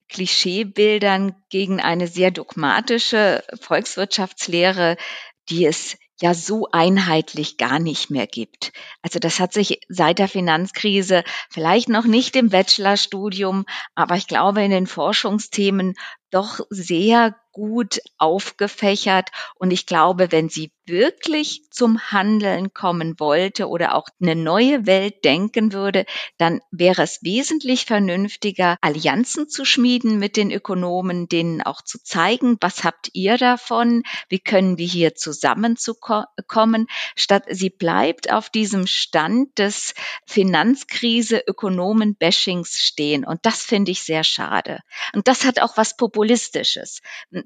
Klischeebildern 0.10 1.36
gegen 1.50 1.80
eine 1.80 2.08
sehr 2.08 2.32
dogmatische 2.32 3.44
Volkswirtschaftslehre, 3.62 4.98
die 5.50 5.66
es 5.66 5.98
ja 6.22 6.34
so 6.34 6.68
einheitlich 6.72 7.58
gar 7.58 7.80
nicht 7.80 8.10
mehr 8.10 8.28
gibt. 8.28 8.72
Also 9.02 9.20
das 9.20 9.40
hat 9.40 9.54
sich 9.54 9.80
seit 9.90 10.20
der 10.20 10.28
Finanzkrise 10.28 11.24
vielleicht 11.50 11.90
noch 11.90 12.06
nicht 12.06 12.36
im 12.36 12.50
Bachelorstudium, 12.50 13.66
aber 13.96 14.16
ich 14.16 14.28
glaube 14.28 14.64
in 14.64 14.72
den 14.72 14.88
Forschungsthemen 14.88 15.96
doch 16.32 16.62
sehr 16.70 17.36
gut 17.52 18.00
aufgefächert. 18.18 19.30
Und 19.56 19.72
ich 19.72 19.86
glaube, 19.86 20.32
wenn 20.32 20.50
sie 20.50 20.72
wirklich 20.86 21.70
zum 21.70 22.12
Handeln 22.12 22.74
kommen 22.74 23.20
wollte 23.20 23.68
oder 23.68 23.96
auch 23.96 24.08
eine 24.22 24.36
neue 24.36 24.86
Welt 24.86 25.24
denken 25.24 25.74
würde, 25.74 26.06
dann 26.38 26.60
wäre 26.72 27.04
es 27.04 27.20
wesentlich 27.24 27.86
vernünftiger, 27.86 28.78
Allianzen 28.82 29.48
zu 29.48 29.64
schmieden 29.64 30.18
mit 30.18 30.38
den 30.38 30.52
Ökonomen, 30.52 31.28
denen 31.28 31.62
auch 31.62 31.82
zu 31.82 32.02
zeigen, 32.04 32.58
was 32.62 32.84
habt 32.84 33.10
ihr 33.14 33.38
davon, 33.38 34.04
wie 34.30 34.40
können 34.40 34.78
wir 34.78 34.88
hier 34.88 35.16
zusammenzukommen, 35.16 36.88
statt 37.16 37.44
sie 37.50 37.70
bleibt 37.70 38.32
auf 38.32 38.50
diesem 38.50 38.88
Stand 38.88 39.58
des 39.60 39.94
Finanzkrise 40.26 41.44
Ökonomen-Bashings 41.48 42.80
stehen. 42.80 43.24
Und 43.24 43.46
das 43.46 43.64
finde 43.64 43.92
ich 43.92 44.04
sehr 44.04 44.24
schade. 44.24 44.80
Und 45.14 45.28
das 45.28 45.46
hat 45.46 45.62
auch 45.62 45.78
was 45.78 45.96
Populistisches. 46.22 47.02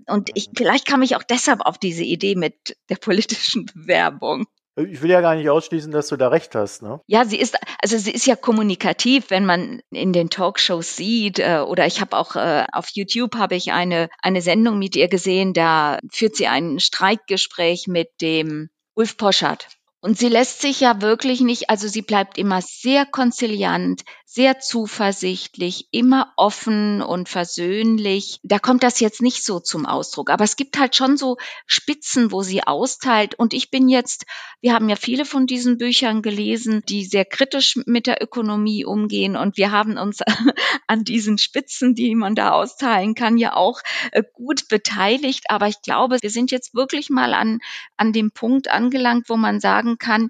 Und 0.08 0.32
ich, 0.34 0.50
vielleicht 0.54 0.86
kam 0.86 1.02
ich 1.02 1.16
auch 1.16 1.24
deshalb 1.24 1.62
auf 1.62 1.78
diese 1.78 2.04
Idee 2.04 2.36
mit 2.36 2.76
der 2.90 2.98
politischen 2.98 3.66
Bewerbung. 3.74 4.48
Ich 4.76 5.02
will 5.02 5.10
ja 5.10 5.22
gar 5.22 5.36
nicht 5.36 5.50
ausschließen, 5.50 5.94
dass 5.94 6.10
du 6.10 6.18
da 6.18 6.28
recht 6.28 6.54
hast, 6.54 6.82
ne? 6.82 7.00
Ja, 7.08 7.24
sie 7.24 7.40
ist, 7.40 7.56
also 7.82 7.98
sie 7.98 8.12
ist 8.12 8.28
ja 8.28 8.36
kommunikativ, 8.36 9.30
wenn 9.30 9.46
man 9.46 9.80
in 9.90 10.12
den 10.12 10.30
Talkshows 10.30 10.98
sieht, 10.98 11.40
äh, 11.40 11.64
oder 11.66 11.86
ich 11.86 12.02
habe 12.02 12.18
auch 12.18 12.36
äh, 12.36 12.66
auf 12.74 12.90
YouTube 12.94 13.38
habe 13.38 13.56
ich 13.56 13.72
eine, 13.72 14.10
eine 14.22 14.42
Sendung 14.42 14.78
mit 14.78 14.98
ihr 14.98 15.08
gesehen, 15.08 15.54
da 15.54 16.00
führt 16.12 16.36
sie 16.36 16.48
ein 16.48 16.82
Streikgespräch 16.82 17.88
mit 17.88 18.10
dem 18.20 18.70
Ulf 18.96 19.16
Poschardt. 19.16 19.70
Und 20.06 20.20
sie 20.20 20.28
lässt 20.28 20.62
sich 20.62 20.82
ja 20.82 21.02
wirklich 21.02 21.42
nicht, 21.42 21.72
also 21.72 21.88
sie 21.88 22.04
bleibt 22.04 22.38
immer 22.38 22.62
sehr 22.62 23.08
konziliant, 23.08 24.04
sehr 24.24 24.60
zuversichtlich, 24.60 25.88
immer 25.90 26.32
offen 26.36 27.02
und 27.02 27.28
versöhnlich. 27.28 28.40
Da 28.44 28.60
kommt 28.60 28.84
das 28.84 29.00
jetzt 29.00 29.24
nicht 29.24 29.44
so 29.44 29.60
zum 29.60 29.88
Ausdruck. 29.88 30.30
Aber 30.30 30.44
es 30.44 30.58
gibt 30.58 30.78
halt 30.78 30.96
schon 30.96 31.18
so 31.18 31.38
Spitzen, 31.66 32.32
wo 32.32 32.44
sie 32.44 32.62
austeilt. 32.62 33.34
Und 33.34 33.56
ich 33.56 33.72
bin 33.72 33.90
jetzt, 33.90 34.26
wir 34.62 34.74
haben 34.74 34.90
ja 34.90 34.96
viele 34.96 35.26
von 35.26 35.48
diesen 35.48 35.80
Büchern 35.80 36.22
gelesen, 36.22 36.84
die 36.88 37.04
sehr 37.06 37.26
kritisch 37.26 37.78
mit 37.88 38.06
der 38.06 38.22
Ökonomie 38.22 38.86
umgehen. 38.86 39.36
Und 39.36 39.58
wir 39.58 39.72
haben 39.72 39.98
uns 39.98 40.20
an 40.88 41.04
diesen 41.04 41.40
Spitzen, 41.40 41.96
die 41.96 42.14
man 42.14 42.36
da 42.36 42.52
austeilen 42.52 43.16
kann, 43.16 43.38
ja 43.38 43.56
auch 43.56 43.80
äh, 44.12 44.22
gut 44.34 44.68
beteiligt. 44.68 45.46
Aber 45.50 45.68
ich 45.68 45.82
glaube, 45.82 46.18
wir 46.22 46.30
sind 46.30 46.52
jetzt 46.52 46.76
wirklich 46.76 47.10
mal 47.10 47.34
an, 47.34 47.60
an 47.98 48.12
dem 48.12 48.30
Punkt 48.30 48.70
angelangt, 48.70 49.30
wo 49.30 49.38
man 49.38 49.60
sagen 49.60 49.95
sagen 49.96 49.98
kann, 49.98 50.30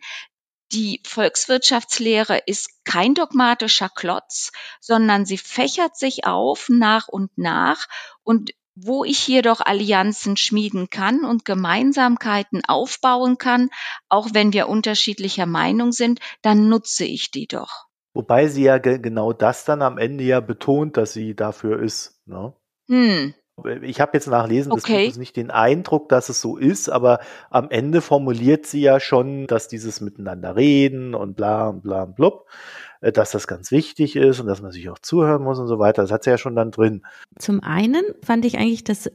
die 0.71 1.01
Volkswirtschaftslehre 1.05 2.41
ist 2.47 2.83
kein 2.85 3.13
dogmatischer 3.13 3.89
Klotz, 3.89 4.51
sondern 4.81 5.25
sie 5.25 5.37
fächert 5.37 5.95
sich 5.95 6.25
auf 6.25 6.69
nach 6.69 7.07
und 7.07 7.37
nach 7.37 7.87
und 8.23 8.51
wo 8.77 9.05
ich 9.05 9.19
hier 9.19 9.41
doch 9.41 9.61
Allianzen 9.61 10.35
schmieden 10.35 10.89
kann 10.89 11.23
und 11.23 11.45
Gemeinsamkeiten 11.45 12.65
aufbauen 12.67 13.37
kann, 13.37 13.69
auch 14.09 14.29
wenn 14.33 14.51
wir 14.51 14.67
unterschiedlicher 14.67 15.45
Meinung 15.45 15.93
sind, 15.93 16.19
dann 16.41 16.67
nutze 16.67 17.05
ich 17.05 17.31
die 17.31 17.47
doch. 17.47 17.85
Wobei 18.13 18.47
sie 18.47 18.63
ja 18.63 18.77
genau 18.79 19.31
das 19.31 19.63
dann 19.63 19.81
am 19.81 19.97
Ende 19.97 20.25
ja 20.25 20.41
betont, 20.41 20.97
dass 20.97 21.13
sie 21.13 21.35
dafür 21.35 21.81
ist. 21.81 22.21
Ne? 22.25 22.53
Hm. 22.89 23.33
Ich 23.83 24.01
habe 24.01 24.11
jetzt 24.13 24.27
nach 24.27 24.47
Lesen 24.47 24.73
okay. 24.73 24.97
des 24.97 25.05
Buches 25.05 25.17
nicht 25.17 25.37
den 25.37 25.49
Eindruck, 25.49 26.09
dass 26.09 26.27
es 26.27 26.41
so 26.41 26.57
ist, 26.57 26.89
aber 26.89 27.19
am 27.49 27.69
Ende 27.69 28.01
formuliert 28.01 28.65
sie 28.65 28.81
ja 28.81 28.99
schon, 28.99 29.47
dass 29.47 29.69
dieses 29.69 30.01
Miteinander 30.01 30.57
reden 30.57 31.15
und 31.15 31.37
bla 31.37 31.69
und 31.69 31.81
bla 31.81 32.03
und 32.03 32.15
blub, 32.15 32.47
äh, 32.99 33.13
dass 33.13 33.31
das 33.31 33.47
ganz 33.47 33.71
wichtig 33.71 34.17
ist 34.17 34.41
und 34.41 34.47
dass 34.47 34.61
man 34.61 34.71
sich 34.71 34.89
auch 34.89 34.99
zuhören 34.99 35.41
muss 35.41 35.57
und 35.59 35.67
so 35.67 35.79
weiter. 35.79 36.01
Das 36.01 36.11
hat 36.11 36.25
sie 36.25 36.31
ja 36.31 36.37
schon 36.37 36.55
dann 36.55 36.71
drin. 36.71 37.03
Zum 37.39 37.63
einen 37.63 38.03
fand 38.21 38.43
ich 38.43 38.57
eigentlich, 38.57 38.83
dass 38.83 39.09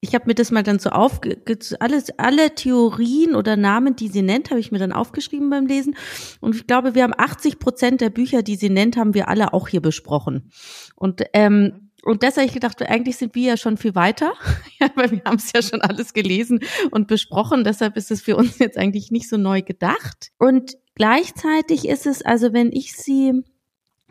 ich 0.00 0.14
habe 0.14 0.26
mir 0.28 0.34
das 0.34 0.50
mal 0.50 0.62
dann 0.62 0.78
so 0.78 0.90
aufge 0.90 1.36
alles 1.78 2.18
alle 2.18 2.54
Theorien 2.54 3.34
oder 3.34 3.56
Namen, 3.56 3.96
die 3.96 4.08
sie 4.08 4.22
nennt, 4.22 4.50
habe 4.50 4.60
ich 4.60 4.72
mir 4.72 4.78
dann 4.78 4.92
aufgeschrieben 4.92 5.50
beim 5.50 5.66
Lesen 5.66 5.94
und 6.40 6.54
ich 6.54 6.66
glaube, 6.66 6.94
wir 6.94 7.02
haben 7.02 7.12
80 7.16 7.58
Prozent 7.58 8.00
der 8.00 8.08
Bücher, 8.08 8.42
die 8.42 8.56
sie 8.56 8.70
nennt, 8.70 8.96
haben 8.96 9.14
wir 9.14 9.28
alle 9.28 9.52
auch 9.52 9.68
hier 9.68 9.82
besprochen 9.82 10.50
und 10.94 11.22
ähm, 11.34 11.89
und 12.02 12.22
das 12.22 12.36
habe 12.36 12.46
ich 12.46 12.52
gedacht, 12.52 12.80
eigentlich 12.82 13.16
sind 13.16 13.34
wir 13.34 13.48
ja 13.48 13.56
schon 13.56 13.76
viel 13.76 13.94
weiter, 13.94 14.32
ja, 14.80 14.90
weil 14.94 15.10
wir 15.10 15.22
haben 15.24 15.36
es 15.36 15.52
ja 15.52 15.62
schon 15.62 15.82
alles 15.82 16.12
gelesen 16.14 16.60
und 16.90 17.06
besprochen. 17.06 17.64
Deshalb 17.64 17.96
ist 17.96 18.10
es 18.10 18.22
für 18.22 18.36
uns 18.36 18.58
jetzt 18.58 18.78
eigentlich 18.78 19.10
nicht 19.10 19.28
so 19.28 19.36
neu 19.36 19.62
gedacht. 19.62 20.30
Und 20.38 20.76
gleichzeitig 20.94 21.86
ist 21.88 22.06
es, 22.06 22.22
also 22.22 22.52
wenn 22.52 22.72
ich 22.72 22.94
sie 22.94 23.42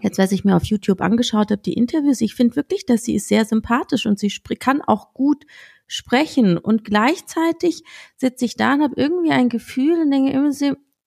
jetzt, 0.02 0.18
was 0.18 0.32
ich 0.32 0.46
mir 0.46 0.56
auf 0.56 0.66
YouTube 0.66 1.02
angeschaut 1.02 1.52
habe, 1.52 1.62
die 1.62 1.74
Interviews, 1.74 2.22
ich 2.22 2.36
finde 2.36 2.56
wirklich, 2.56 2.86
dass 2.86 3.04
sie 3.04 3.16
ist 3.16 3.28
sehr 3.28 3.46
sympathisch 3.46 4.06
und 4.06 4.20
sie 4.20 4.32
kann 4.60 4.82
auch 4.82 5.14
gut 5.14 5.46
sprechen. 5.88 6.58
Und 6.58 6.86
gleichzeitig 6.86 7.84
sitze 8.16 8.46
ich 8.46 8.56
da 8.56 8.76
und 8.76 8.84
habe 8.84 8.94
irgendwie 8.98 9.32
ein 9.32 9.50
Gefühl 9.50 10.00
und 10.00 10.12
denke 10.12 10.32
immer 10.32 10.52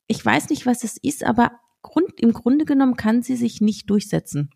ich 0.09 0.25
weiß 0.25 0.51
nicht, 0.51 0.67
was 0.67 0.85
es 0.85 0.99
ist, 0.99 1.25
aber 1.25 1.53
Grund, 1.81 2.21
im 2.21 2.33
Grunde 2.33 2.65
genommen 2.65 2.97
kann 2.97 3.23
sie 3.23 3.37
sich 3.37 3.61
nicht 3.61 3.89
durchsetzen. 3.91 4.51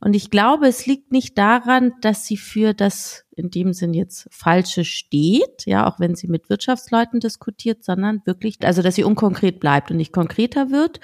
Und 0.00 0.14
ich 0.14 0.30
glaube, 0.30 0.66
es 0.66 0.86
liegt 0.86 1.12
nicht 1.12 1.36
daran, 1.38 1.92
dass 2.00 2.26
sie 2.26 2.36
für 2.36 2.74
das 2.74 3.24
in 3.36 3.50
dem 3.50 3.72
Sinn 3.72 3.92
jetzt 3.92 4.28
Falsche 4.30 4.84
steht, 4.84 5.66
ja, 5.66 5.86
auch 5.86 6.00
wenn 6.00 6.14
sie 6.14 6.26
mit 6.26 6.48
Wirtschaftsleuten 6.48 7.20
diskutiert, 7.20 7.84
sondern 7.84 8.22
wirklich, 8.24 8.56
also 8.62 8.82
dass 8.82 8.94
sie 8.94 9.04
unkonkret 9.04 9.60
bleibt 9.60 9.90
und 9.90 9.98
nicht 9.98 10.12
konkreter 10.12 10.70
wird. 10.70 11.00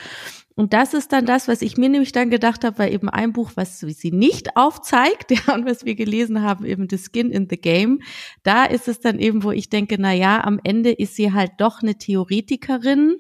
Und 0.55 0.73
das 0.75 0.95
ist 0.95 1.13
dann 1.13 1.27
das, 1.27 1.49
was 1.49 1.63
ich 1.63 1.77
mir 1.77 1.89
nämlich 1.89 2.13
dann 2.13 2.31
gedacht 2.31 2.65
habe, 2.65 2.79
weil 2.79 2.93
eben 2.93 3.09
ein 3.09 3.33
Buch, 3.33 3.53
was 3.55 3.81
sie 3.81 4.13
nicht 4.13 4.57
aufzeigt, 4.57 5.31
ja, 5.47 5.55
und 5.55 5.67
was 5.67 5.85
wir 5.85 5.95
gelesen 5.95 6.43
haben, 6.43 6.65
eben 6.65 6.89
The 6.91 6.99
Skin 6.99 7.31
in 7.31 7.49
the 7.49 7.57
Game, 7.57 8.01
da 8.43 8.65
ist 8.65 8.89
es 8.89 9.01
dann 9.01 9.19
eben, 9.19 9.45
wo 9.45 9.51
ich 9.51 9.69
denke, 9.69 9.97
na 9.99 10.13
ja, 10.13 10.43
am 10.45 10.61
Ende 10.63 10.91
ist 10.91 11.17
sie 11.17 11.33
halt 11.33 11.53
doch 11.59 11.83
eine 11.83 11.97
Theoretikerin, 11.97 13.17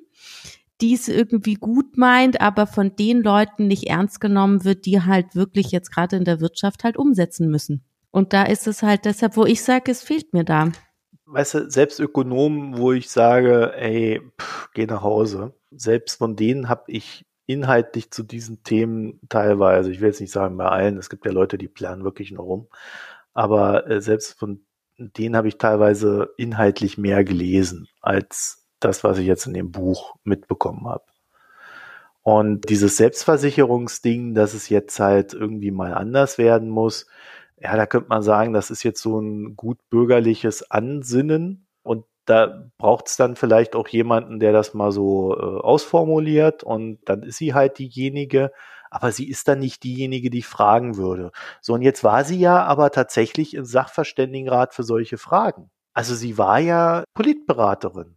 die 0.83 0.95
es 0.95 1.09
irgendwie 1.09 1.55
gut 1.55 1.97
meint, 1.97 2.41
aber 2.41 2.67
von 2.67 2.97
den 2.97 3.23
Leuten 3.23 3.69
nicht 3.69 3.89
ernst 3.89 4.21
genommen 4.21 4.65
wird, 4.65 4.85
die 4.85 5.03
halt 5.03 5.37
wirklich 5.37 5.71
jetzt 5.71 5.93
gerade 5.93 6.17
in 6.17 6.25
der 6.25 6.41
Wirtschaft 6.41 6.85
halt 6.85 6.97
umsetzen 6.97 7.49
müssen. 7.49 7.85
Und 8.11 8.33
da 8.33 8.43
ist 8.43 8.67
es 8.67 8.83
halt 8.83 9.05
deshalb, 9.05 9.37
wo 9.37 9.45
ich 9.45 9.63
sage, 9.63 9.91
es 9.91 10.03
fehlt 10.03 10.35
mir 10.35 10.45
da. 10.45 10.73
Weißt 11.25 11.55
du, 11.55 11.71
selbst 11.71 12.01
Ökonomen, 12.01 12.77
wo 12.77 12.93
ich 12.93 13.09
sage, 13.09 13.73
ey, 13.77 14.21
pff, 14.39 14.71
geh 14.75 14.87
nach 14.87 15.03
Hause, 15.03 15.55
selbst 15.71 16.19
von 16.19 16.37
denen 16.37 16.69
habe 16.69 16.91
ich 16.91 17.25
inhaltlich 17.47 18.11
zu 18.11 18.23
diesen 18.23 18.63
Themen 18.65 19.21
teilweise, 19.29 19.91
ich 19.91 20.01
will 20.01 20.09
jetzt 20.09 20.21
nicht 20.21 20.33
sagen 20.33 20.57
bei 20.57 20.67
allen, 20.67 20.99
es 20.99 21.09
gibt 21.09 21.25
ja 21.25 21.33
Leute, 21.33 21.59
die 21.59 21.69
planen 21.69 22.05
wirklich 22.05 22.33
nur 22.33 22.45
rum, 22.45 22.69
aber 23.33 23.89
äh, 23.89 24.01
selbst 24.01 24.39
von 24.39 24.65
denen 24.99 25.37
habe 25.37 25.49
ich 25.49 25.59
teilweise 25.59 26.31
inhaltlich 26.37 26.99
mehr 26.99 27.25
gelesen 27.25 27.89
als 28.01 28.62
das, 28.85 29.05
was 29.05 29.19
ich 29.19 29.27
jetzt 29.27 29.47
in 29.47 29.55
dem 29.55 29.73
Buch 29.73 30.17
mitbekommen 30.25 30.87
habe. 30.87 31.05
Und 32.23 32.69
dieses 32.69 32.97
Selbstversicherungsding, 32.97 34.35
dass 34.35 34.55
es 34.55 34.69
jetzt 34.69 35.01
halt 35.01 35.35
irgendwie 35.35 35.73
mal 35.73 35.93
anders 35.95 36.39
werden 36.39 36.69
muss, 36.69 37.07
ja, 37.61 37.77
da 37.77 37.87
könnte 37.87 38.09
man 38.09 38.23
sagen, 38.23 38.53
das 38.53 38.71
ist 38.71 38.83
jetzt 38.83 39.03
so 39.03 39.21
ein 39.21 39.57
gut 39.57 39.79
bürgerliches 39.89 40.69
Ansinnen. 40.71 41.67
Und 41.83 42.05
da 42.25 42.69
braucht 42.79 43.09
es 43.09 43.17
dann 43.17 43.37
vielleicht 43.37 43.77
auch 43.77 43.89
jemanden, 43.89 44.41
der 44.41 44.53
das 44.53 44.75
mal 44.75 44.93
so 44.93 45.37
äh, 45.37 45.61
ausformuliert. 45.61 46.65
Und 46.65 46.99
dann 47.05 47.23
ist 47.23 47.39
sie 47.39 47.55
halt 47.55 47.79
diejenige, 47.79 48.53
aber 48.91 49.13
sie 49.13 49.29
ist 49.29 49.49
dann 49.49 49.61
nicht 49.61 49.85
diejenige, 49.85 50.31
die 50.31 50.39
ich 50.39 50.47
fragen 50.47 50.97
würde. 50.97 51.33
So, 51.61 51.75
und 51.75 51.83
jetzt 51.83 52.05
war 52.05 52.25
sie 52.25 52.39
ja 52.39 52.63
aber 52.65 52.91
tatsächlich 52.91 53.55
im 53.55 53.65
Sachverständigenrat 53.65 54.75
für 54.75 54.83
solche 54.83 55.19
Fragen. 55.19 55.71
Also 55.95 56.15
sie 56.15 56.39
war 56.39 56.59
ja 56.59 57.05
Politberaterin. 57.15 58.17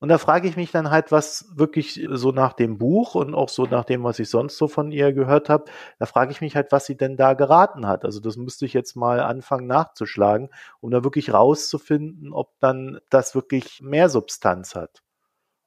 Und 0.00 0.08
da 0.08 0.16
frage 0.18 0.48
ich 0.48 0.56
mich 0.56 0.70
dann 0.70 0.90
halt, 0.90 1.12
was 1.12 1.46
wirklich 1.54 2.06
so 2.10 2.32
nach 2.32 2.54
dem 2.54 2.78
Buch 2.78 3.14
und 3.14 3.34
auch 3.34 3.50
so 3.50 3.64
nach 3.66 3.84
dem, 3.84 4.02
was 4.02 4.18
ich 4.18 4.30
sonst 4.30 4.56
so 4.56 4.66
von 4.66 4.92
ihr 4.92 5.12
gehört 5.12 5.50
habe, 5.50 5.66
da 5.98 6.06
frage 6.06 6.32
ich 6.32 6.40
mich 6.40 6.56
halt, 6.56 6.72
was 6.72 6.86
sie 6.86 6.96
denn 6.96 7.16
da 7.18 7.34
geraten 7.34 7.86
hat. 7.86 8.04
Also 8.06 8.18
das 8.20 8.36
müsste 8.36 8.64
ich 8.64 8.72
jetzt 8.72 8.96
mal 8.96 9.20
anfangen 9.20 9.66
nachzuschlagen, 9.66 10.48
um 10.80 10.90
da 10.90 11.04
wirklich 11.04 11.32
rauszufinden, 11.34 12.32
ob 12.32 12.58
dann 12.60 12.98
das 13.10 13.34
wirklich 13.34 13.80
mehr 13.82 14.08
Substanz 14.08 14.74
hat. 14.74 15.02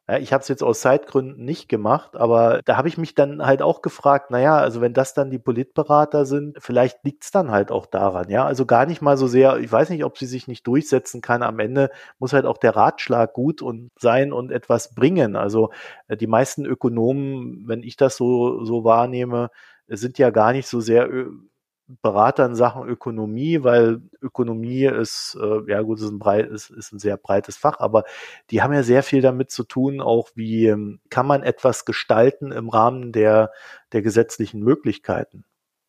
Ja, 0.10 0.18
ich 0.18 0.34
habe 0.34 0.42
es 0.42 0.50
jetzt 0.50 0.64
aus 0.64 0.82
Zeitgründen 0.82 1.46
nicht 1.46 1.70
gemacht, 1.70 2.18
aber 2.18 2.60
da 2.66 2.76
habe 2.76 2.90
ich 2.90 2.98
mich 2.98 3.16
dann 3.16 3.46
halt 3.46 3.62
auch 3.62 3.82
gefragt, 3.82 4.32
naja, 4.32 4.58
also 4.58 4.82
wenn 4.82 4.94
das 4.94 5.14
dann 5.14 5.30
die 5.32 5.40
Politberater 5.40 6.26
sind, 6.26 6.58
vielleicht 6.62 7.06
liegt 7.06 7.24
es 7.24 7.32
dann 7.32 7.52
halt 7.52 7.72
auch 7.72 7.86
daran, 7.86 8.30
ja. 8.30 8.46
Also 8.46 8.66
gar 8.66 8.86
nicht 8.86 9.02
mal 9.02 9.16
so 9.16 9.28
sehr, 9.28 9.58
ich 9.60 9.72
weiß 9.72 9.90
nicht, 9.92 10.04
ob 10.04 10.18
sie 10.18 10.26
sich 10.26 10.46
nicht 10.50 10.68
durchsetzen 10.68 11.22
kann. 11.22 11.42
Am 11.42 11.58
Ende 11.60 11.90
muss 12.20 12.34
halt 12.34 12.46
auch 12.46 12.58
der 12.58 12.76
Ratschlag 12.76 13.32
gut 13.32 13.62
und 13.62 13.92
sein 13.98 14.34
und 14.34 14.52
etwas 14.52 14.94
bringen. 14.94 15.38
Also 15.38 15.72
äh, 16.10 16.18
die 16.18 16.28
meisten 16.28 16.66
Ökonomen, 16.66 17.64
wenn 17.66 17.82
ich 17.82 17.96
das 17.96 18.18
so, 18.18 18.66
so 18.66 18.84
wahrnehme, 18.84 19.52
sind 19.88 20.18
ja 20.18 20.32
gar 20.32 20.52
nicht 20.52 20.68
so 20.68 20.82
sehr 20.82 21.08
Berater 21.88 22.46
in 22.46 22.56
Sachen 22.56 22.88
Ökonomie, 22.88 23.64
weil 23.64 24.02
Ökonomie 24.22 24.86
ist, 24.86 25.38
äh, 25.42 25.70
ja 25.70 25.82
gut, 25.82 26.00
ist 26.00 26.10
ein, 26.10 26.20
breit, 26.20 26.50
ist, 26.50 26.70
ist 26.70 26.94
ein 26.94 27.00
sehr 27.00 27.18
breites 27.18 27.58
Fach, 27.58 27.80
aber 27.80 28.06
die 28.50 28.62
haben 28.62 28.74
ja 28.74 28.84
sehr 28.84 29.04
viel 29.04 29.22
damit 29.22 29.52
zu 29.52 29.64
tun, 29.64 30.02
auch 30.02 30.30
wie 30.36 30.68
ähm, 30.68 31.00
kann 31.10 31.28
man 31.28 31.44
etwas 31.44 31.86
gestalten 31.86 32.52
im 32.52 32.70
Rahmen 32.70 33.12
der, 33.12 33.52
der 33.92 34.02
gesetzlichen 34.02 34.62
Möglichkeiten. 34.62 35.46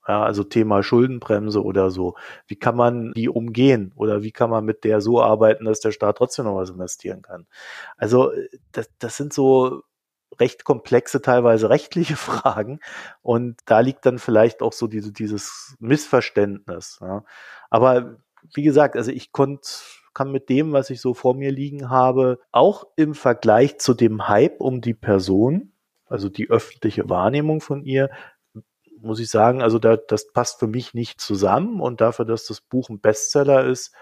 Ja, 0.06 0.22
also 0.22 0.44
Thema 0.44 0.82
Schuldenbremse 0.82 1.62
oder 1.64 1.90
so. 1.90 2.14
Wie 2.46 2.56
kann 2.56 2.76
man 2.76 3.12
die 3.14 3.28
umgehen 3.30 3.92
oder 3.96 4.22
wie 4.22 4.32
kann 4.32 4.50
man 4.50 4.64
mit 4.64 4.84
der 4.84 5.00
so 5.00 5.22
arbeiten, 5.22 5.64
dass 5.64 5.80
der 5.80 5.92
Staat 5.92 6.18
trotzdem 6.18 6.44
noch 6.44 6.56
was 6.56 6.70
investieren 6.70 7.22
kann? 7.22 7.46
Also 7.96 8.30
das, 8.72 8.90
das 8.98 9.16
sind 9.16 9.32
so 9.32 9.82
recht 10.40 10.64
komplexe, 10.64 11.22
teilweise 11.22 11.70
rechtliche 11.70 12.16
Fragen 12.16 12.80
und 13.22 13.58
da 13.66 13.80
liegt 13.80 14.06
dann 14.06 14.18
vielleicht 14.18 14.62
auch 14.62 14.72
so 14.72 14.86
diese, 14.86 15.12
dieses 15.12 15.76
Missverständnis. 15.80 16.98
Ja. 17.00 17.24
Aber 17.70 18.16
wie 18.54 18.62
gesagt, 18.62 18.96
also 18.96 19.10
ich 19.10 19.32
konnte 19.32 19.68
kann 20.14 20.30
mit 20.30 20.48
dem, 20.48 20.72
was 20.72 20.90
ich 20.90 21.00
so 21.00 21.12
vor 21.12 21.34
mir 21.34 21.50
liegen 21.50 21.90
habe, 21.90 22.38
auch 22.52 22.86
im 22.96 23.14
Vergleich 23.14 23.78
zu 23.78 23.92
dem 23.92 24.28
Hype 24.28 24.60
um 24.60 24.80
die 24.80 24.94
Person, 24.94 25.72
also 26.06 26.28
die 26.28 26.48
öffentliche 26.48 27.10
Wahrnehmung 27.10 27.60
von 27.60 27.82
ihr, 27.84 28.10
muss 29.00 29.20
ich 29.20 29.28
sagen, 29.28 29.60
also 29.60 29.78
da, 29.78 29.96
das 29.96 30.32
passt 30.32 30.60
für 30.60 30.66
mich 30.66 30.94
nicht 30.94 31.20
zusammen 31.20 31.80
und 31.80 32.00
dafür, 32.00 32.24
dass 32.24 32.46
das 32.46 32.60
Buch 32.60 32.88
ein 32.88 33.00
Bestseller 33.00 33.64
ist, 33.64 33.92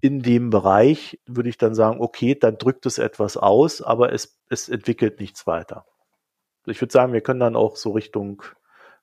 in 0.00 0.22
dem 0.22 0.50
Bereich 0.50 1.20
würde 1.26 1.48
ich 1.48 1.58
dann 1.58 1.74
sagen, 1.74 2.00
okay, 2.00 2.34
dann 2.34 2.58
drückt 2.58 2.86
es 2.86 2.98
etwas 2.98 3.36
aus, 3.36 3.82
aber 3.82 4.12
es, 4.12 4.38
es 4.48 4.68
entwickelt 4.68 5.20
nichts 5.20 5.46
weiter. 5.46 5.84
Ich 6.66 6.80
würde 6.80 6.92
sagen, 6.92 7.12
wir 7.12 7.20
können 7.20 7.40
dann 7.40 7.56
auch 7.56 7.76
so 7.76 7.90
Richtung 7.92 8.42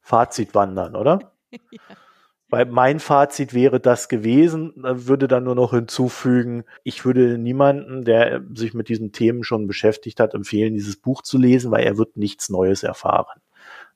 Fazit 0.01 0.55
wandern, 0.55 0.95
oder? 0.95 1.33
ja. 1.51 1.79
Weil 2.49 2.65
mein 2.65 3.01
Fazit 3.01 3.53
wäre 3.53 3.81
das 3.81 4.07
gewesen, 4.07 4.71
würde 4.77 5.27
dann 5.27 5.43
nur 5.43 5.55
noch 5.55 5.71
hinzufügen, 5.71 6.63
ich 6.83 7.03
würde 7.03 7.37
niemanden, 7.37 8.05
der 8.05 8.41
sich 8.53 8.73
mit 8.73 8.87
diesen 8.87 9.11
Themen 9.11 9.43
schon 9.43 9.67
beschäftigt 9.67 10.21
hat, 10.21 10.33
empfehlen, 10.33 10.73
dieses 10.73 10.95
Buch 10.95 11.23
zu 11.23 11.37
lesen, 11.37 11.71
weil 11.71 11.83
er 11.83 11.97
wird 11.97 12.15
nichts 12.15 12.47
Neues 12.47 12.83
erfahren. 12.83 13.41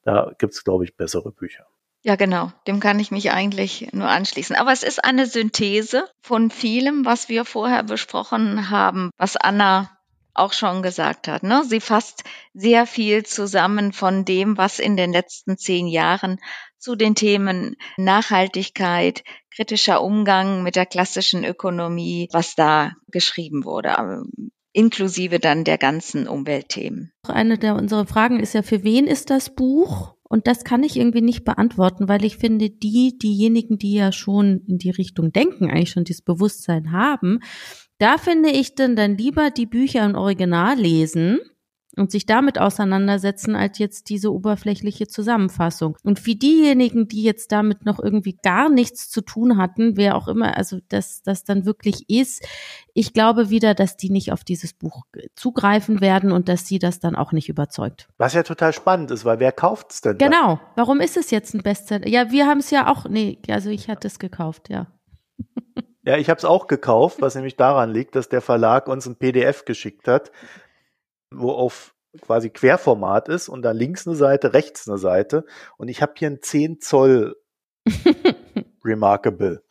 Da 0.03 0.33
gibt 0.37 0.53
es, 0.53 0.65
glaube 0.65 0.83
ich, 0.83 0.97
bessere 0.97 1.31
Bücher. 1.31 1.65
Ja, 2.03 2.15
genau. 2.15 2.51
Dem 2.67 2.79
kann 2.79 2.99
ich 2.99 3.11
mich 3.11 3.31
eigentlich 3.31 3.89
nur 3.91 4.09
anschließen. 4.09 4.55
Aber 4.55 4.71
es 4.71 4.83
ist 4.83 5.03
eine 5.03 5.27
Synthese 5.27 6.09
von 6.21 6.49
vielem, 6.49 7.05
was 7.05 7.29
wir 7.29 7.45
vorher 7.45 7.83
besprochen 7.83 8.69
haben, 8.69 9.11
was 9.17 9.37
Anna 9.37 9.91
auch 10.33 10.53
schon 10.53 10.81
gesagt 10.81 11.27
hat. 11.27 11.43
Ne? 11.43 11.63
Sie 11.63 11.79
fasst 11.79 12.23
sehr 12.53 12.87
viel 12.87 13.23
zusammen 13.23 13.93
von 13.93 14.25
dem, 14.25 14.57
was 14.57 14.79
in 14.79 14.97
den 14.97 15.11
letzten 15.11 15.57
zehn 15.57 15.87
Jahren 15.87 16.39
zu 16.79 16.95
den 16.95 17.13
Themen 17.13 17.75
Nachhaltigkeit, 17.97 19.23
kritischer 19.53 20.01
Umgang 20.01 20.63
mit 20.63 20.75
der 20.75 20.85
klassischen 20.85 21.43
Ökonomie, 21.43 22.29
was 22.31 22.55
da 22.55 22.93
geschrieben 23.11 23.65
wurde 23.65 24.23
inklusive 24.73 25.39
dann 25.39 25.63
der 25.63 25.77
ganzen 25.77 26.27
Umweltthemen. 26.27 27.11
Eine 27.27 27.57
der 27.57 27.75
unserer 27.75 28.05
Fragen 28.05 28.39
ist 28.39 28.53
ja, 28.53 28.61
für 28.61 28.83
wen 28.83 29.07
ist 29.07 29.29
das 29.29 29.53
Buch? 29.53 30.15
Und 30.31 30.47
das 30.47 30.63
kann 30.63 30.81
ich 30.81 30.95
irgendwie 30.95 31.21
nicht 31.21 31.43
beantworten, 31.43 32.07
weil 32.07 32.23
ich 32.23 32.37
finde, 32.37 32.69
die, 32.69 33.17
diejenigen, 33.17 33.77
die 33.77 33.95
ja 33.95 34.13
schon 34.13 34.61
in 34.65 34.77
die 34.77 34.89
Richtung 34.89 35.33
denken, 35.33 35.69
eigentlich 35.69 35.89
schon 35.89 36.05
dieses 36.05 36.21
Bewusstsein 36.21 36.93
haben, 36.93 37.39
da 37.97 38.17
finde 38.17 38.49
ich 38.49 38.73
dann 38.73 38.95
dann 38.95 39.17
lieber 39.17 39.49
die 39.51 39.65
Bücher 39.65 40.05
im 40.05 40.15
Original 40.15 40.79
lesen 40.79 41.39
und 41.97 42.11
sich 42.11 42.25
damit 42.25 42.59
auseinandersetzen, 42.59 43.55
als 43.55 43.77
jetzt 43.77 44.09
diese 44.09 44.31
oberflächliche 44.31 45.07
Zusammenfassung. 45.07 45.97
Und 46.03 46.19
für 46.19 46.35
diejenigen, 46.35 47.07
die 47.07 47.23
jetzt 47.23 47.51
damit 47.51 47.85
noch 47.85 47.99
irgendwie 47.99 48.37
gar 48.41 48.69
nichts 48.69 49.09
zu 49.09 49.21
tun 49.21 49.57
hatten, 49.57 49.97
wer 49.97 50.15
auch 50.15 50.27
immer, 50.27 50.57
also 50.57 50.79
dass 50.89 51.21
das 51.23 51.43
dann 51.43 51.65
wirklich 51.65 52.09
ist, 52.09 52.45
ich 52.93 53.13
glaube 53.13 53.49
wieder, 53.49 53.73
dass 53.73 53.97
die 53.97 54.09
nicht 54.09 54.31
auf 54.31 54.43
dieses 54.43 54.73
Buch 54.73 55.03
zugreifen 55.35 56.01
werden 56.01 56.31
und 56.31 56.49
dass 56.49 56.67
sie 56.67 56.79
das 56.79 56.99
dann 56.99 57.15
auch 57.15 57.31
nicht 57.31 57.49
überzeugt. 57.49 58.07
Was 58.17 58.33
ja 58.33 58.43
total 58.43 58.73
spannend 58.73 59.11
ist, 59.11 59.25
weil 59.25 59.39
wer 59.39 59.51
kauft 59.51 59.91
es 59.91 60.01
denn? 60.01 60.17
Genau. 60.17 60.55
Da? 60.55 60.61
Warum 60.75 60.99
ist 60.99 61.17
es 61.17 61.31
jetzt 61.31 61.53
ein 61.53 61.63
Bestseller? 61.63 62.07
Ja, 62.07 62.31
wir 62.31 62.47
haben 62.47 62.59
es 62.59 62.71
ja 62.71 62.91
auch, 62.91 63.05
nee, 63.07 63.39
also 63.49 63.69
ich 63.69 63.89
hatte 63.89 64.07
es 64.07 64.19
gekauft, 64.19 64.69
ja. 64.69 64.87
Ja, 66.03 66.17
ich 66.17 66.29
habe 66.29 66.39
es 66.39 66.45
auch 66.45 66.65
gekauft, 66.65 67.21
was 67.21 67.35
nämlich 67.35 67.57
daran 67.57 67.91
liegt, 67.91 68.15
dass 68.15 68.27
der 68.27 68.41
Verlag 68.41 68.87
uns 68.87 69.05
ein 69.05 69.17
PDF 69.17 69.65
geschickt 69.65 70.07
hat, 70.07 70.31
wo 71.33 71.51
auf 71.51 71.95
quasi 72.21 72.49
Querformat 72.49 73.29
ist 73.29 73.49
und 73.49 73.61
da 73.61 73.71
links 73.71 74.05
eine 74.07 74.15
Seite, 74.15 74.53
rechts 74.53 74.87
eine 74.87 74.97
Seite 74.97 75.45
und 75.77 75.87
ich 75.87 76.01
habe 76.01 76.13
hier 76.17 76.29
ein 76.29 76.41
10 76.41 76.81
Zoll 76.81 77.37
Remarkable. 78.83 79.63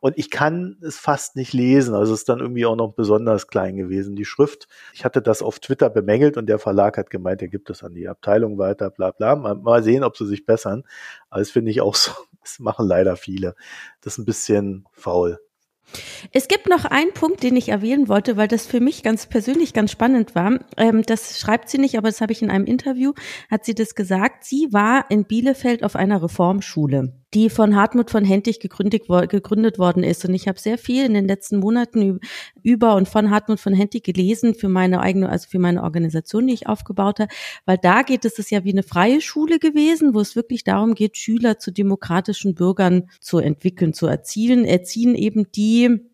Und 0.00 0.16
ich 0.16 0.30
kann 0.30 0.78
es 0.80 0.96
fast 0.96 1.36
nicht 1.36 1.52
lesen. 1.52 1.94
Also 1.94 2.14
es 2.14 2.20
ist 2.20 2.28
dann 2.28 2.38
irgendwie 2.38 2.66
auch 2.66 2.76
noch 2.76 2.92
besonders 2.94 3.48
klein 3.48 3.76
gewesen, 3.76 4.14
die 4.14 4.24
Schrift. 4.24 4.68
Ich 4.92 5.04
hatte 5.04 5.20
das 5.22 5.42
auf 5.42 5.58
Twitter 5.58 5.90
bemängelt 5.90 6.36
und 6.36 6.46
der 6.46 6.58
Verlag 6.58 6.96
hat 6.98 7.10
gemeint, 7.10 7.42
er 7.42 7.48
gibt 7.48 7.68
es 7.70 7.82
an 7.82 7.94
die 7.94 8.08
Abteilung 8.08 8.58
weiter, 8.58 8.90
bla 8.90 9.10
bla. 9.10 9.36
Mal, 9.36 9.56
mal 9.56 9.82
sehen, 9.82 10.04
ob 10.04 10.16
sie 10.16 10.26
sich 10.26 10.46
bessern. 10.46 10.84
Aber 11.30 11.40
das 11.40 11.50
finde 11.50 11.70
ich 11.70 11.80
auch 11.80 11.94
so, 11.94 12.12
das 12.42 12.58
machen 12.60 12.86
leider 12.86 13.16
viele. 13.16 13.54
Das 14.00 14.14
ist 14.14 14.18
ein 14.18 14.24
bisschen 14.24 14.86
faul. 14.92 15.40
Es 16.32 16.48
gibt 16.48 16.68
noch 16.68 16.84
einen 16.84 17.12
Punkt, 17.12 17.42
den 17.42 17.56
ich 17.56 17.68
erwähnen 17.68 18.08
wollte, 18.08 18.36
weil 18.36 18.48
das 18.48 18.66
für 18.66 18.80
mich 18.80 19.02
ganz 19.02 19.26
persönlich 19.26 19.72
ganz 19.72 19.90
spannend 19.90 20.34
war. 20.34 20.58
Ähm, 20.76 21.02
das 21.02 21.38
schreibt 21.38 21.68
sie 21.68 21.78
nicht, 21.78 21.96
aber 21.96 22.08
das 22.08 22.20
habe 22.20 22.32
ich 22.32 22.42
in 22.42 22.50
einem 22.50 22.66
Interview, 22.66 23.12
hat 23.50 23.64
sie 23.64 23.74
das 23.74 23.94
gesagt. 23.94 24.44
Sie 24.44 24.68
war 24.70 25.10
in 25.10 25.24
Bielefeld 25.24 25.84
auf 25.84 25.96
einer 25.96 26.22
Reformschule, 26.22 27.14
die 27.34 27.50
von 27.50 27.76
Hartmut 27.76 28.10
von 28.10 28.24
Hentig 28.24 28.60
gegründet, 28.60 29.06
gegründet 29.28 29.78
worden 29.78 30.02
ist. 30.02 30.24
Und 30.24 30.34
ich 30.34 30.48
habe 30.48 30.58
sehr 30.58 30.78
viel 30.78 31.04
in 31.04 31.14
den 31.14 31.26
letzten 31.26 31.58
Monaten 31.58 32.20
über 32.62 32.94
und 32.94 33.08
von 33.08 33.30
Hartmut 33.30 33.60
von 33.60 33.74
Hentig 33.74 34.04
gelesen 34.04 34.54
für 34.54 34.68
meine 34.68 35.00
eigene, 35.00 35.28
also 35.28 35.48
für 35.48 35.58
meine 35.58 35.82
Organisation, 35.82 36.46
die 36.46 36.54
ich 36.54 36.66
aufgebaut 36.66 37.20
habe, 37.20 37.32
weil 37.66 37.78
da 37.78 38.02
geht 38.02 38.24
es, 38.24 38.38
ist 38.38 38.50
ja 38.50 38.64
wie 38.64 38.72
eine 38.72 38.82
freie 38.82 39.20
Schule 39.20 39.58
gewesen, 39.58 40.14
wo 40.14 40.20
es 40.20 40.36
wirklich 40.36 40.64
darum 40.64 40.94
geht, 40.94 41.16
Schüler 41.16 41.58
zu 41.58 41.70
demokratischen 41.70 42.54
Bürgern 42.54 43.10
zu 43.20 43.38
entwickeln, 43.38 43.92
zu 43.92 44.06
erzielen, 44.06 44.64
erziehen 44.64 45.14
eben 45.14 45.50
die 45.52 46.07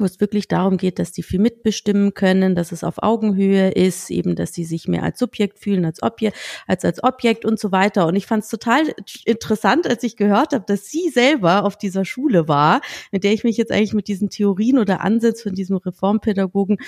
wo 0.00 0.04
es 0.04 0.20
wirklich 0.20 0.48
darum 0.48 0.76
geht, 0.76 0.98
dass 0.98 1.12
die 1.12 1.22
viel 1.22 1.40
mitbestimmen 1.40 2.14
können, 2.14 2.54
dass 2.54 2.72
es 2.72 2.84
auf 2.84 3.02
Augenhöhe 3.02 3.70
ist, 3.70 4.10
eben, 4.10 4.34
dass 4.34 4.52
sie 4.52 4.64
sich 4.64 4.88
mehr 4.88 5.02
als 5.02 5.18
Subjekt 5.18 5.58
fühlen 5.58 5.84
als 5.84 6.02
Objekt, 6.02 6.36
als 6.66 6.84
als 6.84 7.02
Objekt 7.02 7.44
und 7.44 7.58
so 7.58 7.72
weiter. 7.72 8.06
Und 8.06 8.16
ich 8.16 8.26
fand 8.26 8.44
es 8.44 8.50
total 8.50 8.92
interessant, 9.24 9.86
als 9.86 10.02
ich 10.02 10.16
gehört 10.16 10.52
habe, 10.52 10.64
dass 10.66 10.86
sie 10.86 11.08
selber 11.10 11.64
auf 11.64 11.76
dieser 11.76 12.04
Schule 12.04 12.48
war, 12.48 12.80
mit 13.12 13.24
der 13.24 13.32
ich 13.32 13.44
mich 13.44 13.56
jetzt 13.56 13.72
eigentlich 13.72 13.94
mit 13.94 14.08
diesen 14.08 14.30
Theorien 14.30 14.78
oder 14.78 15.02
Ansätzen 15.02 15.50
von 15.50 15.54
diesem 15.54 15.76
Reformpädagogen 15.76 16.78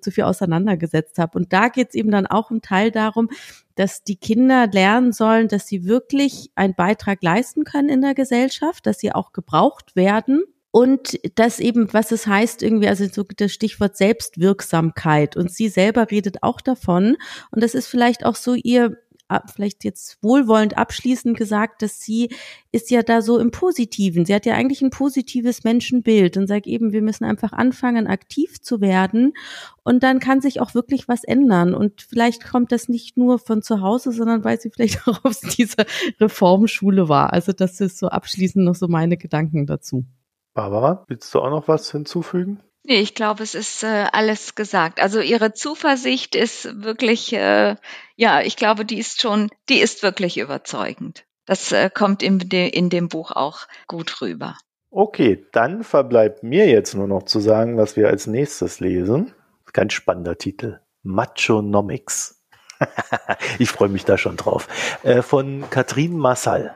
zu 0.00 0.10
viel 0.10 0.24
auseinandergesetzt 0.24 1.18
habe. 1.18 1.38
Und 1.38 1.52
da 1.52 1.68
geht 1.68 1.90
es 1.90 1.94
eben 1.94 2.10
dann 2.10 2.26
auch 2.26 2.50
im 2.50 2.62
Teil 2.62 2.90
darum, 2.90 3.28
dass 3.74 4.02
die 4.04 4.16
Kinder 4.16 4.68
lernen 4.70 5.12
sollen, 5.12 5.48
dass 5.48 5.66
sie 5.66 5.84
wirklich 5.84 6.50
einen 6.54 6.74
Beitrag 6.74 7.22
leisten 7.22 7.64
können 7.64 7.88
in 7.88 8.02
der 8.02 8.14
Gesellschaft, 8.14 8.86
dass 8.86 8.98
sie 8.98 9.12
auch 9.12 9.32
gebraucht 9.32 9.96
werden 9.96 10.44
und 10.72 11.20
das 11.34 11.60
eben, 11.60 11.92
was 11.92 12.12
es 12.12 12.26
heißt, 12.26 12.62
irgendwie, 12.62 12.88
also 12.88 13.06
so 13.06 13.24
das 13.36 13.52
Stichwort 13.52 13.94
Selbstwirksamkeit. 13.94 15.36
Und 15.36 15.52
sie 15.52 15.68
selber 15.68 16.10
redet 16.10 16.42
auch 16.42 16.62
davon. 16.62 17.18
Und 17.50 17.62
das 17.62 17.74
ist 17.74 17.88
vielleicht 17.88 18.24
auch 18.24 18.34
so 18.34 18.54
ihr, 18.54 18.96
vielleicht 19.52 19.84
jetzt 19.84 20.16
wohlwollend 20.22 20.78
abschließend 20.78 21.36
gesagt, 21.36 21.82
dass 21.82 22.00
sie 22.00 22.30
ist 22.70 22.90
ja 22.90 23.02
da 23.02 23.20
so 23.20 23.38
im 23.38 23.50
Positiven. 23.50 24.24
Sie 24.24 24.34
hat 24.34 24.46
ja 24.46 24.54
eigentlich 24.54 24.80
ein 24.80 24.88
positives 24.88 25.62
Menschenbild 25.62 26.38
und 26.38 26.46
sagt 26.46 26.66
eben, 26.66 26.92
wir 26.92 27.02
müssen 27.02 27.24
einfach 27.24 27.52
anfangen, 27.52 28.06
aktiv 28.06 28.60
zu 28.62 28.80
werden. 28.80 29.34
Und 29.84 30.02
dann 30.02 30.20
kann 30.20 30.40
sich 30.40 30.60
auch 30.60 30.74
wirklich 30.74 31.06
was 31.06 31.22
ändern. 31.22 31.74
Und 31.74 32.00
vielleicht 32.00 32.44
kommt 32.46 32.72
das 32.72 32.88
nicht 32.88 33.18
nur 33.18 33.38
von 33.38 33.60
zu 33.60 33.82
Hause, 33.82 34.10
sondern 34.10 34.42
weil 34.42 34.58
sie 34.58 34.70
vielleicht 34.70 35.06
auch 35.06 35.22
aus 35.22 35.40
dieser 35.40 35.84
Reformschule 36.18 37.10
war. 37.10 37.34
Also 37.34 37.52
das 37.52 37.78
ist 37.82 37.98
so 37.98 38.08
abschließend 38.08 38.64
noch 38.64 38.74
so 38.74 38.88
meine 38.88 39.18
Gedanken 39.18 39.66
dazu. 39.66 40.06
Barbara, 40.54 41.04
willst 41.08 41.34
du 41.34 41.40
auch 41.40 41.50
noch 41.50 41.68
was 41.68 41.90
hinzufügen? 41.90 42.62
Nee, 42.84 43.00
ich 43.00 43.14
glaube, 43.14 43.42
es 43.42 43.54
ist 43.54 43.84
äh, 43.84 44.06
alles 44.12 44.54
gesagt. 44.54 45.00
Also 45.00 45.20
ihre 45.20 45.52
Zuversicht 45.52 46.34
ist 46.34 46.82
wirklich, 46.82 47.32
äh, 47.32 47.76
ja, 48.16 48.40
ich 48.40 48.56
glaube, 48.56 48.84
die 48.84 48.98
ist 48.98 49.22
schon, 49.22 49.50
die 49.68 49.78
ist 49.78 50.02
wirklich 50.02 50.38
überzeugend. 50.38 51.24
Das 51.46 51.70
äh, 51.70 51.90
kommt 51.90 52.22
in, 52.22 52.38
de, 52.38 52.68
in 52.68 52.90
dem 52.90 53.08
Buch 53.08 53.30
auch 53.30 53.66
gut 53.86 54.20
rüber. 54.20 54.56
Okay, 54.90 55.46
dann 55.52 55.84
verbleibt 55.84 56.42
mir 56.42 56.68
jetzt 56.68 56.94
nur 56.94 57.06
noch 57.06 57.22
zu 57.22 57.40
sagen, 57.40 57.78
was 57.78 57.96
wir 57.96 58.08
als 58.08 58.26
nächstes 58.26 58.80
lesen. 58.80 59.32
Ganz 59.72 59.92
spannender 59.92 60.36
Titel. 60.36 60.80
Machonomics. 61.02 62.42
ich 63.58 63.70
freue 63.70 63.88
mich 63.88 64.04
da 64.04 64.18
schon 64.18 64.36
drauf. 64.36 64.68
Äh, 65.02 65.22
von 65.22 65.64
Katrin 65.70 66.16
Massal. 66.16 66.74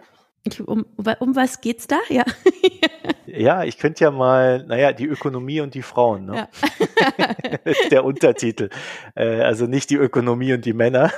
Um, 0.65 0.87
um 1.19 1.35
was 1.35 1.61
geht's 1.61 1.89
da? 1.89 1.99
Ja. 2.09 2.25
ja, 3.27 3.65
ich 3.65 3.79
könnte 3.79 4.05
ja 4.05 4.11
mal, 4.11 4.65
naja, 4.67 4.93
die 4.93 5.07
Ökonomie 5.07 5.61
und 5.61 5.75
die 5.75 5.83
Frauen, 5.83 6.27
ne? 6.27 6.37
Ja. 6.37 7.75
der 7.91 8.05
Untertitel. 8.05 8.71
Äh, 9.15 9.41
also 9.43 9.67
nicht 9.67 9.91
die 9.91 9.97
Ökonomie 9.97 10.53
und 10.53 10.65
die 10.65 10.73
Männer, 10.73 11.13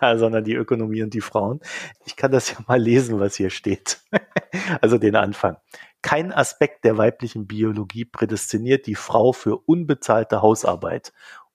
sondern 0.16 0.44
die 0.44 0.54
Ökonomie 0.54 1.02
und 1.02 1.14
die 1.14 1.20
Frauen. 1.20 1.60
Ich 2.06 2.16
kann 2.16 2.32
das 2.32 2.50
ja 2.50 2.58
mal 2.66 2.80
lesen, 2.80 3.20
was 3.20 3.36
hier 3.36 3.50
steht. 3.50 4.00
also 4.80 4.98
den 4.98 5.16
Anfang. 5.16 5.56
Kein 6.02 6.32
Aspekt 6.32 6.84
der 6.84 6.98
weiblichen 6.98 7.46
Biologie 7.46 8.04
prädestiniert 8.04 8.86
die 8.86 8.94
Frau 8.94 9.32
für 9.32 9.56
unbezahlte 9.56 10.42
Hausarbeit 10.42 11.12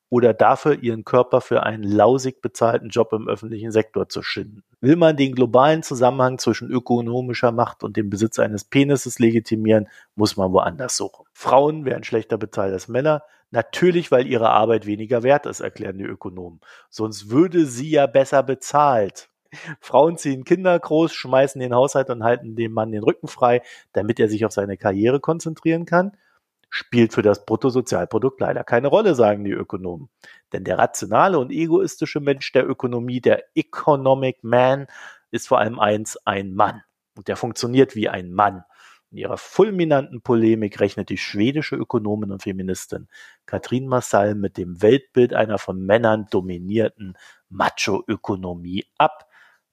oder 0.09 0.33
dafür 0.33 0.81
ihren 0.81 1.05
Körper 1.05 1.39
für 1.39 1.63
einen 1.63 1.83
lausig 1.83 2.41
bezahlten 2.41 2.89
Job 2.89 3.13
im 3.13 3.27
öffentlichen 3.27 3.71
Sektor 3.71 4.09
zu 4.09 4.23
schinden. 4.23 4.63
Will 4.81 4.95
man 4.95 5.15
den 5.15 5.35
globalen 5.35 5.83
Zusammenhang 5.83 6.39
zwischen 6.39 6.71
ökonomischer 6.71 7.51
Macht 7.51 7.83
und 7.83 7.95
dem 7.95 8.09
Besitz 8.09 8.39
eines 8.39 8.63
Penises 8.63 9.19
legitimieren, 9.19 9.87
muss 10.15 10.35
man 10.35 10.51
woanders 10.51 10.97
suchen. 10.97 11.25
Frauen 11.33 11.85
werden 11.85 12.03
schlechter 12.03 12.37
bezahlt 12.37 12.73
als 12.73 12.87
Männer, 12.87 13.23
natürlich 13.51 14.11
weil 14.11 14.25
ihre 14.25 14.49
Arbeit 14.49 14.85
weniger 14.85 15.21
wert 15.21 15.45
ist, 15.45 15.59
erklären 15.59 15.97
die 15.97 16.05
Ökonomen. 16.05 16.59
Sonst 16.89 17.29
würde 17.29 17.65
sie 17.65 17.91
ja 17.91 18.07
besser 18.07 18.41
bezahlt. 18.41 19.29
Frauen 19.79 20.17
ziehen 20.17 20.43
Kinder 20.43 20.77
groß, 20.79 21.13
schmeißen 21.13 21.59
den 21.59 21.73
Haushalt 21.73 22.09
und 22.09 22.23
halten 22.23 22.55
dem 22.55 22.71
Mann 22.71 22.91
den 22.91 23.03
Rücken 23.03 23.27
frei, 23.27 23.61
damit 23.93 24.19
er 24.19 24.29
sich 24.29 24.45
auf 24.45 24.51
seine 24.51 24.77
Karriere 24.77 25.19
konzentrieren 25.19 25.85
kann 25.85 26.13
spielt 26.69 27.13
für 27.13 27.21
das 27.21 27.45
Bruttosozialprodukt 27.45 28.39
leider 28.39 28.63
keine 28.63 28.87
Rolle, 28.87 29.15
sagen 29.15 29.43
die 29.43 29.51
Ökonomen. 29.51 30.09
Denn 30.53 30.63
der 30.63 30.77
rationale 30.77 31.39
und 31.39 31.51
egoistische 31.51 32.19
Mensch 32.19 32.51
der 32.51 32.67
Ökonomie, 32.67 33.21
der 33.21 33.43
Economic 33.55 34.43
Man, 34.43 34.87
ist 35.31 35.47
vor 35.47 35.59
allem 35.59 35.79
eins, 35.79 36.17
ein 36.25 36.53
Mann. 36.53 36.83
Und 37.15 37.27
der 37.27 37.35
funktioniert 37.35 37.95
wie 37.95 38.09
ein 38.09 38.31
Mann. 38.31 38.63
In 39.11 39.17
ihrer 39.17 39.37
fulminanten 39.37 40.21
Polemik 40.21 40.79
rechnet 40.79 41.09
die 41.09 41.17
schwedische 41.17 41.75
Ökonomin 41.75 42.31
und 42.31 42.43
Feministin 42.43 43.07
Katrin 43.47 43.87
Massal 43.87 44.35
mit 44.35 44.55
dem 44.57 44.83
Weltbild 44.83 45.33
einer 45.33 45.57
von 45.57 45.83
Männern 45.83 46.27
dominierten 46.29 47.17
Macho-Ökonomie 47.49 48.85
ab, 48.99 49.27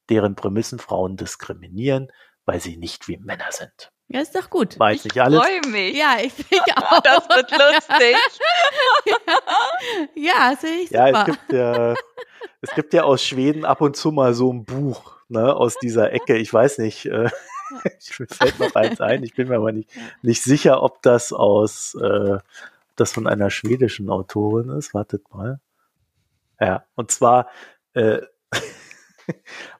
deren 0.08 0.36
Prämissen 0.36 0.78
Frauen 0.78 1.16
diskriminieren, 1.16 2.10
weil 2.46 2.60
sie 2.60 2.78
nicht 2.78 3.08
wie 3.08 3.18
Männer 3.18 3.50
sind. 3.50 3.92
Ja, 4.08 4.20
ist 4.20 4.36
doch 4.36 4.48
gut. 4.50 4.78
Weiß 4.78 5.04
alles. 5.18 5.40
Ich 5.40 5.44
freue 5.44 5.72
mich. 5.72 5.96
Ja, 5.96 6.16
ich, 6.22 6.32
ich 6.50 6.76
auch. 6.76 7.00
Das 7.00 7.28
wird 7.28 7.50
lustig. 7.50 8.16
ja, 10.14 10.54
sehe 10.56 10.80
ich 10.82 10.90
Ja, 10.90 11.06
super. 11.08 11.20
es 11.20 11.26
gibt 11.26 11.52
ja, 11.52 11.94
es 12.60 12.70
gibt 12.74 12.94
ja 12.94 13.02
aus 13.02 13.22
Schweden 13.24 13.64
ab 13.64 13.80
und 13.80 13.96
zu 13.96 14.12
mal 14.12 14.32
so 14.34 14.52
ein 14.52 14.64
Buch, 14.64 15.16
ne, 15.28 15.54
aus 15.54 15.76
dieser 15.78 16.12
Ecke. 16.12 16.36
Ich 16.36 16.52
weiß 16.52 16.78
nicht, 16.78 17.06
äh, 17.06 17.30
ich 17.98 18.14
fällt 18.14 18.60
noch 18.60 18.74
eins 18.76 19.00
ein. 19.00 19.24
Ich 19.24 19.34
bin 19.34 19.48
mir 19.48 19.56
aber 19.56 19.72
nicht, 19.72 19.90
nicht 20.22 20.42
sicher, 20.42 20.82
ob 20.82 21.02
das 21.02 21.32
aus, 21.32 21.94
äh, 22.00 22.38
das 22.94 23.12
von 23.12 23.26
einer 23.26 23.50
schwedischen 23.50 24.08
Autorin 24.08 24.68
ist. 24.70 24.94
Wartet 24.94 25.28
mal. 25.34 25.58
Ja, 26.60 26.84
und 26.94 27.10
zwar 27.10 27.48
äh, 27.94 28.20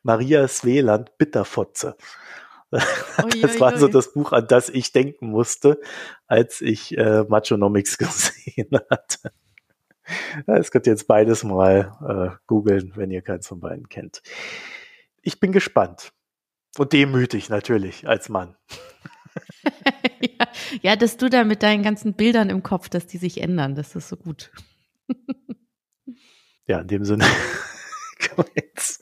Maria 0.02 0.48
Sveland 0.48 1.16
Bitterfotze. 1.16 1.96
Das 2.70 3.60
war 3.60 3.78
so 3.78 3.88
das 3.88 4.12
Buch, 4.12 4.32
an 4.32 4.46
das 4.48 4.68
ich 4.68 4.92
denken 4.92 5.28
musste, 5.28 5.80
als 6.26 6.60
ich 6.60 6.96
äh, 6.96 7.24
Machonomics 7.28 7.98
gesehen 7.98 8.70
hatte. 8.90 9.32
Es 10.46 10.70
könnt 10.70 10.86
ihr 10.86 10.92
jetzt 10.92 11.08
beides 11.08 11.42
mal 11.42 11.96
äh, 12.32 12.36
googeln, 12.46 12.92
wenn 12.94 13.10
ihr 13.10 13.22
keins 13.22 13.48
von 13.48 13.60
beiden 13.60 13.88
kennt. 13.88 14.22
Ich 15.22 15.40
bin 15.40 15.52
gespannt. 15.52 16.12
Und 16.78 16.92
demütig 16.92 17.48
natürlich 17.48 18.06
als 18.06 18.28
Mann. 18.28 18.56
ja, 20.20 20.48
ja, 20.82 20.96
dass 20.96 21.16
du 21.16 21.28
da 21.28 21.44
mit 21.44 21.62
deinen 21.62 21.82
ganzen 21.82 22.14
Bildern 22.14 22.50
im 22.50 22.62
Kopf, 22.62 22.88
dass 22.88 23.06
die 23.06 23.18
sich 23.18 23.40
ändern, 23.40 23.74
das 23.74 23.96
ist 23.96 24.08
so 24.08 24.16
gut. 24.16 24.50
Ja, 26.68 26.80
in 26.80 26.88
dem 26.88 27.04
Sinne 27.04 27.24
können 28.36 28.48
wir 28.54 28.62
jetzt, 28.62 29.00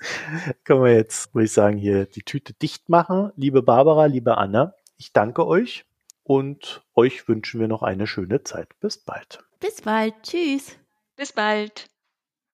können 0.64 0.83
wir 0.85 0.95
jetzt, 0.95 1.35
würde 1.35 1.47
ich 1.47 1.53
sagen, 1.53 1.77
hier 1.77 2.07
die 2.07 2.22
Tüte 2.22 2.53
dicht 2.55 2.89
machen. 2.89 3.33
Liebe 3.37 3.62
Barbara, 3.62 4.07
liebe 4.07 4.39
Anna, 4.39 4.75
ich 4.97 5.12
danke 5.12 5.47
euch 5.47 5.85
und 6.22 6.83
euch 6.95 7.29
wünschen 7.29 7.61
wir 7.61 7.68
noch 7.68 7.83
eine 7.83 8.07
schöne 8.07 8.43
Zeit. 8.43 8.68
Bis 8.81 8.99
bald. 8.99 9.45
Bis 9.61 9.83
bald. 9.83 10.14
Tschüss. 10.22 10.77
Bis 11.16 11.33
bald. 11.33 11.93